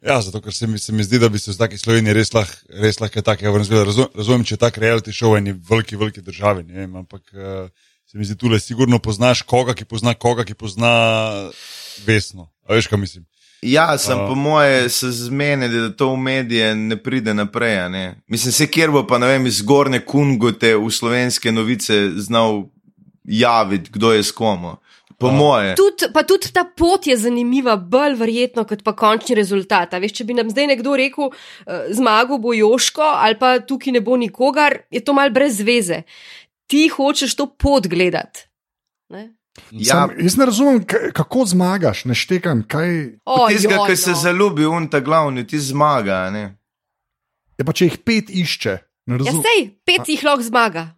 ja, 0.04 0.20
zato, 0.22 0.40
ker 0.44 0.54
se 0.54 0.66
mi, 0.66 0.78
se 0.78 0.92
mi 0.92 1.04
zdi, 1.04 1.18
da 1.18 1.28
bi 1.28 1.38
se 1.38 1.52
v 1.52 1.58
taki 1.58 1.78
Sloveniji 1.78 2.16
res 2.18 2.32
lahko 2.34 2.80
res 2.82 3.00
kaj 3.00 3.22
takega 3.22 3.52
razvijalo. 3.56 3.88
Razum, 3.88 4.10
razumem, 4.14 4.44
če 4.44 4.54
je 4.54 4.64
tak 4.64 4.78
reality 4.78 5.14
show 5.14 5.32
v 5.32 5.42
eni 5.42 5.56
veliki, 5.70 5.96
veliki 5.96 6.24
državi, 6.24 6.66
ne 6.68 6.82
vem, 6.82 6.96
ampak 7.00 7.24
uh, 7.32 7.70
se 8.08 8.18
mi 8.18 8.24
zdi, 8.24 8.36
tule 8.36 8.60
sigurno 8.60 8.98
poznaš 8.98 9.42
koga, 9.42 9.74
ki 9.74 9.84
pozna 9.84 10.14
koga, 10.14 10.44
ki 10.44 10.54
pozna 10.54 10.92
vesno. 12.06 12.48
A 12.68 12.76
veš, 12.76 12.88
kaj 12.88 13.00
mislim? 13.00 13.26
Ja, 13.62 13.98
sem 13.98 14.18
A. 14.18 14.26
po 14.28 14.34
moje 14.34 14.88
se 14.88 15.10
zmenili, 15.10 15.80
da 15.80 15.96
to 15.96 16.12
v 16.12 16.16
medije 16.16 16.74
ne 16.74 16.96
pride 16.96 17.34
naprej. 17.34 17.88
Ne? 17.90 18.20
Mislim, 18.26 18.52
se 18.52 18.66
kjer 18.66 18.90
bo 18.90 19.06
pa 19.06 19.18
ne 19.18 19.26
vem, 19.26 19.46
iz 19.46 19.62
Gorne 19.62 20.00
Kungote 20.04 20.76
v 20.76 20.90
slovenske 20.90 21.52
novice 21.52 22.10
znal 22.16 22.68
javiti, 23.24 23.90
kdo 23.92 24.12
je 24.12 24.22
s 24.22 24.32
komu. 24.32 24.76
Po 25.18 25.28
A. 25.28 25.34
moje. 25.34 25.74
Tud, 25.74 26.04
pa 26.14 26.22
tudi 26.22 26.52
ta 26.54 26.62
pot 26.62 27.06
je 27.06 27.16
zanimiva, 27.18 27.74
bolj 27.76 28.14
verjetno, 28.20 28.62
kot 28.68 28.84
pa 28.86 28.94
končni 28.94 29.34
rezultat. 29.38 29.94
A 29.94 29.98
Veš, 29.98 30.14
če 30.20 30.26
bi 30.28 30.36
nam 30.38 30.50
zdaj 30.52 30.68
nekdo 30.70 30.94
rekel, 30.98 31.32
uh, 31.32 31.88
zmagal 31.90 32.38
bo 32.38 32.54
Joško 32.54 33.02
ali 33.02 33.38
pa 33.38 33.56
tukaj 33.58 33.98
ne 33.98 34.02
bo 34.04 34.14
nikogar, 34.16 34.84
je 34.94 35.02
to 35.02 35.16
mal 35.16 35.34
brez 35.34 35.58
veze. 35.66 36.04
Ti 36.70 36.86
hočeš 36.94 37.34
to 37.34 37.48
pot 37.50 37.88
gledati. 37.90 38.46
Ne? 39.10 39.32
Ja, 39.74 40.06
Sam, 40.06 40.12
jaz 40.22 40.36
ne 40.38 40.46
razumem, 40.46 40.84
kako 40.86 41.44
zmagaš, 41.50 42.04
ne 42.04 42.14
štekam. 42.14 42.62
Kaj... 42.70 43.18
Tistega, 43.48 43.80
ki 43.88 43.96
se 43.98 44.14
no. 44.14 44.20
zaljubi, 44.22 44.66
un 44.70 44.86
ta 44.86 45.00
glavni, 45.02 45.46
ti 45.46 45.58
zmaga. 45.58 46.28
a 46.28 46.30
Ne? 46.30 46.44
Je 47.58 47.66
pa 47.66 47.74
če 47.74 47.90
jih 47.90 47.98
pet 48.06 48.30
išče. 48.30 48.76
ne 49.10 49.18
Ja, 49.24 49.34
sej, 49.34 49.64
pet 49.82 50.06
jih 50.06 50.22
lahko 50.22 50.46
zmaga. 50.46 50.92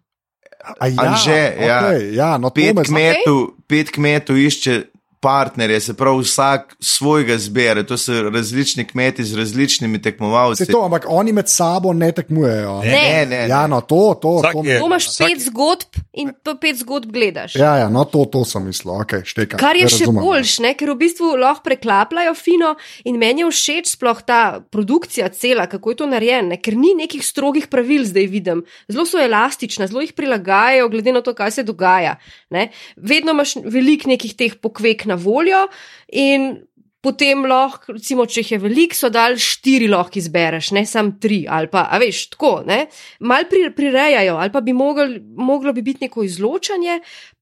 A 0.61 0.87
ja, 0.87 1.01
Anže, 1.01 1.39
ja. 1.57 1.77
okay, 1.81 2.01
ja, 2.13 2.37
no, 2.37 2.51
to 2.53 2.61
Pet 2.61 2.77
kmetov, 2.85 3.39
pet 3.71 3.91
kmetov 3.95 4.39
išče 4.41 4.81
partnerje, 5.21 5.79
se 5.79 5.93
pravi, 5.93 6.21
vsak 6.21 6.75
svojega 6.79 7.37
zbere. 7.37 7.83
To 7.83 7.97
so 7.97 8.29
različni 8.29 8.85
kmeti 8.87 9.23
z 9.23 9.37
različnimi 9.37 9.97
Se 9.97 10.01
tekmovalci. 10.01 10.65
to, 10.65 10.81
ampak 10.81 11.05
oni 11.09 11.31
med 11.31 11.49
sabo 11.49 11.93
ne 11.93 12.11
tekmujejo. 12.11 12.81
Ne, 12.81 13.25
ne, 13.25 13.25
ne. 13.25 13.47
Ja, 13.47 13.67
no, 13.67 13.81
to, 13.81 14.17
to. 14.21 14.29
Vsak 14.41 14.53
to 14.53 14.63
je- 14.65 14.79
Tu 14.79 14.85
imaš 14.85 15.07
Vsak- 15.07 15.27
pet 15.27 15.39
zgodb 15.41 16.01
in 16.13 16.33
pa 16.43 16.55
pet 16.55 16.75
zgodb 16.75 17.11
gledaš. 17.11 17.55
Ja, 17.55 17.75
ja, 17.77 17.89
no, 17.89 18.03
to, 18.05 18.25
to 18.25 18.45
sem 18.45 18.65
mislil, 18.65 18.93
okay, 18.93 19.21
štekam. 19.25 19.59
Kar 19.59 19.75
je 19.75 19.87
še 19.89 20.05
boljš, 20.09 20.59
ne? 20.59 20.73
ker 20.73 20.89
v 20.89 20.97
bistvu 20.97 21.35
lahko 21.37 21.63
preklapljajo 21.63 22.33
fino 22.35 22.75
in 23.05 23.17
meni 23.21 23.41
je 23.45 23.51
všeč 23.51 23.93
sploh 23.93 24.21
ta 24.25 24.59
produkcija 24.71 25.29
cela, 25.29 25.67
kako 25.67 25.89
je 25.93 25.95
to 25.95 26.05
narejeno, 26.09 26.57
ker 26.57 26.73
ni 26.75 26.95
nekih 26.97 27.21
strogih 27.25 27.67
pravil 27.67 28.03
zdaj 28.05 28.25
vidim. 28.27 28.65
Zelo 28.89 29.05
so 29.05 29.21
elastična, 29.21 29.87
zelo 29.87 30.01
jih 30.01 30.13
prilagajajo 30.13 30.89
glede 30.89 31.11
na 31.13 31.21
to, 31.21 31.33
kaj 31.33 31.51
se 31.51 31.63
dogaja. 31.63 32.15
Ne? 32.49 32.71
Vedno 32.97 33.31
imaš 33.31 33.55
veliko 33.63 34.09
nekih 34.09 34.33
teh 34.35 34.55
pokvek 34.57 35.05
na 35.11 35.19
voljo 35.19 35.65
in 36.07 36.53
potem 37.01 37.45
lahko, 37.49 37.95
recimo, 37.97 38.27
če 38.29 38.43
jih 38.43 38.51
je 38.55 38.61
veliko, 38.61 38.95
so 38.97 39.09
dal 39.13 39.35
štiri 39.41 39.89
lahko 39.89 40.19
izbereš, 40.21 40.71
ne 40.77 40.85
sam 40.85 41.15
tri 41.21 41.43
ali 41.49 41.69
pa, 41.71 41.87
a 41.89 41.97
veš, 42.01 42.27
tako, 42.35 42.53
ne. 42.67 42.85
Mal 43.25 43.47
pri, 43.49 43.67
prirejajo 43.75 44.37
ali 44.37 44.53
pa 44.53 44.61
bi 44.61 44.75
mogel, 44.77 45.17
moglo 45.37 45.73
bi 45.73 45.81
biti 45.85 46.05
neko 46.05 46.23
izločanje, 46.27 46.99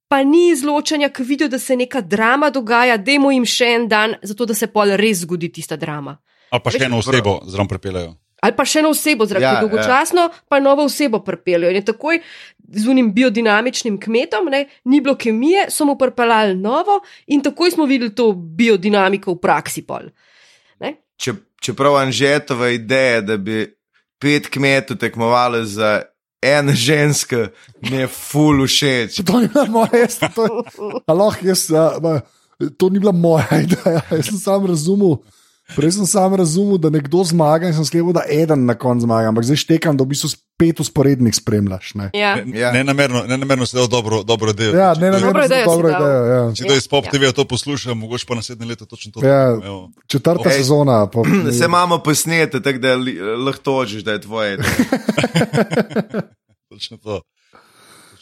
pa 0.10 0.24
ni 0.24 0.48
izločanja, 0.54 1.12
ki 1.14 1.24
vidijo, 1.24 1.52
da 1.52 1.60
se 1.60 1.76
neka 1.78 2.02
drama 2.02 2.50
dogaja, 2.50 2.98
dajmo 2.98 3.34
jim 3.36 3.46
še 3.46 3.74
en 3.76 3.88
dan, 3.92 4.16
zato 4.24 4.48
da 4.50 4.56
se 4.58 4.72
pol 4.72 4.96
res 4.98 5.26
zgodi 5.26 5.52
tista 5.60 5.78
drama. 5.78 6.18
Ali 6.50 6.64
pa 6.64 6.74
še 6.74 6.80
Veš, 6.80 6.88
eno 6.88 7.04
osebo 7.04 7.36
zraven 7.46 7.70
prepeljajo. 7.70 8.16
Ali 8.42 8.56
pa 8.56 8.66
še 8.66 8.80
eno 8.80 8.94
osebo 8.94 9.26
zraven, 9.28 9.44
Ja, 9.44 9.54
ja, 9.58 9.62
dolgočasno, 9.62 10.30
ja. 10.30 10.44
pa 10.48 10.60
novo 10.64 10.86
osebo 10.88 11.20
pripeljejo. 11.24 11.72
In 11.74 11.82
je 11.82 11.86
takoj 11.92 12.22
z 12.70 12.88
unim 12.88 13.12
biodinamičnim 13.14 13.98
kmetom, 14.00 14.48
ne, 14.52 14.66
ni 14.86 15.02
bilo 15.02 15.16
kemije, 15.20 15.68
so 15.74 15.86
mu 15.86 15.98
pripeljali 15.98 16.56
novo 16.56 17.02
in 17.28 17.42
takoj 17.44 17.72
smo 17.72 17.86
videli 17.90 18.14
to 18.16 18.32
biodinamiko 18.34 19.34
v 19.36 19.42
praksi. 19.42 19.84
Pol. 19.88 20.12
Ne? 20.80 20.94
Če, 21.18 21.34
čeprav 21.62 21.98
Anžetova 22.00 22.70
ideja, 22.72 23.22
da 23.22 23.38
bi 23.38 23.66
pet 24.20 24.48
kmetov 24.52 25.00
tekmovali 25.02 25.66
za 25.68 26.02
eno 26.42 26.72
žensko, 26.76 27.48
mi 27.90 28.04
je 28.04 28.08
ful 28.08 28.64
všeč. 28.68 29.24
To 29.28 29.40
ni 29.40 29.48
bila 29.48 29.66
moja, 29.66 30.06
jaz, 30.06 30.20
to, 30.36 30.64
a 31.10 31.14
lahko 31.14 31.48
jaz, 31.48 31.66
a, 31.72 31.90
ma, 32.04 32.20
to 32.78 32.90
ni 32.90 33.00
bila 33.00 33.12
moja 33.12 33.60
ideja. 33.66 34.02
Jaz 34.12 34.30
sem 34.32 34.40
sam 34.40 34.68
razumel. 34.70 35.20
Prej 35.70 35.92
sem 35.92 36.06
sam 36.06 36.34
razumel, 36.34 36.78
da 36.78 36.90
nekdo 36.90 37.24
zmaga 37.24 37.64
in 37.64 37.74
sem 37.74 37.84
sklepal, 37.84 38.12
da 38.12 38.22
eden 38.26 38.66
na 38.66 38.74
koncu 38.74 39.02
zmaga, 39.02 39.28
ampak 39.28 39.44
zdaj 39.44 39.58
štekam, 39.58 39.94
da 39.94 40.02
v 40.02 40.08
bistvu 40.08 40.30
spet 40.30 40.80
usporednih 40.80 41.32
spremljaš. 41.32 41.94
Ne, 41.94 42.10
Ja. 42.12 42.38
Ne, 42.38 42.56
Ja. 42.56 42.72
ne 42.72 42.84
namerno, 42.84 43.24
ne 43.24 43.38
namerno 43.38 43.64
se 43.64 43.72
je 43.72 43.80
dal 43.80 43.90
dobro, 43.90 44.24
dobro 44.24 44.52
delo. 44.52 44.74
ja, 44.74 44.92
ne, 44.92 45.10
kdo- 45.10 45.22
Dobro 45.22 45.46
idejo 45.46 45.60
si 45.60 45.68
dobro 45.68 45.90
idejo. 45.90 46.26
Ja. 46.26 46.52
Če 46.52 46.64
kdo 46.64 46.74
iz 46.74 46.88
Pop 46.88 47.06
Ja. 47.06 47.12
TV 47.12 47.32
to 47.32 47.46
posluša, 47.46 47.94
mogoče 47.94 48.26
pa 48.26 48.36
naslednje 48.36 48.68
leto 48.68 48.86
točno 48.86 49.12
to. 49.12 49.22
Ja. 49.22 49.56
Evo. 49.56 49.92
Četrta 50.08 50.44
Ej. 50.46 50.58
sezona. 50.58 51.08
Pa, 51.08 51.22
Se 51.52 51.66
imamo 51.66 52.00
posnete, 52.00 52.60
tako 52.60 52.80
da 52.80 52.96
lahko 53.38 53.62
tožiš, 53.62 54.02
da 54.02 54.12
je 54.12 54.22
tvoje. 54.22 54.58
Točno 56.70 56.98
to. 56.98 57.22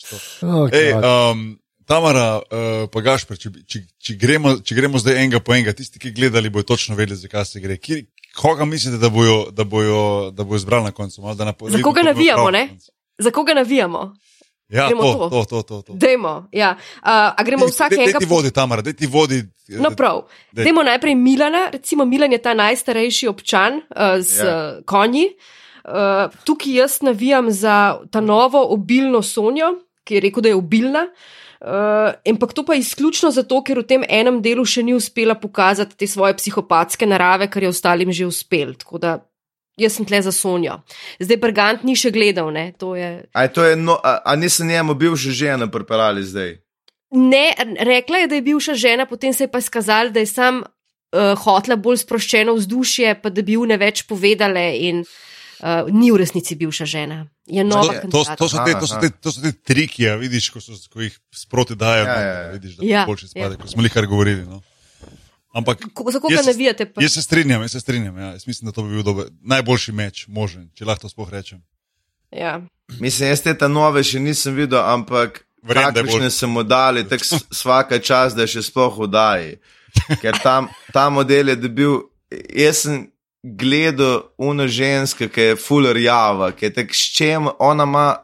Točno 0.01 0.17
to. 0.41 0.47
Oh, 0.53 0.69
Ej, 0.71 0.93
um, 0.93 1.57
Tamara, 1.87 2.41
uh, 2.43 2.89
pa 2.91 2.99
Gašpr, 3.01 3.37
če, 3.39 3.49
če, 3.63 3.79
če, 4.03 4.15
gremo, 4.19 4.57
če 4.59 4.75
gremo 4.75 4.99
zdaj 4.99 5.21
enega 5.21 5.39
po 5.39 5.53
enega, 5.55 5.71
tisti, 5.71 6.01
ki 6.03 6.11
gledali, 6.11 6.51
bodo 6.51 6.67
točno 6.73 6.97
vedeli, 6.99 7.15
zakaj 7.15 7.45
se 7.47 7.61
gre. 7.63 7.77
Kjer, 7.79 8.01
koga 8.35 8.67
mislite, 8.67 8.99
da 8.99 9.07
bojo, 9.09 9.37
da 9.55 9.63
bojo, 9.63 10.01
da 10.35 10.43
bojo 10.43 10.59
izbrali 10.59 10.89
na 10.89 10.91
koncu? 10.91 11.23
Malo, 11.23 11.37
na, 11.39 11.53
Za 11.55 11.79
koga 11.83 12.03
navijamo, 12.03 12.51
ne? 12.51 12.65
Za 13.17 13.31
koga 13.31 13.55
navijamo? 13.55 14.03
Ja, 14.69 14.89
Gremo 14.91 15.01
to, 15.01 15.29
to. 15.29 15.43
to, 15.45 15.61
to, 15.61 15.81
to. 15.81 15.93
Dajmo, 15.95 16.49
ja. 16.51 16.73
uh, 16.75 17.31
a 17.39 17.43
gremo 17.47 17.69
vsak 17.71 17.95
Daj 17.95 18.03
enega 18.03 18.19
ti 18.19 18.27
vodi, 18.27 18.51
Tamara, 18.51 18.83
daj 18.83 18.97
ti 18.99 19.07
vodi. 19.07 19.39
eh, 19.39 19.79
No, 19.79 19.93
prav. 19.95 20.25
Daj. 20.51 20.67
Dajmo 20.67 20.83
najprej 20.83 21.15
Milana, 21.15 21.69
recimo 21.71 22.05
Milan 22.05 22.35
je 22.35 22.41
ta 22.43 22.51
najstarejši 22.53 23.31
občan 23.31 23.79
uh, 23.79 24.19
z 24.19 24.43
Ja. 24.43 24.45
yeah. 24.45 24.83
konji. 24.85 25.29
Uh, 25.87 26.27
tukaj 26.43 26.73
jaz 26.83 26.99
navijam 27.01 27.47
za 27.51 27.95
ta 28.11 28.19
novo 28.19 28.59
obilno 28.75 29.23
Sonjo, 29.23 29.71
ki 30.03 30.19
je 30.19 30.25
rekel, 30.27 30.43
da 30.43 30.49
je 30.51 30.59
obilna. 30.59 31.07
Uh, 31.07 31.46
ampak 31.61 32.53
to 32.53 32.65
pa 32.65 32.75
izključno 32.75 33.31
zato, 33.31 33.61
ker 33.63 33.81
v 33.81 33.87
tem 33.87 34.03
enem 34.09 34.41
delu 34.41 34.65
še 34.65 34.83
ni 34.85 34.93
uspela 34.93 35.35
pokazati 35.35 35.97
te 35.97 36.07
svoje 36.07 36.37
psihopatske 36.37 37.07
narave, 37.09 37.49
kar 37.49 37.63
je 37.63 37.73
ostalim 37.73 38.11
že 38.11 38.27
uspel. 38.29 38.75
Tako 38.77 39.01
da 39.01 39.17
jaz 39.77 39.97
sem 39.97 40.05
tle 40.05 40.21
za 40.21 40.31
Sonjo. 40.31 40.81
Zdaj 41.19 41.37
Brgant 41.41 41.83
ni 41.83 41.97
še 41.97 42.11
gledal, 42.13 42.51
ne? 42.53 42.71
To 42.77 42.95
je. 42.97 43.25
A, 43.33 43.45
je 43.45 43.53
to 43.53 43.65
je 43.65 43.75
no, 43.75 43.97
a, 43.97 44.21
a 44.25 44.35
nisem 44.35 44.67
njemu 44.67 44.95
bil 44.97 45.15
že 45.15 45.31
žena 45.31 45.69
pripeljali 45.71 46.23
zdaj? 46.23 46.57
Ne, 47.11 47.53
rekla 47.79 48.25
je, 48.25 48.27
da 48.27 48.35
je 48.35 48.43
bivša 48.43 48.73
žena, 48.75 49.05
potem 49.07 49.33
se 49.33 49.45
je 49.45 49.51
pa 49.51 49.61
skazal, 49.63 50.11
da 50.11 50.19
je 50.19 50.27
sam 50.27 50.59
uh, 50.59 51.39
hotla 51.39 51.77
bolj 51.79 52.01
sproščeno 52.03 52.57
vzdušje, 52.57 53.13
pa 53.23 53.31
da 53.31 53.41
bi 53.41 53.55
une 53.55 53.77
več 53.79 54.03
povedale 54.09 54.65
in 54.89 55.05
uh, 55.05 55.26
ni 55.89 56.11
v 56.11 56.17
resnici 56.21 56.55
bivša 56.55 56.85
žena. 56.85 57.25
Je 57.45 57.63
nova 57.63 57.93
To, 58.11 58.23
to, 58.23 58.35
to, 58.37 58.49
so 58.49 58.57
te, 58.65 58.73
to, 58.79 58.87
so 58.87 58.99
te, 59.01 59.09
to 59.09 59.31
so 59.31 59.41
te 59.41 59.51
triki, 59.51 60.03
ja, 60.03 60.15
vidiš, 60.15 60.49
ko, 60.53 60.61
so, 60.61 60.77
ko 60.93 61.01
jih 61.01 61.15
sproti 61.33 61.75
dajo. 61.75 62.05
Ja, 62.05 62.19
Ja, 62.19 62.31
ja. 62.31 62.51
Vidiš, 62.51 62.75
da 62.77 62.85
Ja, 62.85 63.05
boljši 63.07 63.27
spade, 63.27 63.45
ja. 63.45 63.51
ja. 63.51 63.61
ko 63.61 63.67
smo 63.67 63.83
jih 63.83 63.93
kar 63.93 64.05
govorili. 64.05 64.45
No. 64.45 64.61
Ampak 65.57 65.81
Ko, 65.93 66.11
za 66.11 66.19
koga 66.19 66.41
navijate? 66.45 66.85
Pa? 66.85 67.01
jaz 67.01 67.13
se 67.13 67.21
strinjam, 67.21 67.61
jaz 67.61 67.71
se 67.71 67.79
strinjam. 67.79 68.17
Ja. 68.17 68.31
Jaz 68.35 68.47
mislim, 68.47 68.65
da 68.65 68.71
to 68.71 68.83
bi 68.83 68.93
bil 68.93 69.03
dober, 69.03 69.25
najboljši 69.41 69.91
meč, 69.91 70.27
možen, 70.27 70.69
če 70.75 70.85
lahko 70.85 71.07
to 71.07 71.09
sploh 71.09 71.29
rečem. 71.33 71.63
Ja. 72.31 72.61
Mislim, 72.99 73.29
jaz 73.29 73.41
te 73.41 73.55
ta 73.57 73.67
nove 73.67 74.03
še 74.03 74.19
nisem 74.19 74.55
videl, 74.55 74.79
ampak 74.83 75.41
je 75.63 75.73
kakšne 75.73 76.47
mu 76.47 76.63
dali, 76.63 77.07
tako 77.09 77.39
vsaka 77.49 77.99
čas, 77.99 78.35
da 78.35 78.45
je 78.45 78.57
še 78.57 78.67
sploh 78.69 78.99
vdaji. 79.07 79.57
Ker 80.21 80.37
tam, 80.43 80.69
ta 80.93 81.09
model 81.09 81.49
je 81.49 81.55
dobil, 81.55 81.99
jaz 82.53 82.85
sem 82.85 83.07
gledal 83.55 84.21
uno 84.37 84.67
žensko, 84.67 85.27
ki 85.27 85.41
je 85.41 85.55
fuller 85.55 85.97
java, 85.97 86.51
ki 86.51 86.65
je 86.65 86.73
tako 86.73 86.93
s 86.93 87.13
čem, 87.15 87.47
ona 87.59 87.83
ima 87.83 88.15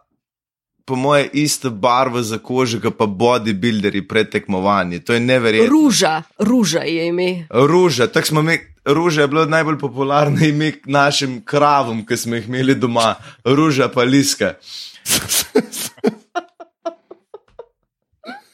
po 0.85 0.95
moje 0.95 1.29
isto 1.33 1.69
barvo 1.69 2.21
za 2.21 2.37
kožo, 2.37 2.79
kot 2.81 2.97
pa 2.97 3.05
bodybuilderji 3.05 4.07
pred 4.07 4.29
tekmovanji. 4.29 4.99
To 4.99 5.13
je 5.13 5.19
neverjetno. 5.19 5.69
Ruža, 5.69 6.21
ruža 6.39 6.79
je 6.79 7.07
ime. 7.07 7.47
Ruža, 7.49 8.07
tako 8.07 8.27
smo 8.27 8.41
mi. 8.41 8.59
Ruža 8.85 9.21
je 9.21 9.27
bilo 9.27 9.45
najbolj 9.45 9.77
popularno 9.79 10.45
ime 10.45 10.71
našim 10.85 11.41
kravom, 11.45 12.05
ki 12.05 12.17
smo 12.17 12.35
jih 12.35 12.47
imeli 12.47 12.75
doma, 12.75 13.15
ruža 13.43 13.87
pa 13.87 14.03
liska. 14.03 14.53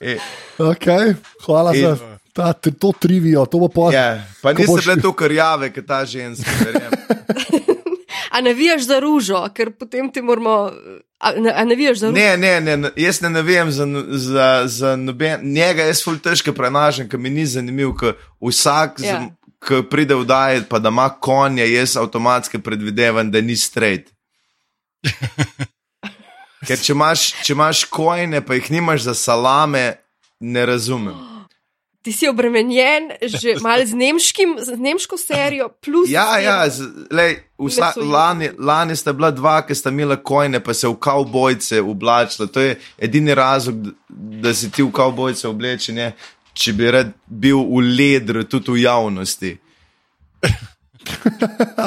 E, 0.01 0.17
Okay, 0.57 1.15
hvala 1.45 1.75
In- 1.75 1.81
za 1.81 2.18
Ta, 2.39 2.53
to 2.71 2.91
trivijo, 2.93 3.43
to 3.45 3.59
bo 3.59 3.67
pa. 3.67 3.89
Ja, 3.91 4.07
pa 4.41 4.53
Ko 4.53 4.61
niso 4.61 4.71
boš- 4.71 4.85
bile 4.85 5.01
tako 5.01 5.27
rjave, 5.27 5.69
kot 5.69 5.85
ta 5.85 6.05
ženska. 6.05 6.51
A 8.31 8.41
navijaš 8.41 8.81
za 8.83 8.99
ružo, 8.99 9.47
ker 9.49 9.71
potem 9.71 10.07
ti 10.07 10.21
moramo. 10.21 10.71
A, 11.19 11.31
ne- 11.33 11.51
a 11.51 11.65
navijaš 11.65 11.97
za 11.97 12.07
ružo? 12.07 12.15
Ne, 12.15 12.37
ne, 12.37 12.61
ne, 12.61 12.77
ne, 12.77 12.89
jaz 12.95 13.21
ne 13.21 13.29
navijem 13.29 13.71
za, 13.71 13.85
no- 13.85 14.05
za, 14.07 14.47
za 14.67 14.95
noben. 14.95 15.39
Njega 15.43 15.83
jaz 15.83 16.03
ful 16.03 16.15
težko 16.17 16.53
prenašam, 16.53 17.09
ker 17.09 17.19
mi 17.19 17.29
ni 17.29 17.45
zanimiv, 17.45 17.91
ker 17.93 18.13
vsak, 18.39 18.99
Ja. 18.99 19.05
ja. 19.09 19.29
ki 19.59 19.81
pride 19.83 20.15
v 20.15 20.23
daje, 20.23 20.61
pa 20.63 20.79
da 20.79 20.87
ima 20.87 21.09
konje, 21.11 21.65
jaz 21.67 21.97
avtomatsko 21.97 22.59
predvidevam, 22.59 23.27
da 23.27 23.41
ni 23.41 23.57
straight. 23.57 24.07
Ker 26.61 26.77
če 26.77 26.91
imaš, 26.91 27.21
če 27.41 27.53
imaš 27.53 27.83
kojne, 27.85 28.41
pa 28.41 28.53
jih 28.53 28.71
nimaš 28.71 29.01
za 29.01 29.13
salame, 29.15 29.93
ne 30.39 30.65
razumem. 30.65 31.15
Ti 32.09 32.13
si 32.13 32.25
obremenjen 32.25 33.11
že 33.21 33.53
malo 33.65 33.85
z, 33.85 33.93
nemškim, 33.93 34.57
z 34.57 34.77
nemško 34.81 35.17
serijo, 35.17 35.69
plus. 35.69 36.09
Ja, 36.09 36.39
ja, 36.41 36.65
z, 36.69 36.89
lej, 37.13 37.35
vsa, 37.61 37.93
lani, 38.01 38.49
lani 38.57 38.95
sta 38.97 39.13
bila 39.13 39.29
dva, 39.31 39.59
ki 39.61 39.77
sta 39.77 39.93
imela 39.93 40.17
kojne, 40.17 40.57
pa 40.57 40.73
se 40.73 40.89
v 40.89 40.97
kavbojce 40.97 41.83
oblačila. 41.85 42.47
To 42.49 42.65
je 42.65 42.79
edini 42.97 43.35
razlog, 43.37 43.93
da, 44.09 44.53
si 44.57 44.71
ti 44.73 44.81
v 44.81 44.89
kavbojce 44.89 45.47
oblečen, 45.53 46.01
je, 46.01 46.09
če 46.57 46.73
bi 46.73 46.89
rad 46.97 47.13
bil 47.27 47.61
v 47.61 47.85
ledru, 47.93 48.43
tudi 48.49 48.79
v 48.79 48.87
javnosti. 48.87 49.53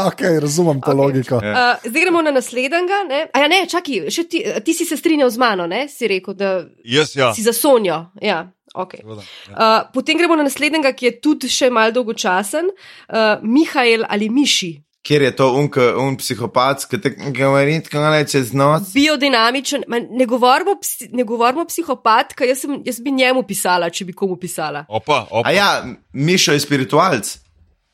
Okay, 0.06 0.40
razumem 0.40 0.80
to 0.80 0.90
okay. 0.90 0.96
logiko. 0.96 1.40
Ja. 1.44 1.78
Uh, 1.82 1.90
zdaj 1.90 2.02
gremo 2.02 2.22
na 2.22 2.30
naslednjega. 2.30 2.98
Ne? 3.08 3.26
A 3.32 3.38
ja, 3.38 3.48
ne, 3.48 3.66
čakaj, 3.70 4.08
še 4.10 4.24
ti, 4.28 4.42
ti 4.64 4.74
si 4.74 4.86
se 4.88 4.96
strinjal 4.96 5.30
z 5.30 5.38
mano, 5.38 5.66
ne? 5.66 5.84
si 5.88 6.08
rekel, 6.08 6.34
da 6.34 6.64
Jaz, 6.84 7.14
ja. 7.16 7.30
si 7.34 7.42
za 7.42 7.52
Sonjo. 7.52 8.00
Ja, 8.22 8.46
okay. 8.74 9.00
Seveda, 9.02 9.22
ja. 9.50 9.52
Uh, 9.52 9.90
potem 9.94 10.18
gremo 10.18 10.36
na 10.36 10.42
naslednjega, 10.46 10.92
ki 10.92 11.06
je 11.06 11.12
tudi 11.20 11.48
še 11.48 11.70
malo 11.70 11.92
dolgočasen, 11.92 12.70
uh, 12.72 13.36
Mihajl 13.42 14.04
ali 14.08 14.28
Miši. 14.28 14.72
Kjer 15.02 15.22
je 15.22 15.30
to 15.34 15.48
unka, 15.58 15.96
un 15.98 16.14
psihopat, 16.14 16.84
ki 16.86 16.98
te 17.02 17.10
govori 17.34 17.80
tako 17.82 18.04
le 18.14 18.20
čez 18.30 18.52
noč? 18.54 18.92
Biodinamičen, 18.94 19.82
ma, 19.90 19.98
ne 19.98 20.26
govorimo, 20.30 20.76
psi, 20.78 21.08
ne 21.10 21.24
govorimo 21.26 21.64
psihopat, 21.66 22.36
ker 22.38 22.46
jaz, 22.46 22.60
sem, 22.62 22.76
jaz 22.86 23.00
bi 23.02 23.10
njemu 23.10 23.42
pisala, 23.42 23.90
če 23.90 24.06
bi 24.06 24.14
komu 24.14 24.36
pisala. 24.38 24.84
Opa, 24.88 25.24
opa. 25.30 25.42
A 25.48 25.50
ja, 25.56 25.66
Mišo 26.14 26.54
je 26.54 26.60
spiritualc. 26.62 27.32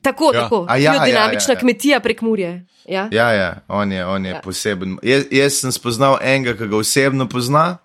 Tako, 0.04 0.30
Ja. 0.34 0.42
tako. 0.44 0.66
A 0.68 0.76
ja, 0.76 0.92
Biodinamična 0.92 1.52
ja, 1.52 1.56
ja, 1.56 1.56
ja. 1.56 1.60
kmetija 1.60 2.00
prek 2.00 2.20
Murje. 2.22 2.66
Ja? 2.86 3.08
Ja, 3.12 3.32
ja, 3.32 3.48
on 3.68 3.92
je, 3.92 4.04
on 4.06 4.24
je 4.24 4.30
Ja. 4.30 4.36
ja. 4.36 4.40
poseben. 4.44 4.98
Jaz, 5.02 5.24
jaz 5.32 5.60
sem 5.60 5.72
spoznal 5.72 6.18
enega, 6.20 6.54
ki 6.60 6.68
ga 6.68 6.76
osebno 6.76 7.24
pozna, 7.28 7.78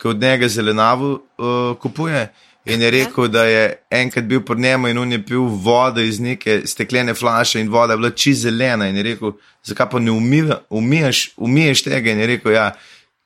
ki 0.00 0.08
od 0.08 0.20
njega 0.20 0.48
zelenavo 0.48 1.12
uh, 1.12 1.76
kupuje. 1.80 2.32
In 2.64 2.82
je 2.82 2.90
rekel, 2.90 3.28
da 3.28 3.44
je 3.44 3.82
enkrat 3.90 4.24
bil 4.24 4.42
pri 4.44 4.60
njemu 4.60 4.88
in 4.88 4.98
on 4.98 5.12
je 5.12 5.22
pil 5.26 5.42
vodo 5.42 6.00
iz 6.00 6.20
neke 6.20 6.60
steklene 6.66 7.14
flaše 7.14 7.60
in 7.60 7.68
voda 7.72 7.92
je 7.92 7.96
bila 7.96 8.10
čisto 8.10 8.42
zelena. 8.42 8.88
In 8.88 8.96
je 8.96 9.02
rekel, 9.02 9.32
zakaj 9.64 9.90
pa 9.90 9.98
ne 9.98 10.10
umiva, 10.12 10.60
umiješ, 10.70 11.30
umiješ 11.36 11.82
tega? 11.82 12.10
In 12.10 12.20
je 12.20 12.26
rekel, 12.26 12.52
ja, 12.52 12.72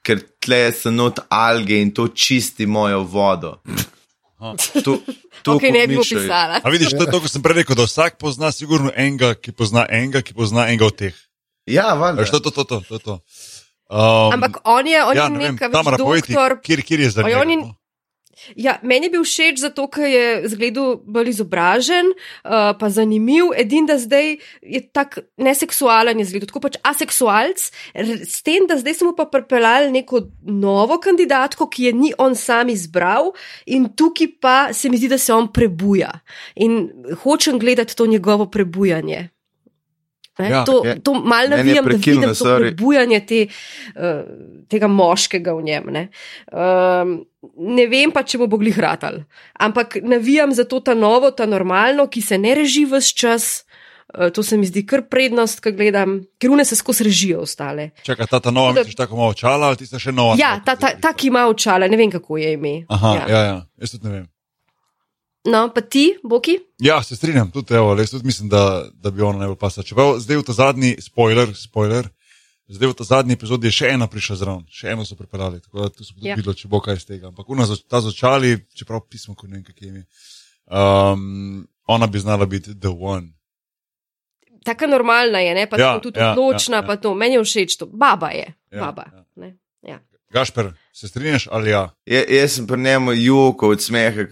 ker 0.07 0.23
tle 0.41 0.73
so 0.73 0.91
not 0.91 1.19
alge 1.29 1.81
in 1.83 1.91
to 1.95 2.09
čisti 2.09 2.67
mojo 2.67 3.03
vodo. 3.03 3.59
To, 4.85 4.99
to 5.43 5.57
Ok, 5.57 5.63
ne 5.73 5.87
bi 5.87 5.95
mu 5.95 6.01
Mišo 6.01 6.15
je. 6.15 6.21
pisala. 6.21 6.61
A 6.63 6.71
vidiš, 6.71 6.91
to 6.91 7.05
je 7.07 7.11
to, 7.11 7.21
kar 7.21 7.31
sem 7.33 7.43
prej 7.43 7.63
rekel, 7.63 7.77
da 7.79 7.87
vsak 7.89 8.19
pozna 8.21 8.53
sigurno 8.53 8.93
enega, 8.97 9.35
ki 9.35 9.55
pozna 9.57 9.87
enega, 9.89 10.21
ki 10.21 10.35
pozna 10.37 10.67
enega 10.69 10.87
od 10.87 10.99
teh. 11.01 11.17
Ja, 11.67 11.95
valjda. 11.97 12.25
To, 12.29 12.41
to, 12.41 12.51
to, 12.65 12.81
to, 12.89 12.99
to. 12.99 13.19
Um, 13.91 14.33
Ampak 14.33 14.61
on 14.65 14.87
je, 14.87 15.05
on 15.05 15.17
ja, 15.17 15.25
je 15.25 15.31
ne 15.31 15.39
vem, 15.39 15.57
nek 15.61 15.99
povej 16.01 16.23
ti, 16.25 16.33
doktor. 16.33 16.61
kjer, 16.65 16.81
kjer 16.83 17.01
je 17.01 17.11
in- 17.53 17.61
no? 17.61 17.75
Ja, 18.57 18.79
meni 18.83 19.07
je 19.07 19.15
bil 19.15 19.25
všeč 19.25 19.61
zato, 19.63 19.87
ker 19.89 20.09
je 20.11 20.49
zgledal 20.53 20.99
bolj 21.07 21.31
izobražen, 21.33 22.11
uh, 22.13 22.75
pa 22.77 22.91
zanimiv. 22.91 23.53
Edin, 23.57 23.87
da 23.87 23.97
zdaj 24.01 24.37
je 24.61 24.81
tako 24.93 25.25
neseksualen, 25.41 26.19
je 26.21 26.29
zgledal, 26.29 26.51
tako 26.51 26.65
pač 26.67 26.79
aseksualc, 26.85 27.63
s 28.27 28.43
tem, 28.45 28.67
da 28.69 28.79
zdaj 28.81 28.99
smo 29.01 29.15
pa 29.17 29.29
pripeljali 29.31 29.93
neko 29.95 30.27
novo 30.43 30.99
kandidatko, 30.99 31.69
ki 31.71 31.91
je 31.91 31.93
ni 31.95 32.11
on 32.19 32.37
sam 32.37 32.73
izbral, 32.73 33.33
in 33.67 33.89
tukaj 33.95 34.33
pa 34.41 34.57
se 34.75 34.91
mi 34.91 35.01
zdi, 35.01 35.13
da 35.15 35.19
se 35.19 35.33
on 35.35 35.49
prebuja. 35.53 36.11
In 36.57 36.91
hočem 37.23 37.59
gledati 37.59 37.97
to 37.97 38.07
njegovo 38.07 38.51
prebujanje. 38.51 39.34
Ne, 40.37 40.49
Ja, 40.51 40.65
to, 40.65 40.83
je- 40.85 40.97
to 40.99 41.15
malo 41.15 41.49
navijam, 41.51 41.85
da 41.85 41.91
vidim 41.93 42.23
to 42.35 42.57
prebujanje 42.59 43.21
te, 43.23 43.47
uh, 43.95 44.25
tega 44.69 44.87
moškega 44.89 45.53
v 45.53 45.63
njem. 45.63 45.85
Ne. 45.89 46.09
Um, 46.51 47.25
ne 47.57 47.87
vem 47.87 48.11
pa, 48.11 48.23
če 48.23 48.39
mu 48.39 48.47
bo 48.47 48.57
glih 48.57 48.75
ratal. 48.77 49.23
Ampak 49.55 49.97
navijam 50.03 50.51
za 50.51 50.65
to 50.65 50.81
ta 50.81 50.95
novo, 50.95 51.31
ta 51.31 51.47
normalno, 51.47 52.09
ki 52.09 52.21
se 52.21 52.39
ne 52.39 52.55
reži 52.55 52.85
vse 52.85 53.15
čas. 53.15 53.65
Uh, 54.11 54.29
to 54.29 54.43
se 54.43 54.57
mi 54.57 54.63
zdi 54.65 54.83
kar 54.83 55.03
prednost, 55.05 55.61
ko 55.61 55.71
gledam, 55.71 56.21
ker 56.37 56.51
une 56.51 56.65
se 56.65 56.75
skozi 56.75 57.05
režijo 57.05 57.41
ostale. 57.41 57.91
Čakaj, 58.03 58.27
ta, 58.27 58.41
ta 58.41 58.51
nova, 58.51 58.73
da- 58.73 58.81
misliš 58.81 58.95
tako 58.97 59.17
malo 59.17 59.31
očala, 59.31 59.67
ali 59.67 59.77
tista 59.77 59.99
še 59.99 60.13
nova? 60.13 60.35
Ja, 60.37 60.61
ta, 60.61 60.77
ta, 60.77 60.93
ta 60.97 61.13
ki 61.13 61.29
ima 61.29 61.47
očala, 61.47 61.89
ne 61.89 61.97
vem 61.97 62.11
kako 62.11 62.37
je 62.37 62.53
ime. 62.53 62.75
Aha, 62.89 63.15
ja. 63.17 63.25
ja, 63.29 63.41
ja, 63.45 63.57
jaz 63.77 63.91
tudi 63.91 64.05
ne 64.05 64.13
vem. 64.13 64.27
No, 65.45 65.69
pa 65.69 65.81
ti, 65.81 66.17
Boki? 66.23 66.57
Ja, 66.79 67.03
se 67.03 67.17
strinjam, 67.17 67.51
tudi, 67.51 67.75
evo, 67.75 67.93
jaz 67.97 68.11
tudi 68.11 68.27
mislim, 68.27 68.49
da, 68.49 68.63
da 68.95 69.11
bi 69.11 69.23
ona 69.23 69.39
najbolj 69.39 69.59
pasala. 69.59 69.85
Čeprav 69.85 70.19
zdaj 70.19 70.37
v 70.37 70.43
ta 70.43 70.53
zadnji, 70.53 70.97
spoiler, 71.01 71.53
spoiler, 71.55 72.09
zdaj 72.67 72.89
v 72.89 72.95
ta 72.95 73.05
zadnji 73.05 73.35
epizodi 73.35 73.69
je 73.69 73.73
še 73.73 73.87
ena 73.89 74.07
prišla 74.07 74.37
zraven, 74.37 74.65
še 74.71 74.89
eno 74.89 75.05
so 75.05 75.17
pripeljali, 75.17 75.61
tako 75.61 75.83
da 75.83 75.89
tu 75.89 76.05
se 76.05 76.15
bo 76.15 76.25
Ja. 76.25 76.35
videlo, 76.35 76.55
če 76.55 76.69
bo 76.69 76.81
kaj 76.81 76.97
iz 76.97 77.05
tega. 77.05 77.29
Ampak 77.29 77.47
za- 77.67 77.77
ta 77.89 78.01
začali, 78.01 78.57
čeprav 78.75 79.05
pismo, 79.05 79.35
ko 79.35 79.47
ne 79.47 79.53
vem, 79.55 79.65
kak 79.65 79.83
je 79.83 79.89
ime, 79.89 80.07
um, 80.67 81.69
ona 81.87 82.07
bi 82.07 82.19
znala 82.19 82.47
biti 82.47 82.73
the 82.75 82.89
one. 82.91 83.29
Taka 84.65 84.87
normalna 84.87 85.39
je, 85.39 85.55
ne? 85.55 85.67
pa 85.67 85.77
Ja, 85.77 85.87
ja, 85.87 86.01
tudi 86.01 86.21
ja, 86.21 86.33
odločna, 86.33 86.77
ja, 86.77 86.83
ja, 86.83 86.87
pa 86.87 86.97
to. 86.97 87.15
Meni 87.15 87.35
je 87.35 87.45
všeč 87.45 87.77
to. 87.77 87.87
Baba 87.87 88.31
je. 88.31 88.55
Ja, 88.73 88.81
Baba. 88.81 89.05
ja. 89.13 89.25
Ne? 89.37 89.59
Ja. 89.83 90.01
Gašper, 90.33 90.73
se 90.93 91.09
strinjaš 91.09 91.49
ali 91.51 91.71
ja? 91.71 91.91
Je, 92.07 92.25
jaz 92.31 92.53
sem 92.53 92.67
pri 92.67 92.81
njemu 92.81 93.13
jokal 93.13 93.71
od 93.71 93.83
smeha, 93.83 94.25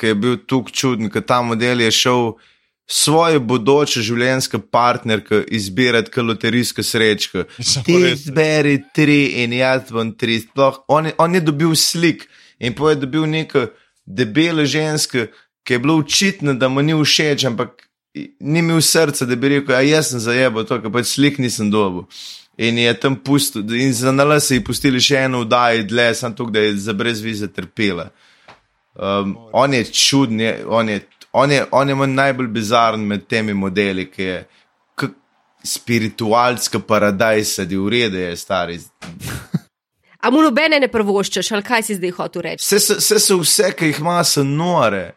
ki 0.00 0.12
je 0.12 0.16
bil 0.16 0.38
tako 0.48 0.72
čuden, 0.72 1.10
ker 1.12 1.24
ta 1.26 1.42
model 1.44 1.84
je 1.84 1.90
šel 1.92 2.32
svojo 2.90 3.40
bodočo 3.40 4.02
življenjsko 4.02 4.58
partnerko 4.72 5.44
izbirati 5.52 6.10
kot 6.10 6.26
loterijsko 6.26 6.82
srečko. 6.82 7.44
Samo 7.72 7.84
Ti 7.86 7.98
izberi 8.12 8.80
tri 8.94 9.20
in 9.44 9.54
jaz 9.54 9.92
bom 9.94 10.14
tri. 10.18 10.40
Sploh, 10.42 10.82
on, 10.88 11.10
je, 11.10 11.14
on 11.18 11.36
je 11.36 11.44
dobil 11.44 11.76
slik 11.78 12.26
in 12.58 12.74
pa 12.74 12.94
je 12.94 13.02
dobil 13.04 13.28
neko 13.30 13.68
debelo 14.06 14.64
žensko, 14.66 15.28
ki 15.62 15.76
je 15.76 15.78
bilo 15.78 16.00
očitno, 16.00 16.54
da 16.58 16.68
mu 16.68 16.82
ni 16.82 16.96
všeč, 16.96 17.44
ampak 17.46 17.86
ni 18.40 18.58
imel 18.58 18.80
srca, 18.82 19.26
da 19.26 19.36
bi 19.36 19.52
rekel, 19.54 19.76
a 19.76 19.84
jaz 19.86 20.10
sem 20.10 20.22
zajebo 20.22 20.64
to, 20.66 20.80
ker 20.82 20.90
pač 20.92 21.14
slik 21.14 21.38
nisem 21.38 21.70
dobil. 21.70 22.08
In 22.60 22.78
je 22.78 22.92
tam 23.00 23.14
pustil, 23.16 23.62
in 23.78 23.94
za 23.96 24.12
nalaze 24.12 24.50
so 24.50 24.56
ji 24.56 24.64
pustili 24.64 25.00
še 25.00 25.24
eno 25.28 25.44
vdajo 25.44 25.86
dlje, 25.88 26.08
samo 26.18 26.36
to, 26.36 26.48
da 26.50 26.64
je 26.64 26.74
za 26.88 26.92
brez 26.96 27.22
vize 27.24 27.48
trpela. 27.48 28.10
Um, 29.00 29.36
on 29.52 29.74
je 29.74 29.84
čuden, 29.84 30.40
on 30.68 30.88
je, 30.88 31.00
on 31.32 31.52
je, 31.52 31.66
on 31.70 31.88
je 31.88 32.06
najbolj 32.06 32.46
bizaren 32.46 33.00
med 33.00 33.26
temi 33.26 33.54
modeli, 33.54 34.10
ki 34.10 34.22
je 34.22 34.44
spiritualska 35.64 36.78
paradajsa, 36.78 37.64
di 37.64 37.76
urede 37.76 38.20
je 38.20 38.36
stari. 38.36 38.78
A 40.20 40.30
mu 40.30 40.42
nobene 40.42 40.80
ne 40.80 40.88
prvoščeš, 40.88 41.52
ali 41.52 41.64
kaj 41.64 41.82
si 41.82 41.96
zdaj 41.96 42.12
hotel 42.16 42.42
reči? 42.42 42.64
Vse 42.64 42.80
so, 42.80 42.96
vse, 43.00 43.20
so 43.24 43.38
vse, 43.40 43.70
ki 43.76 43.88
jih 43.92 44.00
ima, 44.00 44.18
so 44.24 44.44
nore. 44.44 45.14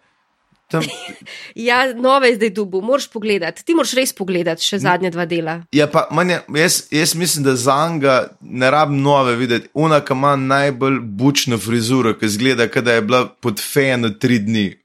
Tam, 0.67 0.83
Ja, 1.67 1.93
nove 1.93 2.35
zdaj 2.35 2.49
dubu, 2.49 2.81
moraš 2.81 3.07
pogledati. 3.11 3.65
Ti 3.65 3.75
moraš 3.75 3.93
res 3.93 4.13
pogledati 4.13 4.63
še 4.63 4.79
zadnje 4.79 5.11
dva 5.13 5.25
dela. 5.25 5.61
ja, 5.71 5.87
pa, 5.87 6.07
manje, 6.11 6.39
jaz, 6.55 6.83
jaz 6.91 7.15
mislim, 7.15 7.43
da 7.45 7.55
za 7.55 7.89
njega 7.89 8.27
ne 8.41 8.71
rabim 8.71 9.01
nove 9.01 9.35
videti. 9.35 9.69
Una, 9.73 9.99
ki 10.01 10.13
ima 10.13 10.35
najbolj 10.35 10.99
bučno 10.99 11.57
frizuro, 11.57 12.13
ki 12.17 12.29
zgleda, 12.29 12.67
da 12.67 12.93
je 12.93 13.01
bila 13.01 13.27
pod 13.27 13.59
fejeno 13.61 14.09
tri 14.09 14.39
dni. 14.39 14.79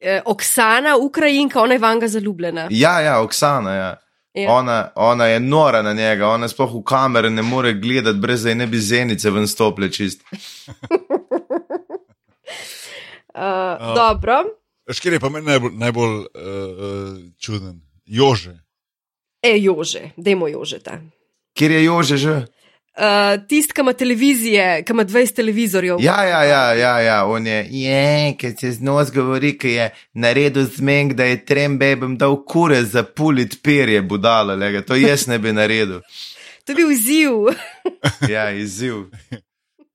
E, 0.00 0.20
Oksana, 0.24 0.96
Ukrajinka, 0.96 1.60
ona 1.62 1.74
je 1.74 1.78
vanga 1.78 2.08
zaljubljena. 2.08 2.68
Ja, 2.70 3.00
ja, 3.00 3.20
Oksana, 3.22 3.74
ja. 3.74 3.96
Ja. 4.34 4.52
Ona, 4.52 4.90
ona 4.94 5.26
je 5.26 5.40
nora 5.40 5.82
na 5.82 5.92
njega, 5.92 6.28
ona 6.28 6.48
sploh 6.48 6.74
v 6.74 6.82
kamere 6.86 7.30
ne 7.30 7.42
more 7.42 7.72
gledati, 7.74 8.18
brez 8.18 8.42
da 8.42 8.48
je 8.48 8.54
ne 8.54 8.66
bi 8.66 8.78
zenice 8.78 9.30
ven 9.30 9.48
stople 9.48 9.92
čist. 9.92 10.22
Uh, 13.38 13.94
dobro. 13.94 14.44
Kjer 15.00 15.12
je 15.12 15.20
pa 15.20 15.28
meni 15.28 15.46
najbolj, 15.46 15.72
najbolj 15.74 16.16
uh, 16.18 17.18
čuden? 17.38 17.80
Jože. 18.06 18.58
E, 19.42 19.58
Jože, 19.58 20.10
dajmo 20.16 20.48
Jožeta. 20.48 21.00
Kjer 21.54 21.70
je 21.70 21.84
Jože 21.84 22.16
že? 22.16 22.36
Uh, 22.98 23.38
Tisti, 23.48 23.74
ki 23.74 23.80
ima 23.80 23.92
televizije, 23.92 24.82
ki 24.82 24.92
ima 24.92 25.04
20 25.04 25.34
televizorjev. 25.34 26.00
Ja, 26.00 26.24
ja, 26.24 26.42
ja, 26.42 26.72
ja, 26.74 27.00
ja. 27.00 27.18
on 27.26 27.46
je, 27.46 27.66
je, 27.70 28.34
ker 28.38 28.56
se 28.58 28.72
z 28.72 28.82
nos 28.82 29.12
govori, 29.14 29.52
ki 29.58 29.70
je 29.70 29.90
naredil 30.12 30.66
zmenk, 30.66 31.12
da 31.14 31.24
je 31.24 31.44
trem 31.44 31.78
bebem 31.78 32.16
dal 32.18 32.34
kure 32.44 32.82
za 32.82 33.04
pulit 33.04 33.60
perje, 33.62 34.02
budala, 34.02 34.54
lega. 34.54 34.82
to 34.82 34.98
jaz 34.98 35.26
ne 35.26 35.38
bi 35.38 35.52
naredil. 35.52 36.00
To 36.64 36.72
je 36.72 36.76
bil 36.76 36.90
izziv. 36.90 37.30
Ja, 38.28 38.50
izziv. 38.50 39.06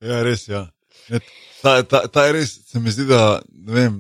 Ja, 0.02 0.24
res. 0.24 0.48
Ja. 0.48 0.70
Ne, 1.10 1.20
Ta, 1.64 1.80
ta, 1.88 2.08
ta 2.12 2.26
je 2.28 2.34
res, 2.36 2.58
se 2.68 2.80
mi 2.80 2.92
zdi, 2.92 3.06
da 3.08 3.40
ne 3.48 3.74
vem, 3.74 4.00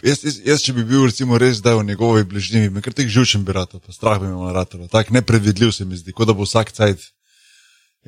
jaz, 0.00 0.22
jaz, 0.24 0.38
jaz, 0.46 0.62
če 0.64 0.72
bi 0.72 0.84
bil 0.88 1.04
recimo 1.04 1.36
res 1.40 1.58
zdaj 1.60 1.76
v 1.76 1.88
njegovi 1.90 2.24
bližini, 2.28 2.70
me 2.72 2.80
kar 2.84 2.94
teh 2.96 3.10
živčen 3.10 3.44
bi 3.44 3.52
rado, 3.52 3.80
pa 3.84 3.92
strah 3.92 4.16
bi 4.20 4.30
me 4.30 4.38
naratalo. 4.40 4.88
Tako 4.88 5.18
nepredvidljiv 5.18 5.74
se 5.76 5.84
mi 5.84 5.98
zdi, 6.00 6.14
kot 6.16 6.30
da 6.30 6.36
bo 6.36 6.46
vsak 6.48 6.72
cajt 6.72 7.04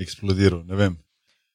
eksplodiral. 0.01 0.65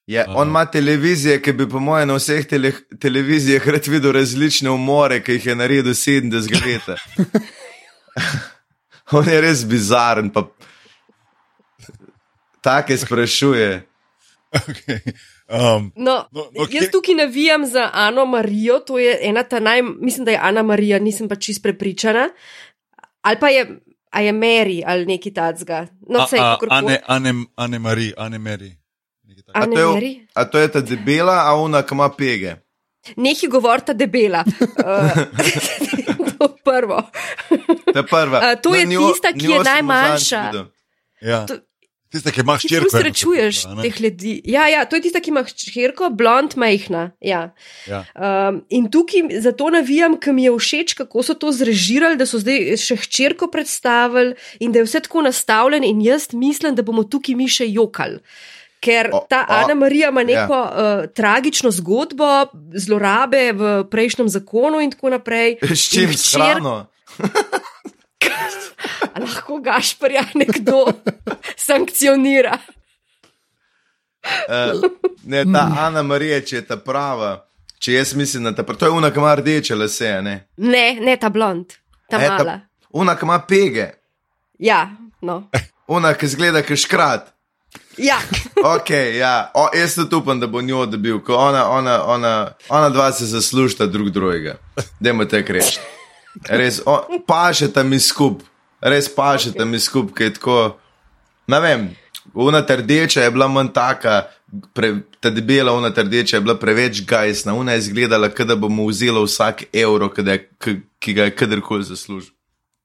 Ja, 0.09 0.27
on 0.29 0.53
ima 0.53 0.63
televizije, 0.65 1.39
ki 1.41 1.53
bi, 1.57 1.67
po 1.69 1.81
mojem, 1.81 2.07
na 2.09 2.15
vseh 2.17 2.45
tele, 2.49 2.71
televizijah 3.01 3.67
rad 3.67 3.89
videl 3.89 4.13
različne 4.17 4.69
umore, 4.69 5.19
ki 5.25 5.37
jih 5.37 5.49
je 5.51 5.57
naredil 5.57 5.93
70 5.93 6.53
let. 6.65 7.01
on 9.17 9.29
je 9.29 9.41
res 9.41 9.65
bizaren, 9.65 10.29
pa 10.33 10.45
take 12.61 12.97
sprašuje. 12.97 13.71
Okay. 14.49 15.13
Um, 15.49 15.91
No, 15.95 16.25
No, 16.31 16.41
no, 16.51 16.67
jaz 16.71 16.91
tukaj 16.91 17.15
navijam 17.15 17.65
za 17.65 17.89
Ano 17.93 18.25
Marijo, 18.25 18.79
to 18.79 18.99
je 18.99 19.19
ena 19.21 19.43
ta 19.43 19.59
naj, 19.59 19.81
mislim, 19.81 20.25
da 20.25 20.31
je 20.31 20.39
Ana 20.41 20.63
Marija, 20.63 20.99
nisem 20.99 21.29
pa 21.29 21.35
čist 21.35 21.63
prepričana. 21.63 22.29
Ali 23.21 23.37
pa 23.39 23.49
je, 23.49 23.79
a 24.09 24.21
je 24.21 24.33
Mary 24.33 24.83
ali 24.85 25.05
neki 25.05 25.33
tacga. 25.33 25.87
No, 26.09 26.25
vse, 26.25 26.37
a, 26.39 26.53
kakorkoli. 26.53 26.79
Ane, 26.79 26.99
Ane, 27.07 27.33
Ane 27.55 27.79
Mari, 27.79 28.13
Ane 28.17 28.39
takega. 29.53 29.65
A 29.65 29.65
to, 29.65 29.79
je, 29.79 29.85
Mary? 29.95 30.13
a 30.33 30.45
to 30.45 30.59
je 30.59 30.67
ta 30.71 30.81
debela, 30.81 31.43
a 31.45 31.53
ona, 31.55 31.81
ki 31.81 31.93
ima 31.93 32.09
pege. 32.09 32.55
Neki 33.17 33.47
govorita 33.47 33.93
debela. 33.93 34.43
Uh, 34.45 35.09
to 36.37 36.55
prvo. 36.63 37.01
Ta 37.93 38.03
prva. 38.03 38.39
A, 38.43 38.55
to 38.55 38.75
je 38.75 38.85
Na 38.85 38.91
njo- 38.91 39.11
tista, 39.11 39.33
ki 39.33 39.45
je 39.45 39.59
najmanjša. 39.59 40.41
Ja. 41.21 41.45
To- 41.45 41.59
Tiste, 42.09 42.31
ki 42.31 42.41
imaš 42.41 42.63
Ti 42.63 42.67
ščirko. 42.67 42.89
ful 42.89 42.99
srečuješ 42.99 43.57
teh 43.77 43.99
ljudi. 44.01 44.31
Ja, 44.45 44.63
ja, 44.65 44.81
to 44.83 44.97
je 44.97 45.03
tista, 45.03 45.19
ki 45.19 45.29
ima 45.29 45.43
hčerko, 45.43 46.09
blond, 46.09 46.55
majhna. 46.55 47.11
Ja. 47.21 47.41
Ja. 47.85 47.99
Um, 48.15 48.63
in 48.69 48.87
tukaj 48.87 49.39
zato 49.39 49.69
navijam, 49.69 50.17
ker 50.17 50.33
mi 50.33 50.43
je 50.43 50.51
všeč, 50.51 50.95
kako 50.95 51.21
so 51.21 51.35
to 51.35 51.51
zrežirali, 51.51 52.17
da 52.17 52.25
so 52.25 52.39
zdaj 52.39 52.57
še 52.77 52.97
hčerko 52.97 53.47
predstavili 53.47 54.33
in 54.59 54.71
da 54.71 54.79
je 54.79 54.85
vse 54.85 54.99
tako 55.01 55.21
nastavljeno. 55.21 55.85
In 55.85 56.01
jaz 56.01 56.33
mislim, 56.33 56.73
da 56.73 56.81
bomo 56.81 57.03
tukaj 57.05 57.35
mi 57.35 57.45
še 57.47 57.67
jokali. 57.67 58.17
Ker 58.79 59.09
O- 59.11 59.25
ta 59.29 59.41
o- 59.41 59.53
Ana 59.53 59.75
Marija 59.75 60.09
ima 60.09 60.23
neko 60.23 60.55
ja. 60.55 60.65
uh, 60.65 61.09
tragično 61.11 61.69
zgodbo, 61.69 62.25
zlorabe 62.73 63.51
v 63.51 63.61
prejšnjem 63.85 64.29
zakonu 64.29 64.79
in 64.79 64.89
tako 64.89 65.09
naprej. 65.11 65.59
S 65.75 65.89
čim 65.89 66.09
s 66.09 66.33
hrano? 66.33 66.87
A 69.13 69.19
lahko 69.19 69.59
Gašparja 69.63 70.25
nekdo 70.35 70.85
sankcionira. 71.67 72.57
Uh, 74.23 74.81
ne, 75.23 75.45
ta 75.53 75.67
Ana 75.87 76.03
Marija, 76.03 76.41
če 76.41 76.55
je 76.59 76.65
ta 76.67 76.77
prava, 76.77 77.45
če 77.79 77.93
jaz 77.93 78.13
mislim, 78.19 78.49
da 78.49 78.55
ta 78.55 78.65
prava, 78.67 78.79
to 78.79 78.89
je 78.89 78.97
una, 78.97 79.13
ki 79.15 79.21
ima 79.21 79.35
rdeče 79.39 79.77
lase, 79.79 80.11
a 80.17 80.21
ne. 80.21 80.35
Ne, 80.57 80.99
ne 80.99 81.15
ta 81.17 81.29
blond, 81.31 81.77
ta 82.11 82.19
E, 82.19 82.27
mala. 82.27 82.59
Una, 82.99 83.15
ki 83.15 83.25
ima 83.25 83.39
pege, 83.47 83.87
Ja, 84.59 84.91
no. 85.21 85.49
una, 85.95 86.13
ki 86.13 86.27
zgleda 86.27 86.61
kot 86.67 86.77
škrat. 86.77 87.33
Ja. 87.97 88.19
Ok, 88.59 88.89
ja, 89.15 89.51
o, 89.55 89.69
jaz 89.71 89.93
tudi 89.95 90.17
upam, 90.17 90.39
da 90.39 90.47
bo 90.47 90.59
njo 90.61 90.83
dobil, 90.85 91.21
ko 91.23 91.35
ona, 91.39 91.61
ona, 91.71 91.93
ona, 92.03 92.31
ona 92.69 92.89
dva 92.89 93.11
se 93.11 93.25
zaslužita 93.25 93.85
drug 93.87 94.09
drugega. 94.09 94.57
Dajmo 94.99 95.25
te 95.25 95.39
reči. 95.47 95.79
Res, 96.49 96.81
o, 96.85 96.97
pašeta 97.27 97.83
mi 97.87 97.99
skup, 97.99 98.41
res 98.81 99.09
pašeta 99.15 99.65
mi 99.65 99.79
skup, 99.79 100.13
ki 100.17 100.23
je 100.23 100.33
tako. 100.33 100.77
Ne 101.47 101.59
vem, 101.59 101.89
una 102.33 102.61
trdeča 102.65 103.23
je 103.23 103.31
bila 103.31 103.47
manj 103.47 103.71
taka, 103.73 104.27
pre, 104.73 104.93
ta 105.19 105.29
debela, 105.29 105.73
una 105.73 105.89
trdeča 105.93 106.37
je 106.37 106.41
bila 106.41 106.55
preveč 106.59 107.01
gajsna, 107.05 107.53
una 107.53 107.71
je 107.71 107.79
izgledala, 107.85 108.29
kot 108.29 108.47
da 108.47 108.55
bomo 108.55 108.85
vzela 108.87 109.23
vsak 109.23 109.63
evro, 109.73 110.11
je, 110.17 110.49
ki, 110.99 111.13
ga 111.13 111.23
je 111.23 111.35
kadarkoli 111.35 111.83
zaslužil. 111.83 112.33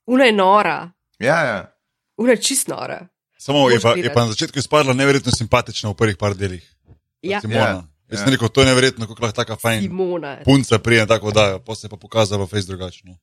Una 0.06 0.24
je 0.24 0.32
nora, 0.32 0.90
Ja, 1.18 1.40
ja. 1.44 1.74
una 2.16 2.32
je 2.32 2.42
čist 2.42 2.68
nora. 2.68 3.06
Samo 3.38 3.70
je 3.70 3.80
pa, 3.80 3.92
je 3.96 4.12
pa 4.12 4.20
na 4.24 4.32
začetku 4.32 4.58
izpadla 4.58 4.92
neverjetno 4.92 5.32
simpatična 5.32 5.90
v 5.90 5.94
prvih 5.94 6.16
par 6.16 6.34
delih. 6.34 6.64
Ja, 7.22 7.40
Simona. 7.40 7.60
Ja, 7.60 7.84
Jaz 8.10 8.20
ja. 8.20 8.24
sem 8.24 8.32
rekel, 8.32 8.48
to 8.48 8.60
je 8.60 8.66
neverjetno, 8.66 9.06
kako 9.06 9.22
lahko 9.22 9.36
taka 9.36 9.56
fajn 9.56 9.82
Simona. 9.82 10.36
punca 10.44 10.78
prije 10.78 11.06
tako 11.06 11.30
da, 11.30 11.58
pa 11.58 11.74
se 11.74 11.86
je 11.86 11.90
pa 11.90 11.96
pokazala 11.96 12.44
v 12.44 12.48
face 12.48 12.66
drugačno. 12.66 13.16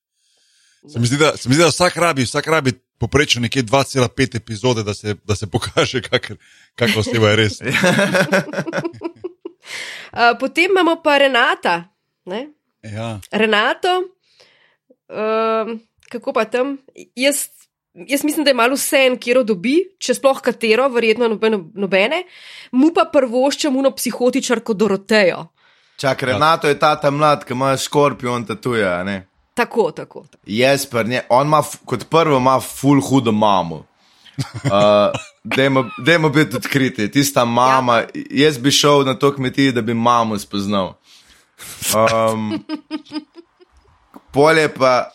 Se 0.87 0.99
mi 0.99 1.05
zdi, 1.05 1.17
da, 1.17 1.37
se 1.37 1.49
mi 1.49 1.55
zdi, 1.55 1.63
da 1.63 1.69
vsak 1.69 1.97
rabi, 1.97 2.23
vsak 2.23 2.47
rabi 2.47 2.73
poprečno 2.97 3.41
nekje 3.41 3.63
2,5 3.63 4.37
epizode, 4.37 4.83
da 4.83 4.93
se, 4.93 5.15
da 5.23 5.35
se 5.35 5.47
pokaže, 5.47 6.01
kakšna 6.01 6.99
oseba 6.99 7.29
je 7.29 7.35
res. 7.35 7.61
Uh, 7.61 7.67
potem 10.41 10.71
imamo 10.71 11.01
pa 11.03 11.17
Renata. 11.17 11.83
Ne? 12.25 12.49
Ja. 12.81 13.19
Renato, 13.31 14.03
um, 15.09 15.79
kako 16.09 16.33
pa 16.33 16.45
tam? 16.45 16.77
Jaz, 17.15 17.47
jaz 17.93 18.23
mislim, 18.23 18.43
da 18.43 18.49
je 18.49 18.57
malo 18.57 18.77
vse 18.77 19.05
en, 19.05 19.17
kjer 19.21 19.43
dobi, 19.45 19.77
če 20.01 20.17
sploh 20.17 20.41
katero, 20.41 20.89
verjetno 20.89 21.29
nobene, 21.29 21.61
nobene. 21.73 22.23
Mu 22.71 22.89
pa 22.93 23.05
prvoščem 23.13 23.77
uno 23.77 23.93
psihotičarko 23.93 24.73
Dorotejo. 24.73 25.45
Čak, 26.01 26.23
Renato 26.23 26.69
je 26.69 26.79
ta 26.81 26.95
ta 26.97 27.11
mlad, 27.13 27.45
ki 27.45 27.53
ima 27.53 27.75
škorpion 27.77 28.45
tatuja, 28.49 29.03
ne. 29.05 29.30
Tako, 29.53 29.91
tako. 29.91 30.25
Jaz, 30.45 30.87
ne, 31.05 31.21
on 31.29 31.47
ima 31.47 31.63
kot 31.85 32.09
prvo, 32.09 32.37
ima 32.37 32.59
ful 32.59 33.01
hudo 33.01 33.31
mamo. 33.31 33.85
Uh, 34.63 34.71
dajmo, 36.05 36.29
biti 36.29 36.55
odkriti, 36.55 37.11
tista 37.11 37.45
mama. 37.45 37.97
Ja. 37.97 38.07
Jaz 38.29 38.57
bi 38.57 38.71
šel 38.71 39.05
na 39.05 39.13
to 39.13 39.35
kmetijo, 39.35 39.71
da 39.71 39.81
bi 39.81 39.93
mamo 39.93 40.39
spoznal. 40.39 40.93
Um, 41.93 42.63
polje 44.31 44.73
pa, 44.73 45.11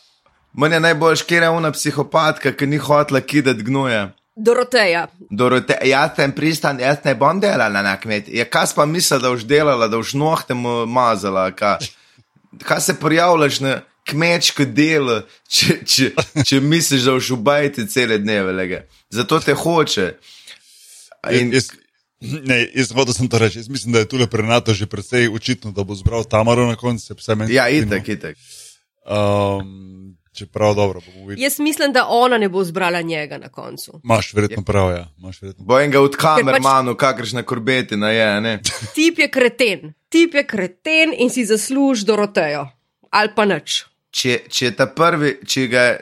meni 0.53 0.77
je 0.77 0.81
najbolj 0.81 1.17
škera 1.17 1.51
una 1.51 1.73
psihopatka, 1.73 2.53
ki 2.53 2.67
ni 2.67 2.79
hotela 2.79 3.21
kidati 3.21 3.63
gnoja. 3.63 4.13
Doroteja. 4.37 5.07
Dorote, 5.31 5.79
jaz 5.85 6.11
sem 6.17 6.33
pristan, 6.33 6.81
jaz 6.81 6.99
ne 7.05 7.15
bom 7.15 7.41
delala 7.41 7.83
na 7.83 7.97
kmetiji. 8.01 8.37
Ja, 8.37 8.45
kaj 8.45 8.75
pa 8.77 8.87
misli, 8.87 9.19
da 9.23 9.31
boš 9.33 9.47
delala, 9.49 9.89
da 9.89 9.97
boš 9.97 10.13
nohte 10.15 10.55
mazala? 10.87 11.51
Kaj, 11.57 11.89
kaj 12.63 12.81
se 12.81 13.01
prijavljaš 13.01 13.61
na 13.61 13.79
kmečko 14.07 14.65
delo, 14.65 15.21
če, 15.49 15.81
če, 15.85 16.11
če 16.47 16.61
misliš, 16.61 17.09
da 17.09 17.17
boš 17.17 17.31
ubajati 17.37 17.87
cele 17.91 18.19
dneve? 18.23 18.53
Lega. 18.53 18.85
Zato 19.11 19.41
te 19.41 19.55
hoče. 19.55 20.13
In, 21.33 21.51
Jaz, 21.55 21.71
ne, 22.21 22.61
jaz 22.75 22.93
hotel 22.95 23.15
sem 23.15 23.29
to 23.29 23.39
reči. 23.39 23.59
Jaz 23.59 23.69
mislim, 23.69 23.93
da 23.93 24.05
je 24.05 24.09
tule 24.09 24.27
prenato 24.31 24.75
že 24.75 24.87
precej 24.87 25.29
očitno, 25.29 25.73
da 25.73 25.85
bo 25.85 25.95
zbral 25.95 26.25
Tamaro 26.25 26.67
na 26.67 26.77
koncu. 26.77 27.17
ja, 27.49 27.69
itek, 27.69 28.09
itek. 28.09 28.39
Um, 29.07 30.17
čeprav 30.33 30.75
dobro, 30.75 31.01
bomo 31.07 31.27
videli. 31.27 31.43
Jaz 31.45 31.59
mislim, 31.59 31.93
da 31.93 32.07
ona 32.09 32.39
ne 32.39 32.49
bo 32.49 32.65
zbrala 32.65 33.01
njega 33.01 33.39
na 33.39 33.49
koncu. 33.49 34.01
Imaš 34.05 34.35
verjetno 34.35 34.63
prav, 34.65 34.91
ja. 34.91 35.09
Imaš 35.19 35.43
verjetno 35.43 35.65
Bo 35.65 35.81
enega 35.81 36.01
od 36.01 36.13
pač- 36.13 36.21
kamermanov, 36.21 36.95
kakršna 36.95 37.43
korbetina 37.43 38.11
je, 38.11 38.27
a 38.37 38.41
ne. 38.41 38.61
Tip 38.95 39.19
je 39.19 39.31
kreten, 39.31 39.95
tip 40.09 40.35
je 40.35 40.47
kreten 40.47 41.15
in 41.19 41.31
si 41.31 41.47
zasluži 41.47 42.05
Dorotejo. 42.05 42.69
Ali 43.11 43.31
pa 43.37 43.45
nič. 43.45 43.85
Če, 44.17 44.39
če 44.49 44.65
je 44.65 44.75
ta 44.75 44.87
prvi, 44.89 45.35
če 45.45 45.67
ga 45.69 45.83
je 45.83 45.97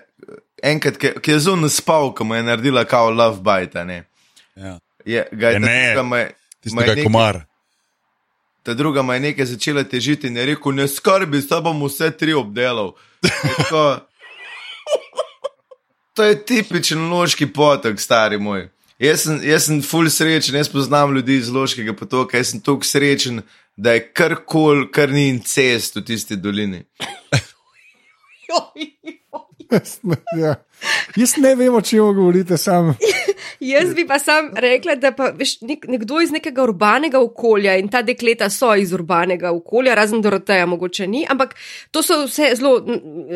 enkrat, 0.64 0.96
ki, 0.96 1.24
je 1.26 1.38
zunaj 1.40 1.72
spal, 1.72 2.12
ko 2.12 2.24
mu 2.24 2.34
je 2.34 2.44
naredila 2.44 2.84
kao 2.84 3.10
love 3.10 3.40
bite, 3.40 3.82
ne. 3.84 4.04
Ja. 4.56 4.76
Je, 5.04 5.26
ga 5.32 5.50
je 5.50 5.54
ta 5.54 5.60
ne, 5.60 5.80
druga 5.88 6.02
mu 6.04 6.16
je- 6.16 6.30
je 6.62 6.72
nekaj- 6.72 7.04
komar. 7.04 7.40
Ta 8.62 8.72
druga 8.72 9.02
mu 9.02 9.12
je 9.12 9.20
nekaj 9.22 9.46
začela 9.46 9.82
težiti 9.84 10.26
in 10.26 10.36
je 10.36 10.46
rekel: 10.46 10.72
Ne 10.72 10.86
skrbi, 10.88 11.40
zdaj 11.40 11.60
bom 11.60 11.82
vse 11.82 12.08
tri 12.12 12.32
obdelal. 12.32 12.94
Je 13.20 13.30
Tako, 13.58 13.82
to 16.14 16.24
je 16.24 16.38
tipičen 16.38 17.10
loški 17.10 17.46
potok, 17.48 18.00
stari 18.00 18.38
moj. 18.38 18.68
Jaz 18.98 19.24
sem, 19.24 19.40
jaz 19.42 19.66
sem 19.66 19.82
full 19.82 20.08
srečen, 20.08 20.54
jaz 20.54 20.68
poznam 20.70 21.12
ljudi 21.12 21.36
iz 21.36 21.48
loškega 21.50 21.92
potoka, 21.92 22.38
jaz 22.38 22.52
sem 22.52 22.60
tako 22.62 22.86
srečen, 22.86 23.42
da 23.76 23.92
je 23.92 24.04
karkoli, 24.12 24.86
kar 24.88 25.10
ni 25.10 25.26
incest 25.28 25.96
v 25.96 26.04
tisti 26.06 26.36
dolini. 26.36 26.84
ja. 30.38 30.54
Jaz 31.16 31.36
ne 31.36 31.54
vem, 31.54 31.74
o 31.74 31.80
čem 31.80 31.98
govorite, 32.14 32.56
sam. 32.56 32.94
Jaz 33.64 33.94
bi 33.96 34.04
pa 34.06 34.18
sam 34.18 34.50
rekla, 34.60 34.94
da 35.00 35.10
pa 35.16 35.30
veš, 35.36 35.56
nek, 35.64 35.86
nekdo 35.88 36.18
iz 36.20 36.32
nekega 36.34 36.62
urbanega 36.64 37.20
okolja 37.22 37.76
in 37.80 37.88
ta 37.88 38.02
dekleta 38.04 38.50
so 38.52 38.74
iz 38.76 38.92
urbanega 38.92 39.52
okolja, 39.54 39.94
razen 39.96 40.20
Doroteja, 40.24 40.66
mogoče 40.68 41.06
ni, 41.08 41.22
ampak 41.30 41.54
to 41.94 42.02
so 42.04 42.24
vse 42.26 42.50
zelo, 42.58 42.74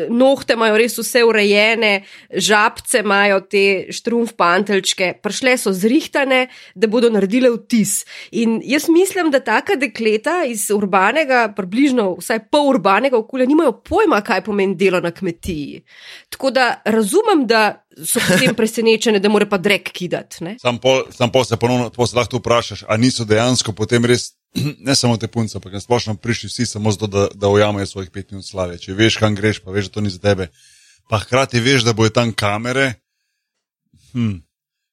nohte 0.09 0.53
imajo 0.57 0.77
res 0.77 0.97
vse 0.99 1.23
urejene, 1.25 1.91
žabce 2.29 3.01
imajo 3.01 3.41
te 3.49 3.63
štrumf 3.95 4.35
pantelčke, 4.37 5.11
prišle 5.23 5.55
so 5.57 5.73
zrihtane, 5.73 6.45
da 6.75 6.91
bodo 6.91 7.09
naredile 7.13 7.49
vtis. 7.55 8.03
In 8.37 8.59
jaz 8.65 8.89
mislim, 8.93 9.33
da 9.33 9.41
taka 9.41 9.79
dekleta 9.81 10.43
iz 10.45 10.67
urbanega, 10.75 11.47
približno 11.57 12.11
vsaj 12.21 12.45
pol 12.53 12.69
urbanega 12.75 13.17
okolja, 13.17 13.49
nimajo 13.49 13.79
pojma, 13.81 14.21
kaj 14.25 14.45
pomeni 14.45 14.77
delo 14.77 15.01
na 15.01 15.11
kmetiji. 15.15 15.83
Tako 16.29 16.53
da 16.53 16.71
razumem, 16.85 17.47
da 17.49 17.85
so 17.97 18.19
potem 18.21 18.55
presenečene, 18.55 19.19
da 19.19 19.29
mora 19.29 19.45
pa 19.45 19.57
drek 19.57 19.91
kidati. 19.91 20.43
ne. 20.43 20.57
Sam 20.59 20.77
pol, 20.77 21.03
sam 21.11 21.31
pol 21.31 21.43
se 21.43 21.57
ponovno 21.57 21.89
pol 21.89 22.07
se 22.07 22.15
lahko 22.15 22.37
vprašaš, 22.37 22.83
ali 22.87 23.01
niso 23.01 23.25
dejansko 23.25 23.73
potem 23.73 24.05
res 24.05 24.33
ne 24.79 24.95
samo 24.95 25.17
te 25.17 25.27
punce, 25.27 25.57
ampak 25.57 25.73
na 25.73 25.79
splošno 25.79 26.15
prišli 26.15 26.47
vsi 26.47 26.65
samo 26.65 26.91
zato, 26.91 27.07
da, 27.07 27.27
da 27.33 27.47
ujamejo 27.47 27.85
svojih 27.85 28.11
pet 28.11 28.31
minut 28.31 28.45
slave. 28.45 28.77
Če 28.77 28.93
veš, 28.93 29.17
kam 29.17 29.35
greš, 29.35 29.59
pa 29.59 29.71
veš, 29.71 29.85
da 29.85 29.91
to 29.91 30.01
ni 30.01 30.09
za 30.09 30.19
tebe, 30.19 30.47
pa 31.09 31.19
hkrati 31.19 31.59
veš, 31.59 31.83
da 31.83 31.93
bojo 31.93 32.09
tam 32.09 32.31
kamere. 32.33 32.93
Hm, 34.13 34.37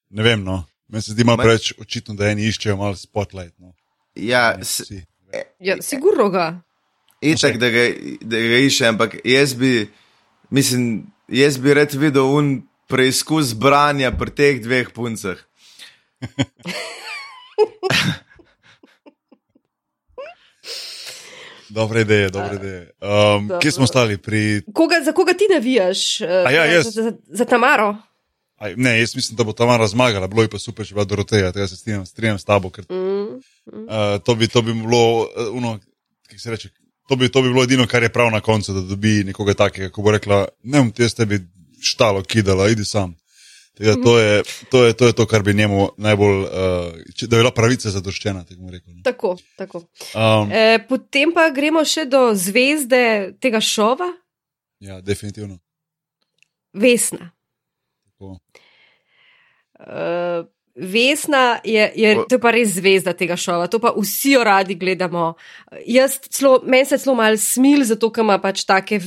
ne 0.09 0.23
vem, 0.23 0.43
no. 0.43 0.63
Meni 0.87 1.01
se 1.01 1.11
zdi 1.11 1.23
malo 1.23 1.37
Ma- 1.37 1.43
preveč 1.43 1.73
očitno, 1.77 2.15
da 2.15 2.29
eni 2.29 2.45
iščejo 2.47 2.77
malo 2.77 2.95
spotlight. 2.95 3.53
No. 3.59 3.73
Ja, 4.15 4.53
Ne, 4.57 4.63
s- 4.63 4.79
vsi. 4.81 5.01
Ja, 5.59 5.75
sigurno 5.81 6.29
ga. 6.29 6.61
itak, 7.21 7.57
da 7.57 7.69
ga, 7.69 7.81
da 8.21 8.37
ga 8.39 8.57
išče, 8.59 8.85
ampak 8.85 9.15
jaz 9.25 9.53
bi, 9.53 9.89
mislim, 10.49 11.03
jaz 11.27 11.57
bi 11.57 11.73
rad 11.73 11.93
videl 11.93 12.23
un 12.25 12.61
preizkus 12.87 13.53
branja 13.53 14.11
pri 14.11 14.31
teh 14.31 14.55
dveh 14.63 14.89
puncah. 14.95 15.37
Dobre 21.69 22.01
ideje, 22.01 22.29
dobre 22.29 22.55
ideje. 22.55 22.91
Um, 23.01 23.47
dobro. 23.47 23.59
kje 23.59 23.71
smo 23.71 23.87
stali? 23.87 24.17
Pri, 24.17 24.61
Koga, 24.73 24.95
za 25.05 25.11
koga 25.11 25.33
ti 25.33 25.43
navijaš? 25.53 26.21
Uh, 26.21 26.27
A 26.47 26.51
ja, 26.51 26.65
jaz. 26.65 26.85
za, 26.85 27.01
za, 27.03 27.11
za 27.27 27.45
Tamaro. 27.45 27.95
aj, 28.57 28.73
ne, 28.77 28.99
jaz 28.99 29.15
mislim, 29.15 29.35
da 29.37 29.43
bo 29.43 29.53
Tamara 29.53 29.87
zmagala, 29.87 30.27
bilo 30.27 30.41
je 30.41 30.49
pa 30.49 30.59
super, 30.59 30.85
če 30.85 30.93
bi 30.93 30.95
bila 30.95 31.05
Doroteja, 31.05 31.51
tega 31.51 31.67
se 31.67 31.75
strinjam, 31.75 32.05
strinjam 32.05 32.39
s 32.39 32.45
tabo, 32.45 32.69
ker 32.69 32.85
Mm. 32.89 33.41
Uh, 33.67 34.23
to, 34.23 34.35
bi, 34.35 34.47
to 34.47 34.61
bi 34.61 34.73
bilo, 34.73 35.19
uh, 35.21 35.27
uno, 35.51 35.79
kako 36.27 36.39
se 36.39 36.51
reče, 36.51 36.69
to 37.09 37.15
bi, 37.15 37.29
to 37.29 37.41
bi 37.41 37.49
bilo 37.49 37.63
edino, 37.63 37.87
kar 37.87 38.03
je 38.03 38.09
prav 38.09 38.31
na 38.31 38.39
koncu, 38.41 38.73
da 38.73 38.81
dobi 38.81 39.23
nekoga 39.23 39.53
takega, 39.53 39.89
ko 39.89 40.01
bo 40.01 40.11
rekla: 40.11 40.47
Ne 40.63 40.79
bom 40.79 40.91
ti 40.91 41.03
jaz 41.03 41.13
tebi 41.15 41.41
štalo 41.81 42.23
kidala, 42.23 42.69
idi 42.69 42.85
sam. 42.85 43.15
Tega, 43.77 43.93
to, 44.03 44.19
je, 44.19 44.43
to, 44.71 44.85
je, 44.85 44.93
to 44.97 45.07
je 45.07 45.13
to, 45.13 45.25
kar 45.29 45.43
bi 45.45 45.53
njemu 45.53 45.89
najbolj, 45.97 46.39
uh, 46.41 46.49
da 47.21 47.37
je 47.37 47.41
bila 47.43 47.51
pravica 47.51 47.89
zadoščena. 47.93 48.45
rekel, 48.71 48.93
no. 48.93 49.01
Tako, 49.03 49.37
tako. 49.57 49.83
Um, 50.15 50.51
E, 50.51 50.79
potem 50.89 51.29
pa 51.33 51.49
gremo 51.53 51.85
še 51.85 52.07
do 52.09 52.31
zvezde 52.33 53.37
tega 53.41 53.61
šova, 53.61 54.09
ja, 54.79 55.01
definitivno. 55.01 55.59
Vesna. 56.73 57.31
Tako. 58.05 58.39
Uh, 59.77 60.49
Vesna 60.77 61.59
je, 61.63 61.91
je, 61.95 62.15
to 62.29 62.37
je 62.37 62.41
pa 62.41 62.51
res 62.53 62.75
zvezda 62.77 63.13
tega 63.17 63.35
šova, 63.39 63.65
to 63.67 63.79
pa 63.81 63.93
vsi 63.95 64.35
jo 64.35 64.43
radi 64.45 64.75
gledamo. 64.77 65.31
Jaz 65.89 66.19
celo, 66.29 66.59
meni 66.65 66.85
se 66.85 66.99
celo 67.01 67.15
malo 67.17 67.37
smil, 67.41 67.81
zato 67.87 68.11
ker 68.13 68.25
ima 68.25 68.37
pač 68.41 68.61
take 68.67 68.99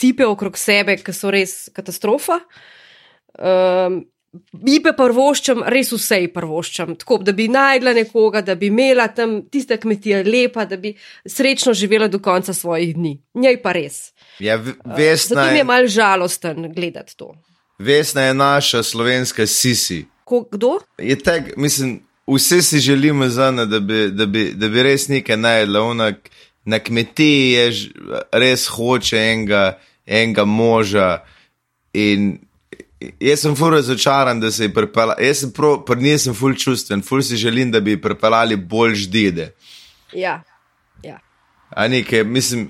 tipe 0.00 0.24
okrog 0.24 0.56
sebe, 0.56 0.96
ki 0.96 1.12
so 1.12 1.32
res 1.34 1.66
katastrofa. 1.76 2.40
Um, 3.38 4.06
Mi 4.52 4.76
pa 4.84 4.92
prvoščam, 4.92 5.62
res 5.72 5.88
vse 5.94 6.18
ji 6.20 6.28
prvoščam, 6.32 6.92
tako 7.00 7.16
da 7.24 7.32
bi 7.32 7.46
najdla 7.48 7.94
nekoga, 7.96 8.42
da 8.44 8.58
bi 8.60 8.68
imela 8.68 9.06
tam 9.16 9.38
tiste 9.48 9.78
kmetije 9.80 10.20
lepa, 10.26 10.66
da 10.68 10.76
bi 10.76 10.92
srečno 11.24 11.72
živela 11.72 12.10
do 12.12 12.20
konca 12.20 12.52
svojih 12.54 12.92
dni. 12.96 13.14
Njej 13.40 13.56
pa 13.62 13.72
res. 13.72 14.12
Ja, 14.38 14.58
Zato 14.60 14.94
Vesna, 14.98 15.46
mi 15.48 15.56
je 15.56 15.62
je, 15.62 15.64
mal 15.64 15.88
žalosten 15.88 16.68
gledati 16.76 17.16
to. 17.16 17.32
Vesna 17.78 18.28
je 18.28 18.34
naša 18.36 18.82
slovenska 18.82 19.46
sisi. 19.46 20.04
Ko, 20.28 20.42
kdo? 20.52 20.78
Je 21.00 21.16
tak, 21.16 21.54
mislim, 21.56 22.02
vsi 22.28 22.62
si 22.62 22.78
želimo 22.84 23.28
zana, 23.32 23.64
da 23.64 23.80
bi, 23.80 24.10
da 24.12 24.26
bi, 24.26 24.50
da 24.52 24.68
bi 24.68 24.82
res 24.84 25.06
nekaj 25.08 25.36
najdla. 25.40 25.80
Ona 25.82 26.12
na 26.68 26.78
kmetiji 26.78 27.52
je 27.52 27.70
res 28.32 28.66
hoče 28.68 29.16
enega, 29.16 29.78
enega 30.06 30.44
moža. 30.44 31.22
In 31.96 32.34
jaz 33.20 33.40
sem 33.40 33.54
ful 33.56 33.72
razočaran, 33.72 34.40
da 34.40 34.50
se 34.52 34.66
je 34.68 34.74
pripeljala. 34.74 35.16
Jaz 35.22 35.40
sem 35.46 35.52
prav, 35.56 35.78
pri 35.88 36.02
njej 36.02 36.18
sem 36.26 36.34
ful 36.36 36.52
čustven, 36.54 37.02
ful 37.02 37.22
si 37.24 37.36
želim, 37.40 37.70
da 37.72 37.80
bi 37.80 37.96
ji 37.96 38.02
pripeljali 38.02 38.56
bolj 38.56 38.94
ždide. 39.06 39.52
Ja. 40.12 40.42
ja. 41.02 41.16
A 41.70 41.88
nekaj, 41.88 42.24
mislim, 42.24 42.68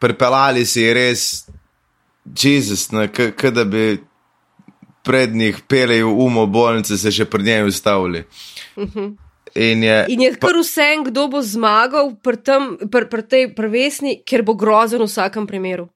pripeljali 0.00 0.64
si 0.66 0.88
res, 0.94 1.44
Jezus, 2.42 2.88
no, 2.90 3.04
k- 3.12 3.32
k 3.36 3.50
da 3.50 3.64
bi 3.64 3.98
pred 5.04 5.34
njih 5.34 5.60
peli 5.68 6.02
v 6.02 6.08
umo 6.08 6.46
bolnice, 6.46 6.98
se 6.98 7.10
še 7.10 7.26
pri 7.30 7.42
njej 7.42 7.68
ustavili. 7.68 8.24
In 9.54 9.82
je, 9.84 10.06
In 10.08 10.22
je 10.24 10.32
kar 10.40 10.56
vse, 10.56 10.88
kdo 11.04 11.26
bo 11.28 11.42
zmagal 11.44 12.14
pri, 12.24 12.38
tem, 12.40 12.76
pri, 12.88 13.08
pri 13.08 13.22
tej 13.22 13.44
prvesni, 13.54 14.22
ker 14.24 14.42
bo 14.42 14.54
grozen 14.56 15.02
v 15.04 15.08
vsakem 15.10 15.46
primeru. 15.46 15.88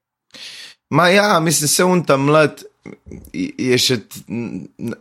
ma 0.90 1.08
ja, 1.08 1.40
mislim, 1.40 1.68
se 1.68 1.84
un 1.84 2.04
tam 2.04 2.28
mlad. 2.28 2.62
Je 3.34 3.78
še, 3.82 3.96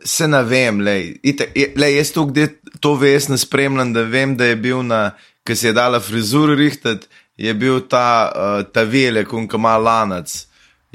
se 0.02 0.28
ne 0.28 0.40
vem, 0.44 0.80
lej, 0.82 1.20
itak, 1.22 1.52
je, 1.54 1.68
lej, 1.78 2.00
jaz 2.00 2.10
to, 2.16 2.24
kde 2.26 2.48
to 2.82 2.96
vesno 2.98 3.38
spremljam, 3.38 3.92
da 3.94 4.02
vem, 4.02 4.34
da 4.34 4.48
je 4.50 4.56
bil 4.58 4.82
na, 4.82 5.12
ki 5.46 5.54
se 5.54 5.68
je 5.68 5.76
dala 5.78 6.00
frizuro 6.02 6.56
rihtati, 6.58 7.06
je 7.38 7.54
bil 7.54 7.84
ta, 7.86 8.08
uh, 8.26 8.64
ta 8.74 8.88
vele, 8.90 9.22
kun 9.30 9.46
ima 9.54 9.76
lanac. 9.78 10.34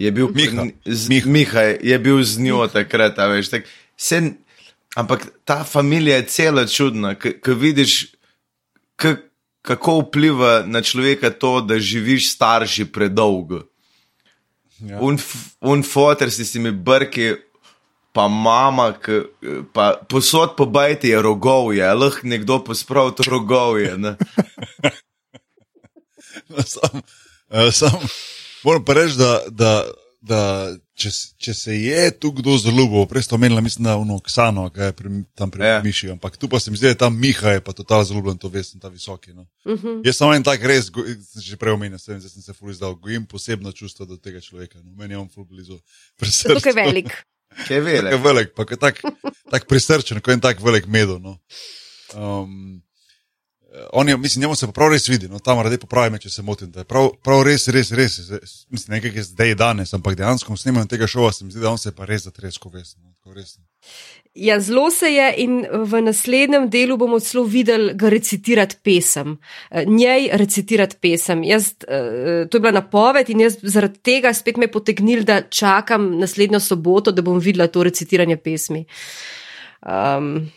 Je 0.01 0.11
bil 0.11 0.31
Miha. 0.33 0.67
z, 0.87 1.09
Miha. 1.09 1.29
Miha 1.29 1.63
je 1.85 1.99
bil 1.99 2.23
z 2.25 2.41
njo 2.41 2.65
takrat, 2.73 3.19
veš. 3.19 3.51
Tak, 3.53 3.69
se, 3.97 4.33
ampak 4.97 5.27
ta 5.45 5.61
družina 5.65 6.17
je 6.17 6.27
cela 6.27 6.65
čudna, 6.67 7.15
ki 7.21 7.53
vidiš, 7.53 8.17
k, 8.97 9.17
kako 9.63 10.01
vpliva 10.01 10.65
na 10.65 10.81
človeka 10.81 11.31
to, 11.31 11.61
da 11.61 11.77
živiš 11.77 12.33
starši 12.33 12.89
predolgo. 12.89 13.67
Ja. 14.81 14.97
Un, 15.05 15.19
un 15.61 15.85
fotor 15.85 16.33
si 16.33 16.45
s 16.45 16.57
temi 16.57 16.73
brki, 16.73 17.37
pa 18.17 18.25
mama, 18.29 18.93
k, 18.97 19.29
pa 19.77 20.01
posod 20.09 20.57
po 20.57 20.65
bajti 20.65 21.13
je 21.13 21.23
rogovje, 21.23 21.85
lahko 21.95 22.25
nekdo 22.25 22.65
pospravi 22.65 23.13
to 23.17 23.29
rogovje. 23.29 23.99
ne. 23.99 24.17
sam, 26.73 27.05
uh, 27.53 27.69
sam, 27.69 28.01
moram 28.65 28.85
pa 28.85 28.95
reči, 28.95 29.17
da, 29.19 29.33
da, 29.51 29.73
da 30.21 30.41
če, 31.01 31.11
če 31.41 31.55
se 31.57 31.77
je 31.77 32.03
tu 32.21 32.31
kdo 32.37 32.57
zaljubil, 32.61 33.07
prej 33.11 33.25
ste 33.27 33.35
omenili, 33.37 33.63
mislim, 33.65 33.87
da 33.89 33.97
ono 34.01 34.19
Ksano, 34.25 34.67
ki 34.75 34.89
je 34.89 34.97
pri, 34.97 35.13
tam 35.39 35.53
pri 35.53 35.65
Ja. 35.65 35.71
yeah. 35.73 35.85
Miši, 35.85 36.11
ampak 36.15 36.37
tu 36.37 36.49
pa 36.49 36.61
se 36.61 36.71
mi 36.71 36.77
zdi, 36.77 36.91
da 36.91 36.95
je 36.95 37.01
tam 37.01 37.17
Miha 37.17 37.57
je 37.57 37.65
pa 37.65 37.73
totalno 37.77 38.05
zaljubljen, 38.05 38.39
to 38.39 38.51
veš, 38.53 38.75
ta 38.83 38.93
visoki. 38.93 39.33
No. 39.33 39.47
Uh 39.65 39.75
-huh. 39.75 40.01
Jaz 40.07 40.17
sem 40.17 40.33
en 40.33 40.45
tak 40.45 40.65
res, 40.65 40.91
že 41.41 41.57
prej 41.57 41.73
omenil, 41.73 41.99
sem, 41.99 42.21
sem 42.21 42.43
se 42.43 42.53
ful 42.53 42.71
izdal, 42.71 42.95
gojim 42.95 43.27
posebno 43.27 43.73
čustvo 43.73 44.07
do 44.07 44.17
tega 44.17 44.41
človeka, 44.41 44.79
no. 44.85 44.93
meni 44.97 45.15
je 45.15 45.19
on 45.19 45.29
ful 45.29 45.45
blizu. 45.45 45.81
Zato 46.21 46.69
je 46.69 46.75
velik. 46.75 47.11
Kaj 47.11 47.17
je 47.17 47.25
Tak 47.61 47.71
je 47.71 47.81
vele? 47.81 48.17
velik, 48.17 48.55
pa 48.55 48.65
je 48.71 48.77
tak, 48.77 49.01
tak 49.51 49.67
prisrčen, 49.67 50.21
kot 50.21 50.35
en 50.35 50.41
tak 50.41 50.61
velik 50.61 50.87
medo. 50.87 51.19
No. 51.19 51.39
Um, 52.15 52.83
on 53.93 54.09
je, 54.09 54.17
mislim, 54.17 54.41
njemu 54.41 54.55
se 54.55 54.67
pa 54.67 54.73
prav 54.73 54.93
res 54.93 55.09
vidi, 55.09 55.29
no, 55.29 55.39
tam 55.39 55.61
rade 55.61 55.79
popravi 55.79 56.11
me, 56.11 56.19
če 56.19 56.31
se 56.31 56.43
motim, 56.43 56.73
prav, 56.89 57.11
prav 57.23 57.43
res, 57.47 57.69
res, 57.69 57.93
res, 57.93 58.19
mislim, 58.69 58.97
nekaj 58.97 59.15
je 59.15 59.23
zdaj 59.23 59.55
danes, 59.55 59.95
ampak 59.95 60.17
dejansko 60.19 60.57
snemanjem 60.57 60.89
tega 60.89 61.07
šova 61.07 61.33
se 61.33 61.45
mi 61.45 61.55
zdi, 61.55 61.63
da 61.63 61.71
on 61.71 61.79
se 61.79 61.95
pa 61.95 62.09
res 62.09 62.27
zatresko 62.27 62.69
vesno. 62.69 63.03
No. 63.05 63.11
Ja, 64.35 64.61
zelo 64.61 64.91
se 64.91 65.07
je 65.13 65.27
in 65.43 65.67
v 65.71 66.01
naslednjem 66.03 66.69
delu 66.71 66.97
bomo 66.97 67.19
celo 67.21 67.45
videli 67.45 67.93
ga 67.95 68.09
recitirati 68.09 68.77
pesem. 68.83 69.37
Eh, 69.71 69.85
Njej 69.87 70.29
recitirati 70.33 70.97
pesem. 71.03 71.45
Jaz, 71.45 71.73
eh, 71.89 72.47
to 72.51 72.57
je 72.57 72.61
bila 72.61 72.73
napoved 72.73 73.31
in 73.31 73.41
jaz 73.41 73.59
zaradi 73.63 73.99
tega 73.99 74.33
spet 74.35 74.57
me 74.57 74.71
potegnil, 74.71 75.25
da 75.25 75.43
čakam 75.43 76.19
naslednjo 76.19 76.61
soboto, 76.61 77.13
da 77.13 77.23
bom 77.23 77.39
videla 77.39 77.67
to 77.67 77.83
recitiranje 77.83 78.37
pesmi. 78.37 78.85
Um, 79.83 80.51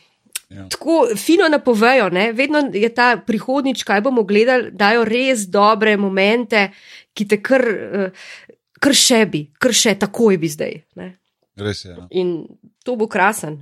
Ja. 0.50 0.68
Tako 0.70 1.08
fino 1.18 1.48
napovejo, 1.50 2.10
ne? 2.10 2.32
vedno 2.32 2.60
je 2.74 2.89
ta 2.89 3.18
prihodnič, 3.18 3.84
kaj 3.84 4.02
bomo 4.02 4.24
gledali, 4.24 4.72
dajo 4.72 5.06
res 5.06 5.48
dobre 5.48 5.98
momente, 5.98 6.72
ki 7.14 7.28
te 7.28 7.41
kar, 7.41 7.62
eh, 7.62 8.10
kar 8.80 8.94
še 8.94 9.26
bi, 9.26 9.48
kar 9.54 9.74
še 9.74 9.96
takoj 9.96 10.38
bi 10.38 10.50
zdaj. 10.50 10.74
Ne? 10.96 11.14
Res 11.58 11.86
je. 11.86 11.94
No. 11.94 12.08
In 12.12 12.36
to 12.84 12.96
bo 12.96 13.08
krasen. 13.08 13.62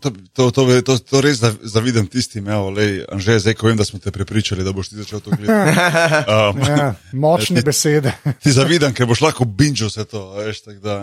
To, 0.00 0.08
to, 0.32 0.50
to, 0.50 0.80
to, 0.80 0.98
to 0.98 1.20
res 1.20 1.36
zav- 1.38 1.60
zavidam 1.62 2.06
tistim, 2.06 2.46
Anže, 2.48 3.38
zdaj 3.38 3.54
ko 3.54 3.66
vem, 3.66 3.76
da 3.76 3.84
smo 3.84 3.98
te 3.98 4.10
prepričali, 4.10 4.64
da 4.64 4.72
boš 4.72 4.88
ti 4.88 4.96
začel 4.96 5.20
to 5.20 5.30
gledati. 5.30 5.76
Um, 6.32 6.62
Ja, 6.64 6.94
močne 7.12 7.60
besede. 7.68 8.14
ti 8.40 8.50
zavidam, 8.50 8.94
ker 8.94 9.04
boš 9.06 9.20
lahko 9.20 9.44
binčal 9.44 9.92
vse 9.92 10.04
to, 10.04 10.32
veš, 10.32 10.62
tako 10.62 10.80
da. 10.80 10.96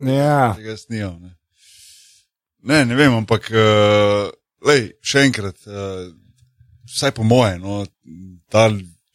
Ja. 0.00 0.54
tega 0.54 0.76
snijal. 0.76 1.18
Ne? 1.18 1.34
Ne, 2.62 2.84
ne 2.84 2.96
vem, 2.96 3.14
ampak 3.22 3.50
uh, 3.52 4.30
lej, 4.66 4.90
še 5.02 5.24
enkrat, 5.28 5.56
uh, 5.66 6.08
vsaj 6.90 7.14
po 7.16 7.24
moje, 7.26 7.58
no, 7.62 7.84
ta 8.50 8.68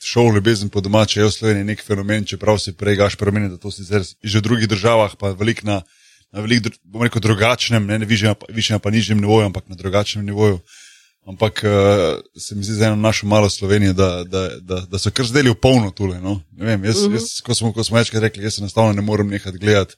šov 0.05 0.35
ljubezen 0.35 0.69
po 0.69 0.81
domače 0.81 1.19
je 1.19 1.27
v 1.27 1.33
Sloveniji 1.33 1.69
nek 1.71 1.83
fenomen, 1.83 2.25
čeprav 2.25 2.59
se 2.61 2.75
prej 2.77 2.99
gaš 3.01 3.15
premeni, 3.17 3.49
da 3.49 3.57
to 3.57 3.71
sicer 3.71 4.03
že 4.05 4.39
v 4.39 4.45
drugih 4.45 4.69
državah, 4.69 5.15
pa 5.19 5.33
velik 5.33 5.63
na, 5.63 5.81
na 6.31 6.45
velik, 6.45 6.69
bom 6.83 7.03
rekel, 7.03 7.21
drugačnem, 7.21 7.85
ne, 7.87 7.99
ne 7.99 8.05
višjem, 8.05 8.35
pa- 8.35 8.51
višjem 8.53 8.79
pa 8.79 8.93
nižjem 8.93 9.21
nivoju, 9.21 9.49
ampak 9.49 9.69
na 9.69 9.75
drugačnem 9.75 10.25
nivoju. 10.25 10.59
Ampak 11.25 11.63
uh, 11.65 12.21
se 12.37 12.53
mi 12.53 12.61
zdi 12.61 12.75
za 12.77 12.91
eno 12.91 12.95
našo 13.01 13.25
malo 13.25 13.49
Slovenijo, 13.49 13.95
da, 13.97 14.23
da, 14.23 14.59
da, 14.61 14.83
da 14.85 14.99
so 15.01 15.09
kar 15.09 15.25
zdeli 15.25 15.49
v 15.49 15.57
polno 15.57 15.89
tule. 15.89 16.19
No? 16.21 16.37
Ne 16.53 16.65
Vem, 16.65 16.83
jaz, 16.85 17.01
uh 17.01 17.09
-huh. 17.09 17.13
jaz, 17.17 17.41
ko 17.41 17.55
smo, 17.55 17.73
ko 17.73 17.83
smo 17.83 17.97
večkrat 17.97 18.21
rekli, 18.21 18.43
jaz 18.43 18.59
enostavno 18.59 18.93
ne 18.93 19.01
morem 19.01 19.27
nehati 19.27 19.57
gledati 19.57 19.95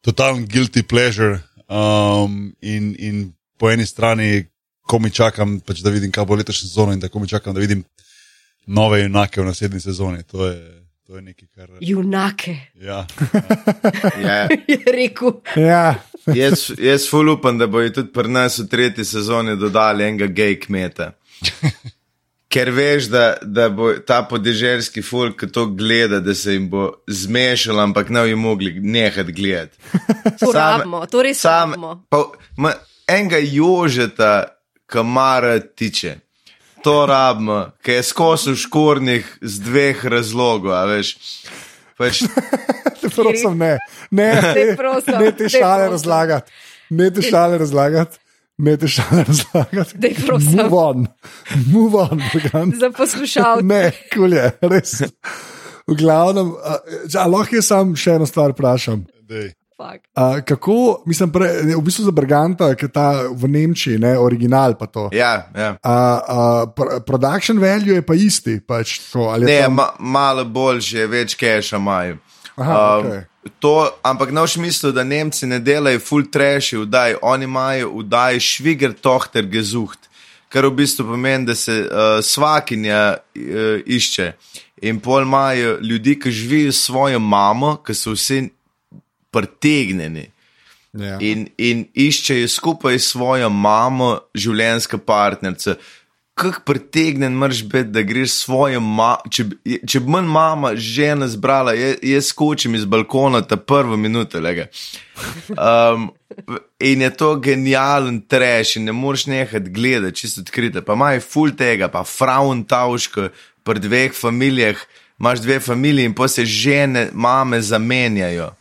totalen 0.00 0.46
guilty 0.46 0.82
pleasure. 0.82 1.40
Um, 1.68 2.54
in, 2.60 2.94
in 2.98 3.32
po 3.58 3.70
eni 3.70 3.86
strani 3.86 4.46
ko 4.88 4.98
mi 4.98 5.10
čakam, 5.12 5.58
pač, 5.60 5.82
da 5.84 5.92
vidim, 5.92 6.12
kaj 6.12 6.24
bo 6.24 6.36
letošnja 6.40 6.68
sezona 6.68 6.96
in 6.96 7.00
da 7.00 7.10
ko 7.12 7.20
mi 7.20 7.28
čakam, 7.28 7.54
da 7.54 7.60
vidim 7.60 7.84
nove 8.66 9.02
junake 9.02 9.40
v 9.40 9.44
naslednji 9.44 9.80
sezoni. 9.80 10.22
To 10.32 10.46
je, 10.46 10.56
to 11.06 11.16
je 11.16 11.22
nekaj, 11.22 11.48
kar. 11.54 11.70
Junake, 11.80 12.56
Ja, 12.74 13.06
Ja, 14.26 14.48
je 14.72 14.78
rekel. 14.92 15.40
Ja, 15.56 15.94
jaz, 16.34 16.70
jaz 16.78 17.08
ful 17.10 17.32
upam, 17.32 17.58
da 17.58 17.66
bojo 17.66 17.92
tudi 18.00 18.12
pri 18.12 18.32
nas 18.32 18.58
v 18.58 18.68
tretji 18.68 19.04
sezoni 19.04 19.56
dodali 19.56 20.04
enega 20.08 20.26
gej 20.26 20.56
kmeta. 20.64 21.12
Ker 22.48 22.70
veš, 22.70 23.10
da, 23.12 23.22
da 23.42 23.68
bo 23.68 23.90
ta 24.00 24.22
podeželski 24.22 25.02
folk 25.02 25.42
to 25.52 25.66
gleda, 25.68 26.20
da 26.20 26.32
se 26.34 26.52
jim 26.52 26.68
bo 26.68 26.86
zmešal, 27.06 27.80
ampak 27.80 28.08
ne 28.08 28.22
bi 28.24 28.34
mogli 28.34 28.72
nehati 28.74 29.32
gledati. 29.32 29.76
To 30.40 30.52
Sam- 30.52 30.56
rabimo, 30.80 31.06
to 31.06 31.22
res 31.22 31.40
Sam, 31.40 31.70
rabimo. 31.70 31.90
pa, 32.08 32.22
ma, 32.56 32.72
enega 33.06 33.36
jožeta, 33.38 34.44
kamara 34.86 35.58
tiče. 35.60 36.14
To 36.82 37.06
rabimo, 37.06 37.70
ki 37.82 37.92
je 37.92 38.02
skozi 38.02 38.52
v 38.52 38.56
škornjih 38.56 39.38
z 39.42 39.60
dveh 39.60 40.04
razlogov. 40.06 40.72
a 40.72 40.84
Veš, 40.86 41.16
pač, 41.98 42.22
te 43.00 43.10
prosim, 43.10 43.58
ne. 43.58 43.74
Ne, 44.10 44.30
Daj, 44.34 44.76
prosim, 44.76 45.18
ne 45.18 45.32
te 45.32 45.44
daj, 45.44 45.52
šale 45.52 45.82
prosim. 45.82 45.92
razlagati. 45.92 46.52
Ne 46.90 47.10
te 47.10 47.22
šale 47.22 47.58
razlagati. 47.58 48.16
Ne 48.58 48.76
te 48.76 48.88
šale 48.88 49.24
razlagati. 49.24 49.98
Daj, 49.98 50.14
prosim. 50.26 50.56
Move 50.56 50.74
on, 50.74 51.06
move 51.66 51.98
on. 52.00 52.22
Brigant. 52.32 52.74
Za 52.74 52.90
poslušalce. 52.90 53.62
Ne, 53.72 53.92
kulje, 54.14 54.50
res. 54.60 54.96
V 55.86 55.94
glavnem, 55.96 56.50
a, 56.58 56.80
lahko 57.26 57.56
jaz 57.56 57.70
sam 57.70 57.94
še 57.96 58.18
eno 58.18 58.26
stvar 58.26 58.52
vprašam. 58.52 59.06
dej. 59.22 59.52
A, 60.14 60.40
kako, 60.42 61.04
mislim, 61.06 61.30
pre, 61.30 61.46
v 61.70 61.82
bistvu 61.86 62.08
za 62.08 62.10
Brganta, 62.10 62.72
ki 62.74 62.88
je 62.88 62.90
ta 62.90 63.04
v 63.30 63.46
Nemčiji, 63.48 63.98
ne, 64.02 64.16
original 64.18 64.74
pa 64.74 64.86
to. 64.86 65.04
ja, 65.14 65.46
ja. 65.54 65.68
A, 65.78 65.94
a, 66.18 66.38
pr 66.66 66.98
production 67.06 67.60
value 67.62 67.94
je 67.94 68.02
pa 68.02 68.14
isti. 68.18 68.58
Pač, 68.58 68.98
to, 69.12 69.28
ali 69.30 69.46
je 69.46 69.54
Ne, 69.54 69.60
tam- 69.62 69.78
ma, 69.78 69.86
malo 70.00 70.44
boljše, 70.44 71.06
več 71.06 71.36
keša 71.38 71.78
imajo. 71.78 72.18
Aha, 72.58 72.98
Um, 72.98 73.06
okej. 73.06 73.24
To, 73.58 73.90
ampak 74.02 74.30
noč 74.30 74.56
mislijo, 74.56 74.92
da 74.92 75.04
Nemci 75.04 75.46
ne 75.46 75.58
delajo 75.58 76.00
full 76.00 76.26
trash 76.30 76.74
vdaj, 76.74 77.14
oni 77.22 77.44
imajo 77.44 77.90
vdaj 78.02 78.40
šviger 78.40 78.92
tohter 78.92 79.46
gezuht, 79.46 79.98
kar 80.52 80.66
v 80.66 80.74
bistvu 80.82 81.06
pomeni, 81.06 81.46
da 81.46 81.54
se 81.54 81.80
uh, 81.86 82.18
svakinja 82.24 83.16
uh, 83.16 83.80
išče. 83.86 84.32
In 84.82 85.00
pol 85.00 85.22
imajo 85.22 85.78
ljudi, 85.80 86.18
ki 86.20 86.30
živijo 86.30 86.72
s 86.72 86.82
svojo 86.84 87.18
mamo, 87.18 87.76
ki 87.86 87.94
so 87.94 88.12
vsi 88.12 88.48
pretegnjeni. 89.30 90.28
Ja. 90.98 91.18
in, 91.20 91.44
in 91.60 91.84
iščejo 91.94 92.48
skupaj 92.48 92.96
s 92.98 93.12
svojo 93.12 93.50
mamo, 93.52 94.14
življenjska 94.34 94.98
partnerica. 94.98 95.76
Kako 96.38 96.60
pretegnen 96.66 97.34
moraš 97.34 97.64
biti, 97.64 97.90
da 97.90 98.02
greš 98.02 98.30
s 98.30 98.44
svojo 98.44 98.80
mamo. 98.80 99.30
Če, 99.30 99.44
če 99.86 100.00
bi 100.00 100.12
manj 100.14 100.28
mama 100.30 100.70
žena 100.76 101.26
zbrala, 101.28 101.74
jaz, 101.74 101.96
jaz 102.06 102.28
skočim 102.30 102.76
iz 102.78 102.84
balkona 102.86 103.42
ta 103.42 103.56
prvo 103.56 103.96
minuto. 103.96 104.40
lega. 104.40 104.68
Um, 105.50 106.10
in 106.78 107.02
je 107.02 107.10
to 107.16 107.34
genijalen 107.42 108.20
treš, 108.20 108.76
in 108.76 108.84
ne 108.84 108.92
moreš 108.92 109.26
nehati 109.26 109.70
gledati, 109.70 110.20
čisto 110.20 110.40
odkrito. 110.46 110.82
Pa 110.82 110.94
imaš 110.94 111.26
ful 111.26 111.50
tega, 111.58 111.88
pa 111.90 112.04
fraun 112.04 112.62
tauško, 112.64 113.28
pri 113.66 113.82
dveh 113.82 114.14
familijah, 114.14 114.78
imaš 115.18 115.42
dve 115.42 115.60
familiji 115.60 116.06
in 116.06 116.14
pa 116.14 116.28
se 116.28 116.46
žene, 116.46 117.08
mame 117.12 117.60
zamenjajo. 117.60 118.52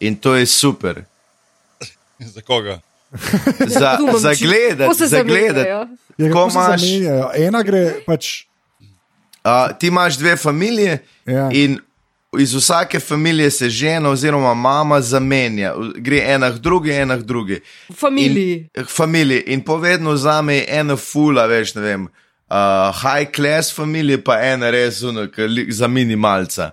In 0.00 0.16
to 0.16 0.34
je 0.34 0.46
super. 0.46 1.04
Za 2.18 2.40
koga? 2.40 2.80
Za, 3.70 3.98
za 4.18 4.32
gledati, 4.36 5.06
za 5.06 5.22
gledati. 5.22 5.68
Ja, 5.68 5.86
Ko 6.32 6.48
imaš? 6.48 6.82
Ena 7.36 7.62
gre 7.62 7.94
pač. 8.06 8.44
a, 9.42 9.72
ti 9.72 9.86
imaš 9.86 10.16
dve 10.16 10.36
familije 10.36 10.98
Ja. 11.26 11.48
in 11.52 11.78
iz 12.38 12.54
vsake 12.54 13.00
familije 13.00 13.50
se 13.50 13.70
žena 13.70 14.08
oziroma 14.10 14.54
mama 14.54 15.00
zamenja. 15.00 15.74
Gre 15.96 16.18
ena 16.18 16.50
k 16.50 16.58
drugi, 16.58 16.90
ena 16.92 17.16
k 17.16 17.22
drugi. 17.22 17.60
V 17.88 17.94
familiji. 17.94 18.68
In, 18.74 18.84
familiji. 18.86 19.40
In 19.46 19.64
povedno 19.64 20.10
vzame 20.10 20.64
ena 20.68 20.96
fula, 20.96 21.46
veš, 21.46 21.74
ne 21.74 21.82
vem, 21.82 22.02
uh, 22.04 22.56
high 22.94 23.26
class 23.32 23.74
familije, 23.74 24.24
pa 24.24 24.38
ena 24.40 24.70
res 24.70 25.02
li- 25.38 25.66
za 25.70 25.88
minimalca. 25.88 26.70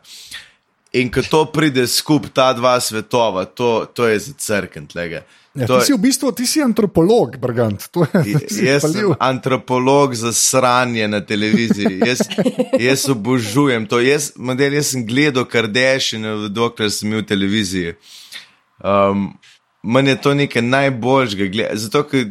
In 0.93 1.09
ko 1.11 1.21
to 1.21 1.45
pride 1.45 1.88
skupaj, 1.88 2.29
ta 2.29 2.53
dva 2.53 2.79
svetova, 2.79 3.45
to, 3.45 3.85
to 3.93 4.07
je 4.07 4.19
za 4.19 4.33
crkven 4.38 4.85
tega. 4.88 5.21
Ja, 5.58 5.66
ti 5.68 5.82
si 5.82 5.91
je- 5.91 5.97
v 5.97 6.01
bistvu 6.01 6.32
ti 6.32 6.45
si 6.45 6.62
antropolog, 6.62 7.38
Brgant. 7.38 7.82
Je, 8.22 8.39
si 8.47 8.66
Jaz 8.66 8.82
sem 8.82 8.93
palil. 8.93 9.14
antropolog 9.20 10.14
za 10.14 10.34
sranje 10.34 11.08
na 11.08 11.22
televiziji. 11.22 11.99
Jaz, 12.01 12.20
jaz 12.82 13.10
obožujem 13.10 13.86
to. 13.86 13.99
Jaz, 13.99 14.32
model, 14.38 14.74
jaz 14.74 14.88
sem 14.88 15.05
gledal 15.05 15.45
Kardashian, 15.45 16.24
dokler 16.49 16.91
sem 16.91 17.10
bil 17.10 17.20
v 17.20 17.28
televiziji. 17.28 17.95
Um, 18.80 19.34
Meni 19.84 20.10
je 20.10 20.22
to 20.22 20.34
nekaj 20.34 20.62
najboljšega. 20.64 21.45
gleda- 21.45 21.76
Zato, 21.76 22.03
ker 22.03 22.26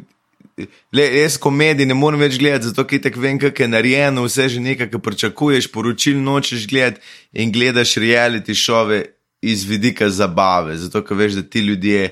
le, 0.92 1.04
jaz 1.14 1.36
komedij 1.38 1.86
ne 1.86 1.94
morem 1.94 2.20
več 2.20 2.38
gledati, 2.38 2.66
zato 2.66 2.84
ker 2.84 3.00
tako 3.00 3.20
vem, 3.20 3.38
kako 3.38 3.62
je 3.62 3.68
narejeno, 3.68 4.24
vse 4.24 4.48
že 4.48 4.60
nekaj, 4.60 4.88
kar 4.88 5.00
pričakuješ, 5.00 5.68
poročil 5.68 6.18
nočeš 6.18 6.66
gledati 6.66 7.00
in 7.34 7.52
gledaš 7.52 7.94
reality 7.96 8.54
šove 8.54 9.02
iz 9.42 9.64
vidika 9.64 10.10
zabave. 10.10 10.76
Zato, 10.76 11.02
ker 11.02 11.16
veš, 11.16 11.32
da 11.32 11.42
ti 11.44 11.60
ljudje. 11.60 12.10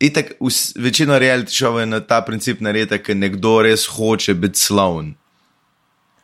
Itak, 0.00 0.32
vs, 0.40 0.72
večina 0.76 1.18
reality 1.20 1.52
šovov 1.52 1.80
je 1.80 1.86
na 1.86 2.00
ta 2.00 2.22
princip 2.24 2.60
narejena, 2.64 2.98
ker 2.98 3.16
nekdo 3.16 3.58
res 3.62 3.84
hoče 3.86 4.34
biti 4.34 4.58
sloven. 4.58 5.14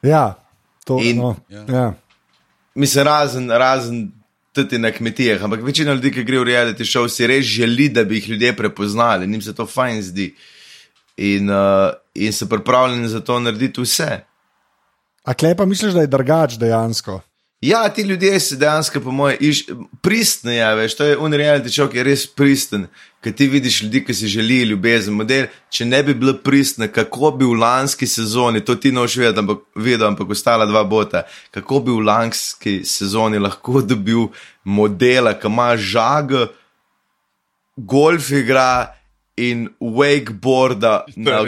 Ja, 0.03 0.35
to 0.85 1.01
je. 1.01 1.11
In- 1.11 1.18
No, 1.20 1.37
ja. 1.49 1.93
Mislim, 2.74 3.05
razen, 3.05 3.51
razen 3.51 4.12
tudi 4.53 4.79
na 4.79 4.91
kmetijah, 4.93 5.43
ampak 5.45 5.62
večina 5.62 5.93
ljudi, 5.93 6.11
ki 6.12 6.24
gre 6.24 6.41
v 6.41 6.49
reality 6.49 6.85
šov, 6.89 7.09
si 7.12 7.27
res 7.29 7.45
želi, 7.45 7.89
da 7.89 8.05
bi 8.05 8.16
jih 8.16 8.29
ljudje 8.29 8.57
prepoznali, 8.57 9.27
njim 9.27 9.43
se 9.43 9.55
to 9.55 9.66
fajn 9.66 10.03
zdi. 10.03 10.35
In, 11.16 11.51
uh, 11.51 11.93
in 12.14 12.33
so 12.33 12.47
pripravljeni 12.47 13.09
za 13.09 13.20
to 13.20 13.41
narediti 13.41 13.81
vse. 13.81 14.20
A 15.24 15.35
klepa 15.35 15.64
misliš, 15.66 15.93
da 15.93 16.01
je 16.01 16.07
drugač 16.12 16.57
dejansko? 16.61 17.20
Ja, 17.61 17.89
ti 17.89 18.03
ljudje 18.03 18.41
se 18.41 18.57
dejansko, 18.57 19.01
po 19.01 19.11
mojem, 19.11 19.39
pristni, 20.03 20.57
ja, 20.57 20.75
veš, 20.75 20.95
to 20.97 21.05
je 21.05 21.19
unreality 21.19 21.89
ki 21.91 21.99
je 21.99 22.03
res 22.05 22.27
pristen, 22.27 22.85
ker 23.25 23.33
ti 23.33 23.47
vidiš 23.49 23.83
ljudi, 23.83 24.03
ki 24.05 24.15
si 24.15 24.29
želijo 24.29 24.67
ljubezen. 24.67 25.15
Model, 25.15 25.47
če 25.71 25.87
ne 25.89 26.03
bi 26.03 26.15
bila 26.15 26.35
pristna, 26.45 26.89
kako 26.89 27.31
bi 27.31 27.45
v 27.49 27.57
lanski 27.57 28.07
sezoni, 28.07 28.61
to 28.61 28.77
ti 28.77 28.93
noč 28.93 29.17
vedeti, 29.17 29.41
ampak 29.41 29.63
vedel, 29.75 30.07
ampak 30.09 30.31
ostala 30.31 30.67
dva 30.67 30.85
bota, 30.85 31.23
kako 31.51 31.81
bi 31.81 31.95
v 31.97 32.05
lanski 32.05 32.75
sezoni 32.85 33.41
lahko 33.41 33.81
dobil 33.81 34.29
modela, 34.65 35.33
ki 35.33 35.49
ima 35.49 35.71
žag, 35.77 36.37
golf 37.77 38.31
igra. 38.31 38.93
In 39.37 39.67
wakeboarda 39.81 41.03
na, 41.17 41.43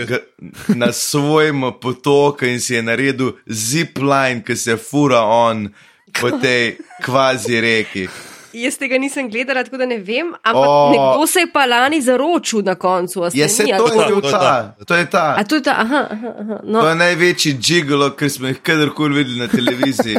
na 0.77 0.91
svojem 0.93 1.63
potoku, 1.81 2.45
in 2.45 2.61
si 2.61 2.75
je 2.75 2.83
naredil 2.85 3.31
zipline, 3.49 4.43
ki 4.45 4.57
se 4.61 4.77
fura 4.77 5.23
on 5.25 5.71
po 6.21 6.31
tej 6.31 6.77
kvazi 7.05 7.61
reki. 7.61 8.09
Jaz 8.53 8.79
tega 8.81 8.97
nisem 8.99 9.29
gledala, 9.31 9.63
tako 9.65 9.77
da 9.77 9.87
ne 9.87 9.99
vem. 9.99 10.33
Ampak 10.43 10.69
oh. 10.69 10.91
nekdo 10.93 11.27
se 11.27 11.41
je 11.41 11.51
pa 11.53 11.67
lani 11.67 12.01
zaročil 12.03 12.63
na 12.65 12.75
koncu. 12.75 13.23
a 13.23 13.31
se 13.31 13.39
Je 13.39 13.49
se 13.49 13.65
to 13.77 13.87
je 13.87 14.07
bil 14.07 14.21
To 14.21 14.29
je 14.29 14.33
ta, 14.33 14.39
ta. 14.39 14.85
to 14.85 14.95
je 14.95 15.11
ta. 15.11 15.35
A 15.39 15.45
to 15.45 15.55
je 15.55 15.63
ta, 15.63 15.71
aha, 15.71 16.07
aha, 16.11 16.33
aha. 16.41 16.61
No, 16.65 16.81
To 16.81 16.89
je 16.89 16.95
največji 16.95 17.53
džigolo, 17.59 18.11
ki 18.17 18.31
smo 18.31 18.49
jih 18.49 18.63
kadarkoli 18.63 19.15
videli 19.15 19.39
na 19.39 19.49
televiziji. 19.49 20.17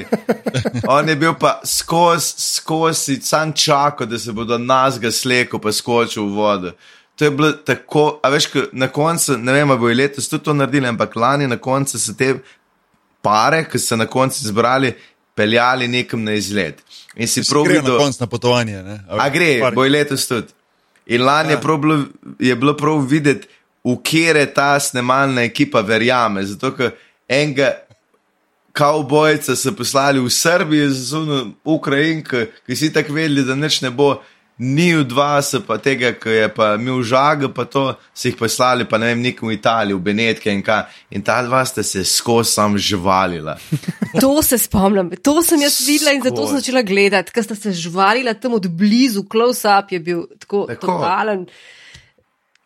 On 0.93 1.09
je 1.09 1.15
bil 1.15 1.33
pa 1.39 1.59
skozi, 1.65 2.33
skozi, 2.37 3.19
sam 3.21 3.53
čakal, 3.53 4.07
da 4.07 4.19
se 4.19 4.31
bodo 4.31 4.57
nas 4.57 4.99
ga 4.99 5.11
sleko, 5.11 5.59
pa 5.59 5.71
skočil 5.71 6.23
v 6.23 6.35
vodo. 6.35 6.71
To 7.15 7.25
je 7.25 7.31
bilo 7.31 7.51
tako, 7.51 8.19
a 8.23 8.29
veš, 8.29 8.47
na 8.71 8.87
koncu, 8.87 9.37
ne 9.37 9.53
vem, 9.53 9.71
ali 9.71 9.79
bo 9.79 9.87
letos 9.87 10.29
tudi 10.29 10.43
to 10.43 10.53
naredili, 10.53 10.87
ampak 10.87 11.15
lani 11.15 11.47
na 11.47 11.57
koncu 11.57 11.99
so 11.99 12.13
te 12.13 12.35
pare, 13.21 13.65
ki 13.71 13.79
so 13.79 13.95
na 13.95 14.05
koncu 14.05 14.47
zbrali, 14.47 14.93
peljali 15.39 15.87
nekam 15.87 16.23
na 16.27 16.35
izlet. 16.35 16.81
In 17.15 17.27
si 17.27 17.43
prav 17.47 17.63
Gre 17.63 17.79
na 17.79 17.85
videl, 17.85 17.97
konc 17.97 18.19
na 18.19 18.27
potovanje. 18.27 18.81
Ne? 18.83 18.97
A 19.07 19.29
gre, 19.31 19.53
Par- 19.63 19.77
bo 19.77 19.87
letos 19.87 20.27
tudi. 20.27 20.51
In 21.09 21.23
lani 21.25 21.55
ja. 21.55 21.57
je, 21.57 21.77
bilo, 21.77 21.97
je 22.39 22.55
bilo 22.55 22.75
prav 22.77 22.99
videti, 23.07 23.47
v 23.83 23.95
kere 24.03 24.43
ta 24.53 24.73
snemalna 24.79 25.45
ekipa 25.47 25.81
verjame. 25.81 26.43
Zato, 26.45 26.73
ker 26.75 26.91
enega 27.31 27.71
kavbojca 28.75 29.55
so 29.57 29.73
poslali 29.75 30.19
v 30.21 30.29
Srbijo, 30.29 30.91
zunaj 30.93 31.47
Ukrajinka, 31.63 32.45
ki 32.67 32.75
si 32.75 32.91
tako 32.93 33.15
vedeli, 33.15 33.47
da 33.47 33.55
nič 33.55 33.81
ne 33.85 33.93
bo. 33.95 34.17
Ni 34.59 34.91
v 34.91 35.05
dva, 35.07 35.39
se 35.39 35.61
pa 35.63 35.77
tega, 35.79 36.09
ki 36.19 36.33
je 36.33 36.47
pa 36.51 36.73
imel 36.75 36.99
žaga, 37.07 37.47
pa 37.47 37.63
to 37.63 37.93
so 38.11 38.27
jih 38.27 38.35
poslali, 38.35 38.83
pa 38.83 38.97
ne 38.99 39.13
vem, 39.13 39.21
nekom 39.23 39.47
v 39.47 39.55
Italiji, 39.55 39.95
v 39.95 40.03
Benetke 40.03 40.51
in 40.51 40.59
kaj. 40.59 40.81
In 41.15 41.23
ta 41.23 41.37
dva 41.45 41.61
sta 41.63 41.79
se 41.79 42.03
skozi 42.03 42.51
sam 42.51 42.75
živalila. 42.75 43.55
to 44.23 44.33
se 44.43 44.57
spomnim, 44.59 45.13
to 45.23 45.37
sem 45.47 45.63
jaz 45.63 45.77
videla 45.87 46.11
in 46.11 46.19
zato 46.25 46.43
sem 46.49 46.59
začela 46.59 46.83
gledati, 46.83 47.31
ker 47.31 47.45
sta 47.47 47.55
se 47.55 47.71
žvalila 47.71 48.33
tam 48.35 48.57
od 48.59 48.67
blizu, 48.67 49.23
close 49.31 49.63
up 49.63 49.93
je 49.95 49.99
bil 50.03 50.25
tako, 50.43 50.65
Tako. 50.67 50.81
totalen. 50.85 51.45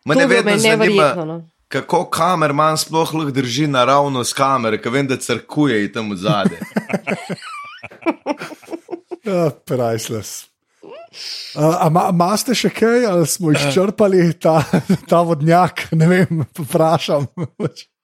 Mene 0.04 0.26
vedno 0.26 0.50
me 0.50 0.58
zanima, 0.58 0.76
neverjetno, 0.76 1.24
no. 1.24 1.36
kako 1.70 2.08
kamerman 2.10 2.74
sploh 2.74 3.12
lahko 3.14 3.30
drži 3.30 3.68
naravno 3.70 4.24
s 4.26 4.34
kamere, 4.34 4.82
ker 4.82 4.90
vem, 4.90 5.06
da 5.06 5.14
crkuje 5.16 5.92
tam 5.94 6.10
od 6.10 6.18
zadaj. 6.18 6.58
Uh, 9.22 9.54
Priceless. 9.70 10.53
Uh, 11.54 11.76
a 11.76 11.88
ma- 11.88 12.10
Maste 12.12 12.52
še 12.52 12.70
kaj, 12.70 13.04
ali 13.06 13.26
smo 13.26 13.50
izčrpali 13.50 14.32
ta, 14.34 14.60
ta 15.04 15.22
vodnjak? 15.22 15.88
Ne 15.92 16.06
vem, 16.06 16.44
vprašam. 16.56 17.26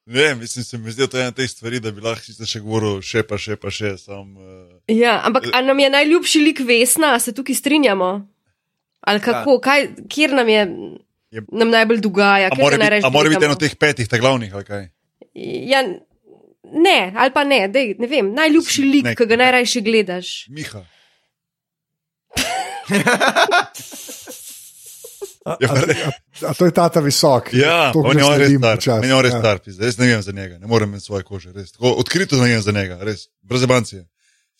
Ne, 0.07 0.35
mislim, 0.35 0.65
se 0.65 0.79
mi 0.79 0.91
zdi, 0.91 0.99
da 0.99 1.05
je 1.05 1.09
to 1.09 1.19
ena 1.21 1.33
teh 1.33 1.47
stvari, 1.47 1.79
da 1.79 1.91
bi 1.91 2.01
lahko 2.01 2.23
sicer 2.23 2.47
še 2.49 2.61
govoril, 2.61 2.99
še 3.01 3.23
pa 3.23 3.37
še 3.37 3.55
pa 3.57 3.71
še. 3.71 3.93
Sam, 3.97 4.33
uh, 4.35 4.81
Ja, 4.89 5.21
ampak 5.23 5.47
a 5.49 5.61
nam 5.61 5.79
je 5.79 5.91
najljubši 5.91 6.41
lik 6.43 6.61
Vesna, 6.61 7.13
a 7.15 7.19
se 7.19 7.31
tukaj 7.31 7.55
strinjamo? 7.55 8.09
Ali 9.03 9.21
kako, 9.21 9.59
kaj, 9.61 9.81
kjer 10.09 10.35
nam 10.35 10.49
je, 10.49 10.65
Je- 11.31 11.45
nam 11.53 11.71
najbolj 11.71 12.01
dogaja? 12.01 12.47
a 12.47 12.51
kjer 12.51 12.65
mora 12.65 12.77
biti, 12.91 13.07
mora 13.09 13.31
eno 13.41 13.53
od 13.53 13.61
teh 13.61 13.77
petih, 13.77 14.09
ta 14.09 14.19
glavnih, 14.19 14.51
ali 14.53 14.65
kaj? 14.65 14.83
Ja, 15.65 15.85
ne, 16.65 16.99
ali 17.15 17.31
pa 17.31 17.45
ne, 17.45 17.69
dej, 17.69 17.95
ne 17.97 18.07
vem, 18.07 18.33
najljubši 18.35 18.83
lik, 18.85 19.13
ki 19.15 19.27
ga 19.27 19.39
najrajši 19.39 19.81
gledaš. 19.81 20.33
Miha. 20.51 20.83
A, 25.45 25.57
Ja, 25.61 25.73
a, 25.73 25.73
a, 25.73 26.51
a 26.51 26.55
to 26.55 26.67
je 26.69 26.73
tata 26.77 27.01
visok. 27.01 27.49
Ja, 27.57 27.93
on 27.97 28.19
je 28.19 28.25
on 28.25 28.37
res 28.37 28.53
star. 28.53 28.77
počasi. 28.77 29.01
Meni 29.01 29.11
je 29.11 29.17
on 29.17 29.25
res 29.25 29.33
Ja. 29.33 29.39
star, 29.41 29.59
pizda. 29.59 29.85
jaz 29.89 29.97
ne 29.99 30.07
vem 30.07 30.23
za 30.23 30.33
njega, 30.33 30.59
ne 30.59 30.67
morem 30.69 30.89
imeti 30.93 31.05
svoje 31.05 31.25
kože, 31.25 31.53
res. 31.53 31.73
Tako, 31.73 31.95
odkrito 31.97 32.37
ne 32.37 32.49
vem 32.49 32.63
za 32.63 32.73
njega, 32.73 32.99
res, 33.01 33.29
brez 33.43 33.65
bancije. 33.65 34.05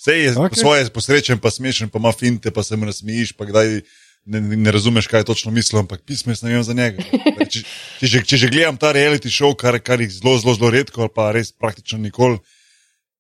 Vse 0.01 0.13
je 0.17 0.33
okay. 0.35 0.57
svoje 0.57 0.89
posrečen, 0.91 1.39
pa 1.39 1.51
smešen, 1.51 1.89
pa 1.93 1.99
ima 2.01 2.13
finte, 2.13 2.51
pa 2.51 2.63
se 2.65 2.77
mu 2.77 2.89
nasmejiš, 2.89 3.35
pa 3.37 3.45
kdaj 3.45 3.81
ne, 4.25 4.41
ne 4.41 4.71
razumeš, 4.73 5.07
kaj 5.07 5.25
točno 5.29 5.53
mislim, 5.53 5.81
ampak 5.85 6.01
pismo 6.09 6.33
jaz 6.33 6.43
ne 6.43 6.55
vem 6.57 6.65
za 6.65 6.73
njega. 6.73 7.05
Če, 7.51 7.61
če, 8.01 8.07
že, 8.07 8.23
če 8.25 8.37
že 8.37 8.49
gledam 8.49 8.77
ta 8.81 8.93
reality 8.97 9.29
show, 9.29 9.53
kar, 9.57 9.77
kar 9.85 10.01
jih 10.01 10.09
zelo, 10.11 10.39
zelo, 10.41 10.57
zelo 10.57 10.71
redko, 10.73 11.09
pa 11.13 11.29
res 11.37 11.53
praktično 11.53 11.99
nikoli, 12.01 12.41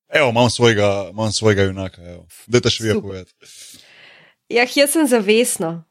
evo, 0.08 0.32
imam 0.32 0.48
svojega, 0.50 1.10
imam 1.12 1.32
svojega 1.32 1.68
junaka, 1.68 2.00
evo. 2.02 2.24
Dajte 2.48 2.72
še 2.72 2.88
vi 2.88 2.96
povedati. 2.96 3.36
Ja, 4.50 4.64
jaz 4.66 4.90
sem 4.90 5.06
za 5.06 5.18
Vesno. 5.18 5.84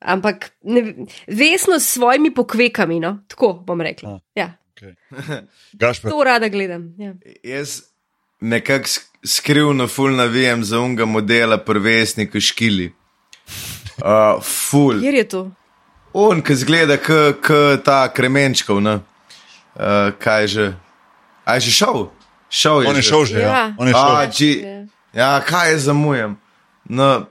Ampak 0.00 0.50
ne, 0.62 0.82
ve- 0.82 0.94
vesno 1.28 1.78
s 1.78 1.88
svojimi 1.90 2.30
pokvekami, 2.30 3.00
no? 3.00 3.18
tako 3.28 3.52
bom 3.54 3.80
rekla. 3.80 4.10
A. 4.10 4.20
Ja, 4.34 4.50
Okay. 4.74 4.94
Gašper, 5.72 6.10
to 6.10 6.24
rada 6.24 6.48
gledam. 6.48 6.94
Ja. 6.98 7.12
Jaz 7.44 7.82
nekako 8.40 8.84
sk- 8.84 9.06
skrivno 9.24 9.86
ful 9.88 10.10
navijem 10.10 10.64
za 10.64 10.80
unga 10.80 11.04
modela 11.04 11.58
prvesnika 11.58 12.40
škili. 12.40 12.92
Uh, 13.96 14.42
ful. 14.42 14.98
Kjer 15.00 15.14
je 15.14 15.28
to? 15.28 15.42
On, 16.12 16.42
ki 16.42 16.54
zgleda 16.54 16.96
kot 16.98 17.46
ta 17.84 18.08
kremenčkov, 18.08 18.80
ne? 18.80 18.94
Uh, 19.74 20.10
kaj 20.18 20.46
že? 20.46 20.66
A 21.44 21.54
je 21.54 21.60
že 21.60 21.70
šel? 21.72 22.10
Šel 22.50 22.82
je. 22.82 22.88
on 22.88 22.96
je 22.96 23.02
že. 23.02 23.08
šel 23.08 23.24
že, 23.24 23.38
ja. 23.38 23.46
Ja. 23.46 23.64
On 23.78 23.86
je 23.86 23.94
šel. 23.94 24.16
A, 24.16 24.26
či, 24.26 24.48
ja, 25.12 25.40
kaj 25.40 25.70
je 25.70 25.78
zamujam? 25.78 26.34
No, 26.84 27.26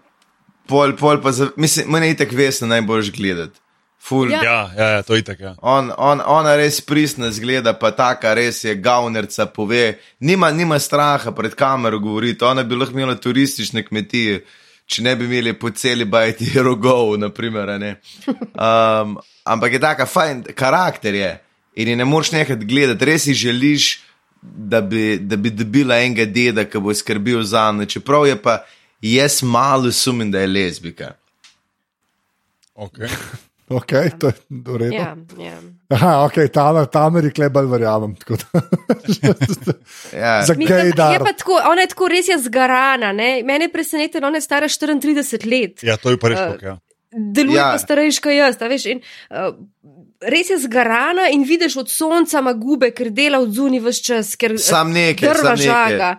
pol, 0.67 0.95
pol 0.99 1.21
pa, 1.21 1.31
za, 1.31 1.49
mislim, 1.57 1.91
meni 1.91 2.07
je 2.07 2.17
tako 2.23 2.35
vesno 2.35 2.67
najbolj 2.67 3.11
gledati. 3.11 3.59
Ful. 4.03 4.31
Ja. 4.31 4.43
Ja, 4.43 4.71
ja, 4.77 4.87
ja, 4.89 5.01
to 5.01 5.15
je 5.15 5.23
tako, 5.23 5.43
ja. 5.43 5.55
On, 5.61 5.91
on, 5.97 6.21
ona 6.25 6.57
res 6.59 6.81
pristna 6.81 7.31
zgleda, 7.31 7.71
pa 7.79 7.93
taka 7.95 8.33
res 8.35 8.63
je 8.63 8.75
gavnerca, 8.75 9.45
pove. 9.45 9.93
Nima, 10.19 10.51
nima 10.51 10.79
straha 10.79 11.31
pred 11.31 11.55
kamero 11.55 11.99
govoriti, 12.03 12.43
ona 12.43 12.65
bi 12.67 12.75
lahko 12.75 12.99
imela 12.99 13.15
turistične 13.15 13.85
kmetije, 13.87 14.41
če 14.85 15.05
ne 15.07 15.15
bi 15.15 15.29
imeli 15.29 15.53
po 15.55 15.71
celi 15.71 16.05
bajti 16.05 16.51
rogov, 16.67 17.15
naprimer. 17.17 17.69
a 17.69 17.77
ne. 17.79 17.95
Um, 18.27 19.15
ampak 19.47 19.79
je 19.79 19.79
taka 19.79 20.05
fajn, 20.05 20.43
karakter 20.51 21.15
je 21.15 21.31
in 21.75 21.87
je 21.87 21.95
ne 21.95 22.05
moreš 22.05 22.31
nekaj 22.35 22.59
gledati, 22.67 23.05
res 23.05 23.23
si 23.23 23.33
želiš, 23.33 24.01
da 24.41 24.81
bi, 24.81 25.17
da 25.17 25.39
bi 25.39 25.49
dobila 25.49 26.01
enega 26.03 26.25
deda, 26.25 26.65
ki 26.67 26.79
bo 26.83 26.93
skrbel 26.93 27.43
za 27.47 27.69
njo, 27.71 27.85
čeprav 27.85 28.27
je 28.27 28.35
pa 28.35 28.65
jaz 29.03 29.43
malo 29.43 29.91
sumim, 29.91 30.31
da 30.31 30.39
je 30.39 30.47
lezbika. 30.49 31.13
Okay. 32.75 33.09
Ok, 33.69 33.89
to 34.19 34.27
je 34.27 34.33
v 34.49 34.75
redu. 34.77 34.93
Ja, 34.93 35.15
ja. 35.39 35.55
Aha, 35.89 36.25
ok, 36.25 36.35
tamer, 36.53 36.85
tamer 36.85 37.23
je 37.23 37.31
klebal, 37.31 37.65
verjamem. 37.65 38.11
tako 38.15 38.35
da- 38.35 38.61
Ja. 40.13 40.43
Za 40.43 40.53
Mislim, 40.53 40.77
je 40.79 40.91
dar. 40.91 41.17
pa 41.19 41.31
tako, 41.33 41.57
ona 41.63 41.81
je 41.81 41.87
tako 41.87 42.07
res 42.07 42.27
je 42.27 42.37
zgarana. 42.39 43.13
Ne? 43.13 43.41
Mene 43.41 43.65
je 43.65 43.71
presenetilo, 43.71 44.27
ona 44.27 44.37
je 44.37 44.41
stara 44.41 44.67
34 44.67 45.15
let. 45.47 45.81
Ja, 45.81 45.97
to 45.97 46.11
je 46.11 46.19
pa 46.19 46.27
res 46.27 46.39
Eh, 46.39 46.49
uh, 46.49 46.61
ja. 46.61 46.75
deluje 47.11 47.57
Ja. 47.57 47.71
pa 47.71 47.79
starejša 47.79 48.21
kot 48.21 48.31
jaz. 48.33 48.59
a 48.59 48.67
Veš, 48.67 48.85
in, 48.85 49.01
uh, 49.31 49.55
res 50.21 50.49
je 50.49 50.59
zgarana 50.59 51.29
in 51.31 51.43
vidiš 51.43 51.77
od 51.77 51.89
sonca 51.89 52.39
ima 52.39 52.53
gube, 52.53 52.91
ker 52.91 53.09
dela 53.11 53.39
od 53.39 53.49
zunaj 53.49 53.79
vse 53.79 54.03
čas, 54.03 54.35
ker 54.35 54.59
Sam 54.59 54.91
nekaj, 54.91 55.29
drva 55.29 55.43
sam 55.47 55.57
nekaj. 55.57 55.65
žaga. 55.65 56.11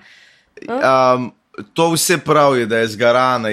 Um, 0.67 1.31
to 1.73 1.91
vse 1.93 2.19
pravi, 2.19 2.67
da 2.67 2.79
je 2.79 2.89
zgarana. 2.89 3.49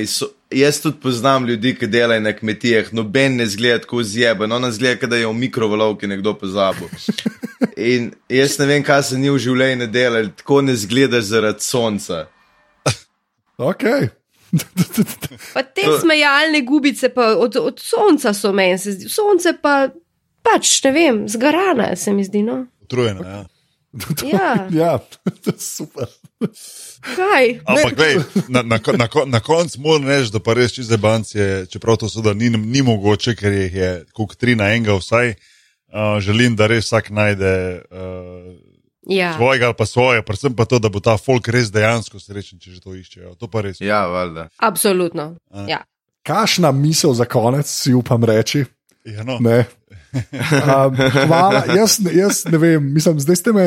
jaz 0.51 0.81
tudi 0.81 0.97
poznam 1.01 1.47
ljudi, 1.47 1.75
ki 1.75 1.87
delajo 1.87 2.21
na 2.21 2.33
kmetijah, 2.33 2.93
noben 2.93 3.35
ne 3.35 3.47
zgleda 3.47 3.79
tako 3.79 4.03
zjeben, 4.03 4.51
ona 4.51 4.71
zgleda, 4.71 5.07
da 5.07 5.17
je 5.17 5.27
v 5.27 5.33
mikrovalovki 5.33 6.07
nekdo 6.07 6.33
pozabil. 6.33 6.87
In 7.77 8.11
jaz 8.29 8.57
ne 8.59 8.65
vem, 8.65 8.83
kaj 8.83 9.03
se 9.03 9.17
ni 9.17 9.29
v 9.29 9.37
življenju 9.37 9.87
delalo, 9.87 10.33
tako 10.37 10.61
ne 10.61 10.75
zgledaš 10.75 11.23
zaradi 11.23 11.63
sonca. 11.63 12.25
Ok. 13.57 13.83
Pa 15.53 15.63
te 15.63 15.85
smejalne 16.01 16.61
gubice 16.61 17.09
pa 17.09 17.35
od, 17.37 17.55
od 17.55 17.79
sonca 17.79 18.33
so 18.33 18.51
meni, 18.51 18.77
se 18.77 18.91
zdi. 18.91 19.09
Sonce 19.09 19.53
pa 19.61 19.87
pač, 20.43 20.81
ne 20.83 20.91
vem, 20.91 21.23
zgarana 21.29 21.95
se 21.95 22.13
mi 22.13 22.25
zdi. 22.27 22.43
No? 22.43 22.65
utrujena. 22.91 23.27
Ja. 23.27 23.45
Ja, 24.33 24.67
ja, 24.71 24.99
super. 25.75 26.07
kaj? 27.15 27.59
Ampak, 27.65 27.95
glej, 27.95 28.15
na, 28.47 28.61
na, 28.63 28.79
na, 28.97 29.07
na 29.25 29.39
koncu 29.39 29.81
moram 29.81 30.07
reči, 30.07 30.31
da 30.31 30.39
pa 30.39 30.53
res 30.53 30.71
čez 30.71 30.89
bancije, 30.95 31.65
čeprav 31.67 31.97
to 31.99 32.09
seveda 32.09 32.33
ni, 32.33 32.49
ni 32.49 32.81
mogoče, 32.81 33.35
ker 33.35 33.51
jih 33.51 33.75
je 33.75 33.89
kot 34.15 34.37
tri 34.39 34.55
na 34.55 34.71
enega 34.73 34.95
vsaj. 34.95 35.35
Uh, 35.91 36.19
želim, 36.23 36.55
da 36.55 36.69
res 36.71 36.87
vsak 36.87 37.09
najde 37.11 37.81
uh, 37.91 38.71
Ja. 39.09 39.33
svojega 39.33 39.65
ali 39.65 39.75
pa 39.77 39.85
svoje, 39.85 40.21
predvsem 40.21 40.55
pa 40.55 40.65
to, 40.65 40.79
da 40.79 40.89
bo 40.89 40.99
ta 40.99 41.17
folk 41.17 41.47
res 41.47 41.71
dejansko 41.73 42.19
srečen, 42.21 42.59
če 42.61 42.77
že 42.77 42.79
to 42.79 42.93
iščejo. 42.95 43.33
To 43.41 43.49
pa 43.49 43.65
res. 43.65 43.81
Ja, 43.81 44.05
valjda. 44.07 44.47
Absolutno. 44.61 45.35
A. 45.51 45.65
Ja. 45.67 45.79
Kašna 46.23 46.71
misel 46.71 47.13
za 47.17 47.25
konec, 47.25 47.65
si 47.65 47.93
upam 47.97 48.23
reči. 48.23 48.61
Ja, 49.05 49.25
no. 49.25 49.39
Ne. 49.41 49.65
Um, 50.11 50.95
hvala, 51.27 51.63
jaz, 51.75 51.99
ne- 52.03 52.13
jaz 52.13 52.43
ne 52.51 52.57
vem, 52.57 52.93
mislim, 52.93 53.19
zdaj 53.19 53.35
ste 53.35 53.53
me, 53.55 53.65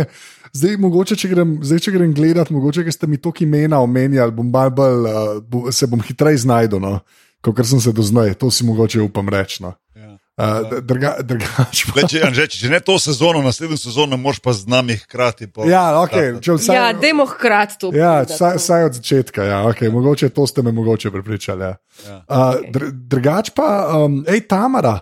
zdaj 0.53 0.77
mogoče, 0.77 1.17
če 1.17 1.29
grem, 1.33 1.55
zdaj, 1.65 1.81
če 1.87 1.95
grem 1.95 2.13
gledat, 2.15 2.51
mogoče, 2.53 2.85
ker 2.85 2.93
ste 2.93 3.09
mi 3.09 3.17
toliko 3.17 3.47
imena 3.47 3.81
omenjali, 3.81 4.35
bom 4.37 4.51
mal 4.53 4.71
bolj, 4.71 5.09
uh, 5.09 5.39
bo, 5.41 5.73
se 5.73 5.89
bom 5.89 6.03
hitreje 6.05 6.43
znašel, 6.45 6.77
no, 6.81 6.99
kot 7.45 7.65
sem 7.65 7.81
se 7.81 7.93
do 7.93 8.05
zdaj, 8.05 8.35
to 8.37 8.51
si 8.51 8.65
mogoče 8.65 9.01
upam 9.05 9.29
reči. 9.29 9.63
No. 9.65 9.73
Ja. 9.95 10.19
Uh, 10.35 10.81
druga, 10.83 11.13
drugač 11.23 11.85
pa. 11.87 11.93
Glej, 11.95 12.09
če, 12.11 12.21
Anže, 12.27 12.47
če 12.51 12.69
ne 12.73 12.81
to 12.83 12.97
sezono, 12.99 13.39
naslednjo 13.45 13.77
sezono, 13.79 14.17
moraš 14.19 14.41
pa 14.43 14.51
z 14.53 14.67
nami 14.67 14.97
hkrati. 14.99 15.47
Pa, 15.47 15.63
Ja, 15.71 15.85
okay, 16.03 16.33
če 16.43 16.57
vsaj, 16.59 16.75
ja, 16.75 16.89
dajmo 16.99 17.23
hkrati 17.31 17.79
to. 17.79 17.93
Ja, 17.95 18.17
vsaj, 18.27 18.57
no. 18.57 18.63
vsaj 18.65 18.87
od 18.89 18.99
začetka, 18.99 19.47
ja, 19.47 19.61
okay, 19.71 19.93
mogoče 19.95 20.33
to 20.35 20.47
ste 20.51 20.65
me 20.67 20.73
mogoče 20.75 21.13
prepričali. 21.15 21.63
Ja. 21.63 21.77
Ja. 22.09 22.17
Uh, 22.27 22.67
dr, 22.75 22.89
drugač 22.91 23.53
pa, 23.55 23.69
um, 24.03 24.25
hej, 24.27 24.43
Tamara, 24.51 24.99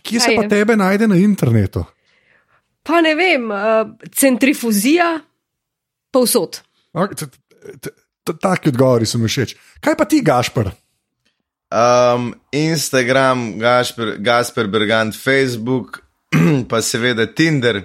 kje 0.00 0.20
se 0.20 0.26
Kaj 0.26 0.36
pa 0.36 0.42
je? 0.42 0.48
tebe 0.48 0.76
najde 0.76 1.08
na 1.08 1.16
internetu? 1.16 1.84
Pa 2.82 3.00
ne 3.00 3.14
vem, 3.14 3.50
uh, 3.50 3.58
centrifuzija, 4.10 5.20
povsod. 6.10 6.60
Okay, 6.92 7.14
t- 7.14 7.26
t- 7.80 7.90
t- 8.24 8.38
Taki 8.40 8.68
odgovori 8.68 9.06
so 9.06 9.18
mi 9.18 9.28
všeč. 9.28 9.54
Kaj 9.80 9.96
pa 9.96 10.04
ti, 10.04 10.22
Gašpr? 10.22 10.70
Um, 11.72 12.34
Instagram, 12.52 13.58
Gasper, 13.58 14.16
Gasper 14.18 14.66
Bergant, 14.68 15.16
Facebook, 15.16 16.02
pa 16.70 16.82
seveda 16.82 17.26
Tinder, 17.26 17.82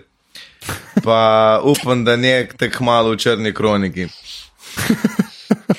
pa 1.04 1.20
upam, 1.72 2.04
da 2.04 2.16
nek 2.16 2.58
tako 2.58 2.84
malo 2.84 3.12
v 3.12 3.18
črni 3.18 3.54
kroniki. 3.54 4.08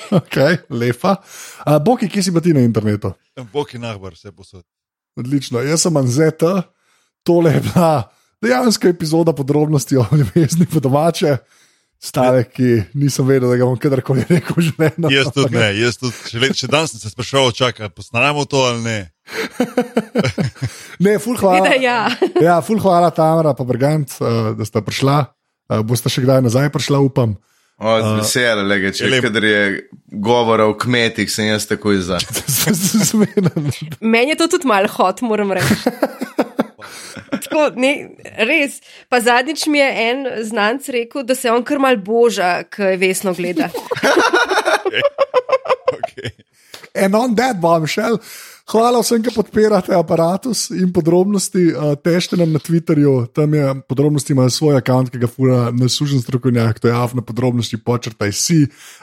Okay, 0.09 0.57
lepa. 0.69 1.19
Uh, 1.61 1.77
Boki, 1.77 2.07
kje 2.09 2.23
si 2.23 2.31
pa 2.33 2.41
ti 2.41 2.49
na 2.53 2.63
internetu? 2.65 3.11
Bog 3.53 3.69
in 3.77 3.81
nahbar, 3.85 4.15
vse 4.17 4.31
posod. 4.33 4.63
Odlično, 5.19 5.61
jaz 5.65 5.83
sem 5.85 5.97
Anzeta, 5.99 6.63
tole 7.27 7.53
je 7.57 7.61
bila 7.67 7.91
dejansko 8.41 8.87
epizoda 8.87 9.33
podrobnosti 9.35 9.97
o 9.99 10.05
ljubezni 10.11 10.65
po 10.65 10.79
domače. 10.79 11.37
Stavek, 11.99 12.53
ki 12.55 12.67
nisem 12.95 13.27
vedel, 13.27 13.49
da 13.51 13.57
ga 13.59 13.65
bom 13.67 13.75
kadarkoli 13.75 14.23
rekel 14.29 14.55
v 14.55 14.63
življenju. 14.69 15.09
Jaz 15.11 15.33
tudi 15.35 15.57
ne, 15.57 15.65
jaz 15.81 15.97
tudi, 15.99 16.15
še, 16.31 16.39
le- 16.39 16.53
še 16.55 16.69
danes 16.71 16.93
sem 16.93 17.01
se 17.01 17.11
spraševal, 17.11 17.51
čakaj, 17.51 17.89
posnamemo 17.91 18.45
to 18.47 18.61
ali 18.69 18.79
ne. 18.85 18.99
Ne, 20.99 21.17
ful 21.19 21.35
hvala. 21.39 21.63
Seveda, 21.63 21.81
ja. 21.83 21.99
ja, 22.47 22.55
ful 22.65 22.79
hvala, 22.83 23.11
Tamara, 23.15 23.53
pa 23.55 23.63
Brgant, 23.67 24.15
uh, 24.19 24.51
da 24.55 24.67
sta 24.67 24.81
prišla. 24.83 25.17
Uh, 25.69 25.83
boste 25.87 26.11
še 26.11 26.23
kdaj 26.25 26.41
nazaj 26.47 26.71
prišla, 26.73 26.99
upam. 27.03 27.35
O, 27.79 27.91
z 28.03 28.09
veseljem, 28.19 28.65
lega, 28.67 28.91
če 28.91 29.05
je 29.05 29.09
lep. 29.13 29.23
kadar 29.23 29.45
je 29.47 29.59
govora 30.11 30.65
o 30.67 30.73
kmetih, 30.75 31.29
sem 31.31 31.47
jaz 31.47 31.63
takoj 31.69 32.01
za. 32.03 32.17
Meni 34.13 34.33
je 34.33 34.39
to 34.41 34.49
tudi 34.51 34.67
malo 34.67 34.91
hot, 34.91 35.23
moram 35.23 35.53
reči. 35.55 35.77
Tako, 37.43 37.69
ne, 37.79 37.93
res. 38.49 38.81
Pa 39.07 39.21
zadnjič 39.23 39.65
mi 39.71 39.79
je 39.79 39.89
en 40.09 40.27
znanc 40.49 40.89
rekel, 40.91 41.23
da 41.23 41.35
se 41.35 41.51
on 41.51 41.63
kar 41.63 41.79
mal 41.79 41.95
boža, 42.03 42.65
ki 42.67 42.93
je 42.93 42.99
vesno 43.01 43.35
gleda. 43.37 43.71
Okay. 45.89 46.29
En 46.93 47.15
on 47.15 47.35
that 47.35 47.57
bombshell. 47.61 48.19
Hvala 48.69 48.99
vsem, 49.01 49.23
ki 49.25 49.31
podpirate 49.33 49.95
aparatus 49.97 50.67
in 50.77 50.91
podrobnosti. 50.93 51.71
Težite 52.05 52.37
nam 52.37 52.51
na 52.53 52.59
Twitterju, 52.61 53.31
tam 53.33 53.55
je 53.57 53.71
podrobnosti, 53.89 54.35
ima 54.35 54.45
svoj 54.49 54.75
račun, 54.77 55.07
ki 55.09 55.21
ga 55.23 55.29
fura 55.31 55.71
naslužen 55.73 56.21
strokovnjak, 56.21 56.77
to 56.77 56.91
je 56.91 56.93
avna 56.93 57.23
podrobnosti, 57.25 57.79
počrtaj 57.81 58.29
si. 58.37 58.59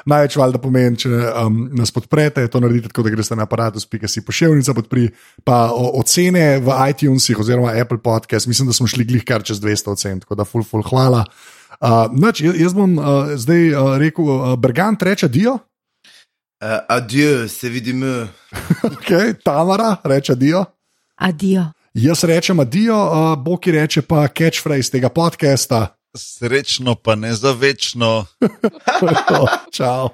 Največ 0.07 0.39
valjda 0.39 0.62
pomeni, 0.62 1.01
če 1.03 1.11
um, 1.11 1.59
nas 1.75 1.91
podprete, 1.91 2.47
to 2.47 2.62
naredite 2.62 2.93
tako, 2.93 3.09
da 3.09 3.14
greste 3.17 3.35
na 3.35 3.49
aparatus.si 3.51 4.23
pošiljnica 4.23 4.75
podpri, 4.79 5.09
pa 5.43 5.64
ocene 5.75 6.61
v 6.62 6.81
iTunesih 6.95 7.43
oziroma 7.43 7.75
Apple 7.75 7.99
Podcast, 7.99 8.47
mislim, 8.47 8.71
da 8.71 8.77
smo 8.77 8.87
šli 8.87 9.09
glih 9.09 9.27
kar 9.27 9.43
čez 9.43 9.59
200 9.59 9.97
ocen, 9.99 10.23
tako 10.23 10.39
da 10.39 10.47
full, 10.47 10.62
full 10.62 10.87
hvala. 10.87 11.27
Uh, 11.81 12.07
nač, 12.14 12.39
jaz 12.47 12.71
bom 12.71 12.95
uh, 13.03 13.35
zdaj 13.35 13.73
uh, 13.75 13.97
rekel, 13.99 14.31
uh, 14.31 14.53
Bergant 14.55 15.03
reče 15.03 15.27
Dio. 15.27 15.59
Uh, 16.63 16.81
adieu, 16.89 17.49
se 17.49 17.69
vidimo. 17.69 18.07
Okay, 18.83 19.35
Tamara 19.45 19.97
reče 20.05 20.35
Dio. 20.35 20.65
Adijo. 21.17 21.65
Jaz 21.95 22.25
rečem 22.25 22.61
adijo, 22.61 22.97
uh, 22.97 23.39
Boki 23.39 23.73
reče 23.73 24.03
pa 24.03 24.29
catchphrase 24.29 24.91
tega 24.91 25.09
podcasta. 25.09 25.97
Srečno, 26.17 26.95
pa 26.95 27.15
ne 27.15 27.35
za 27.35 27.53
večno. 27.53 28.27
Čau. 29.77 30.09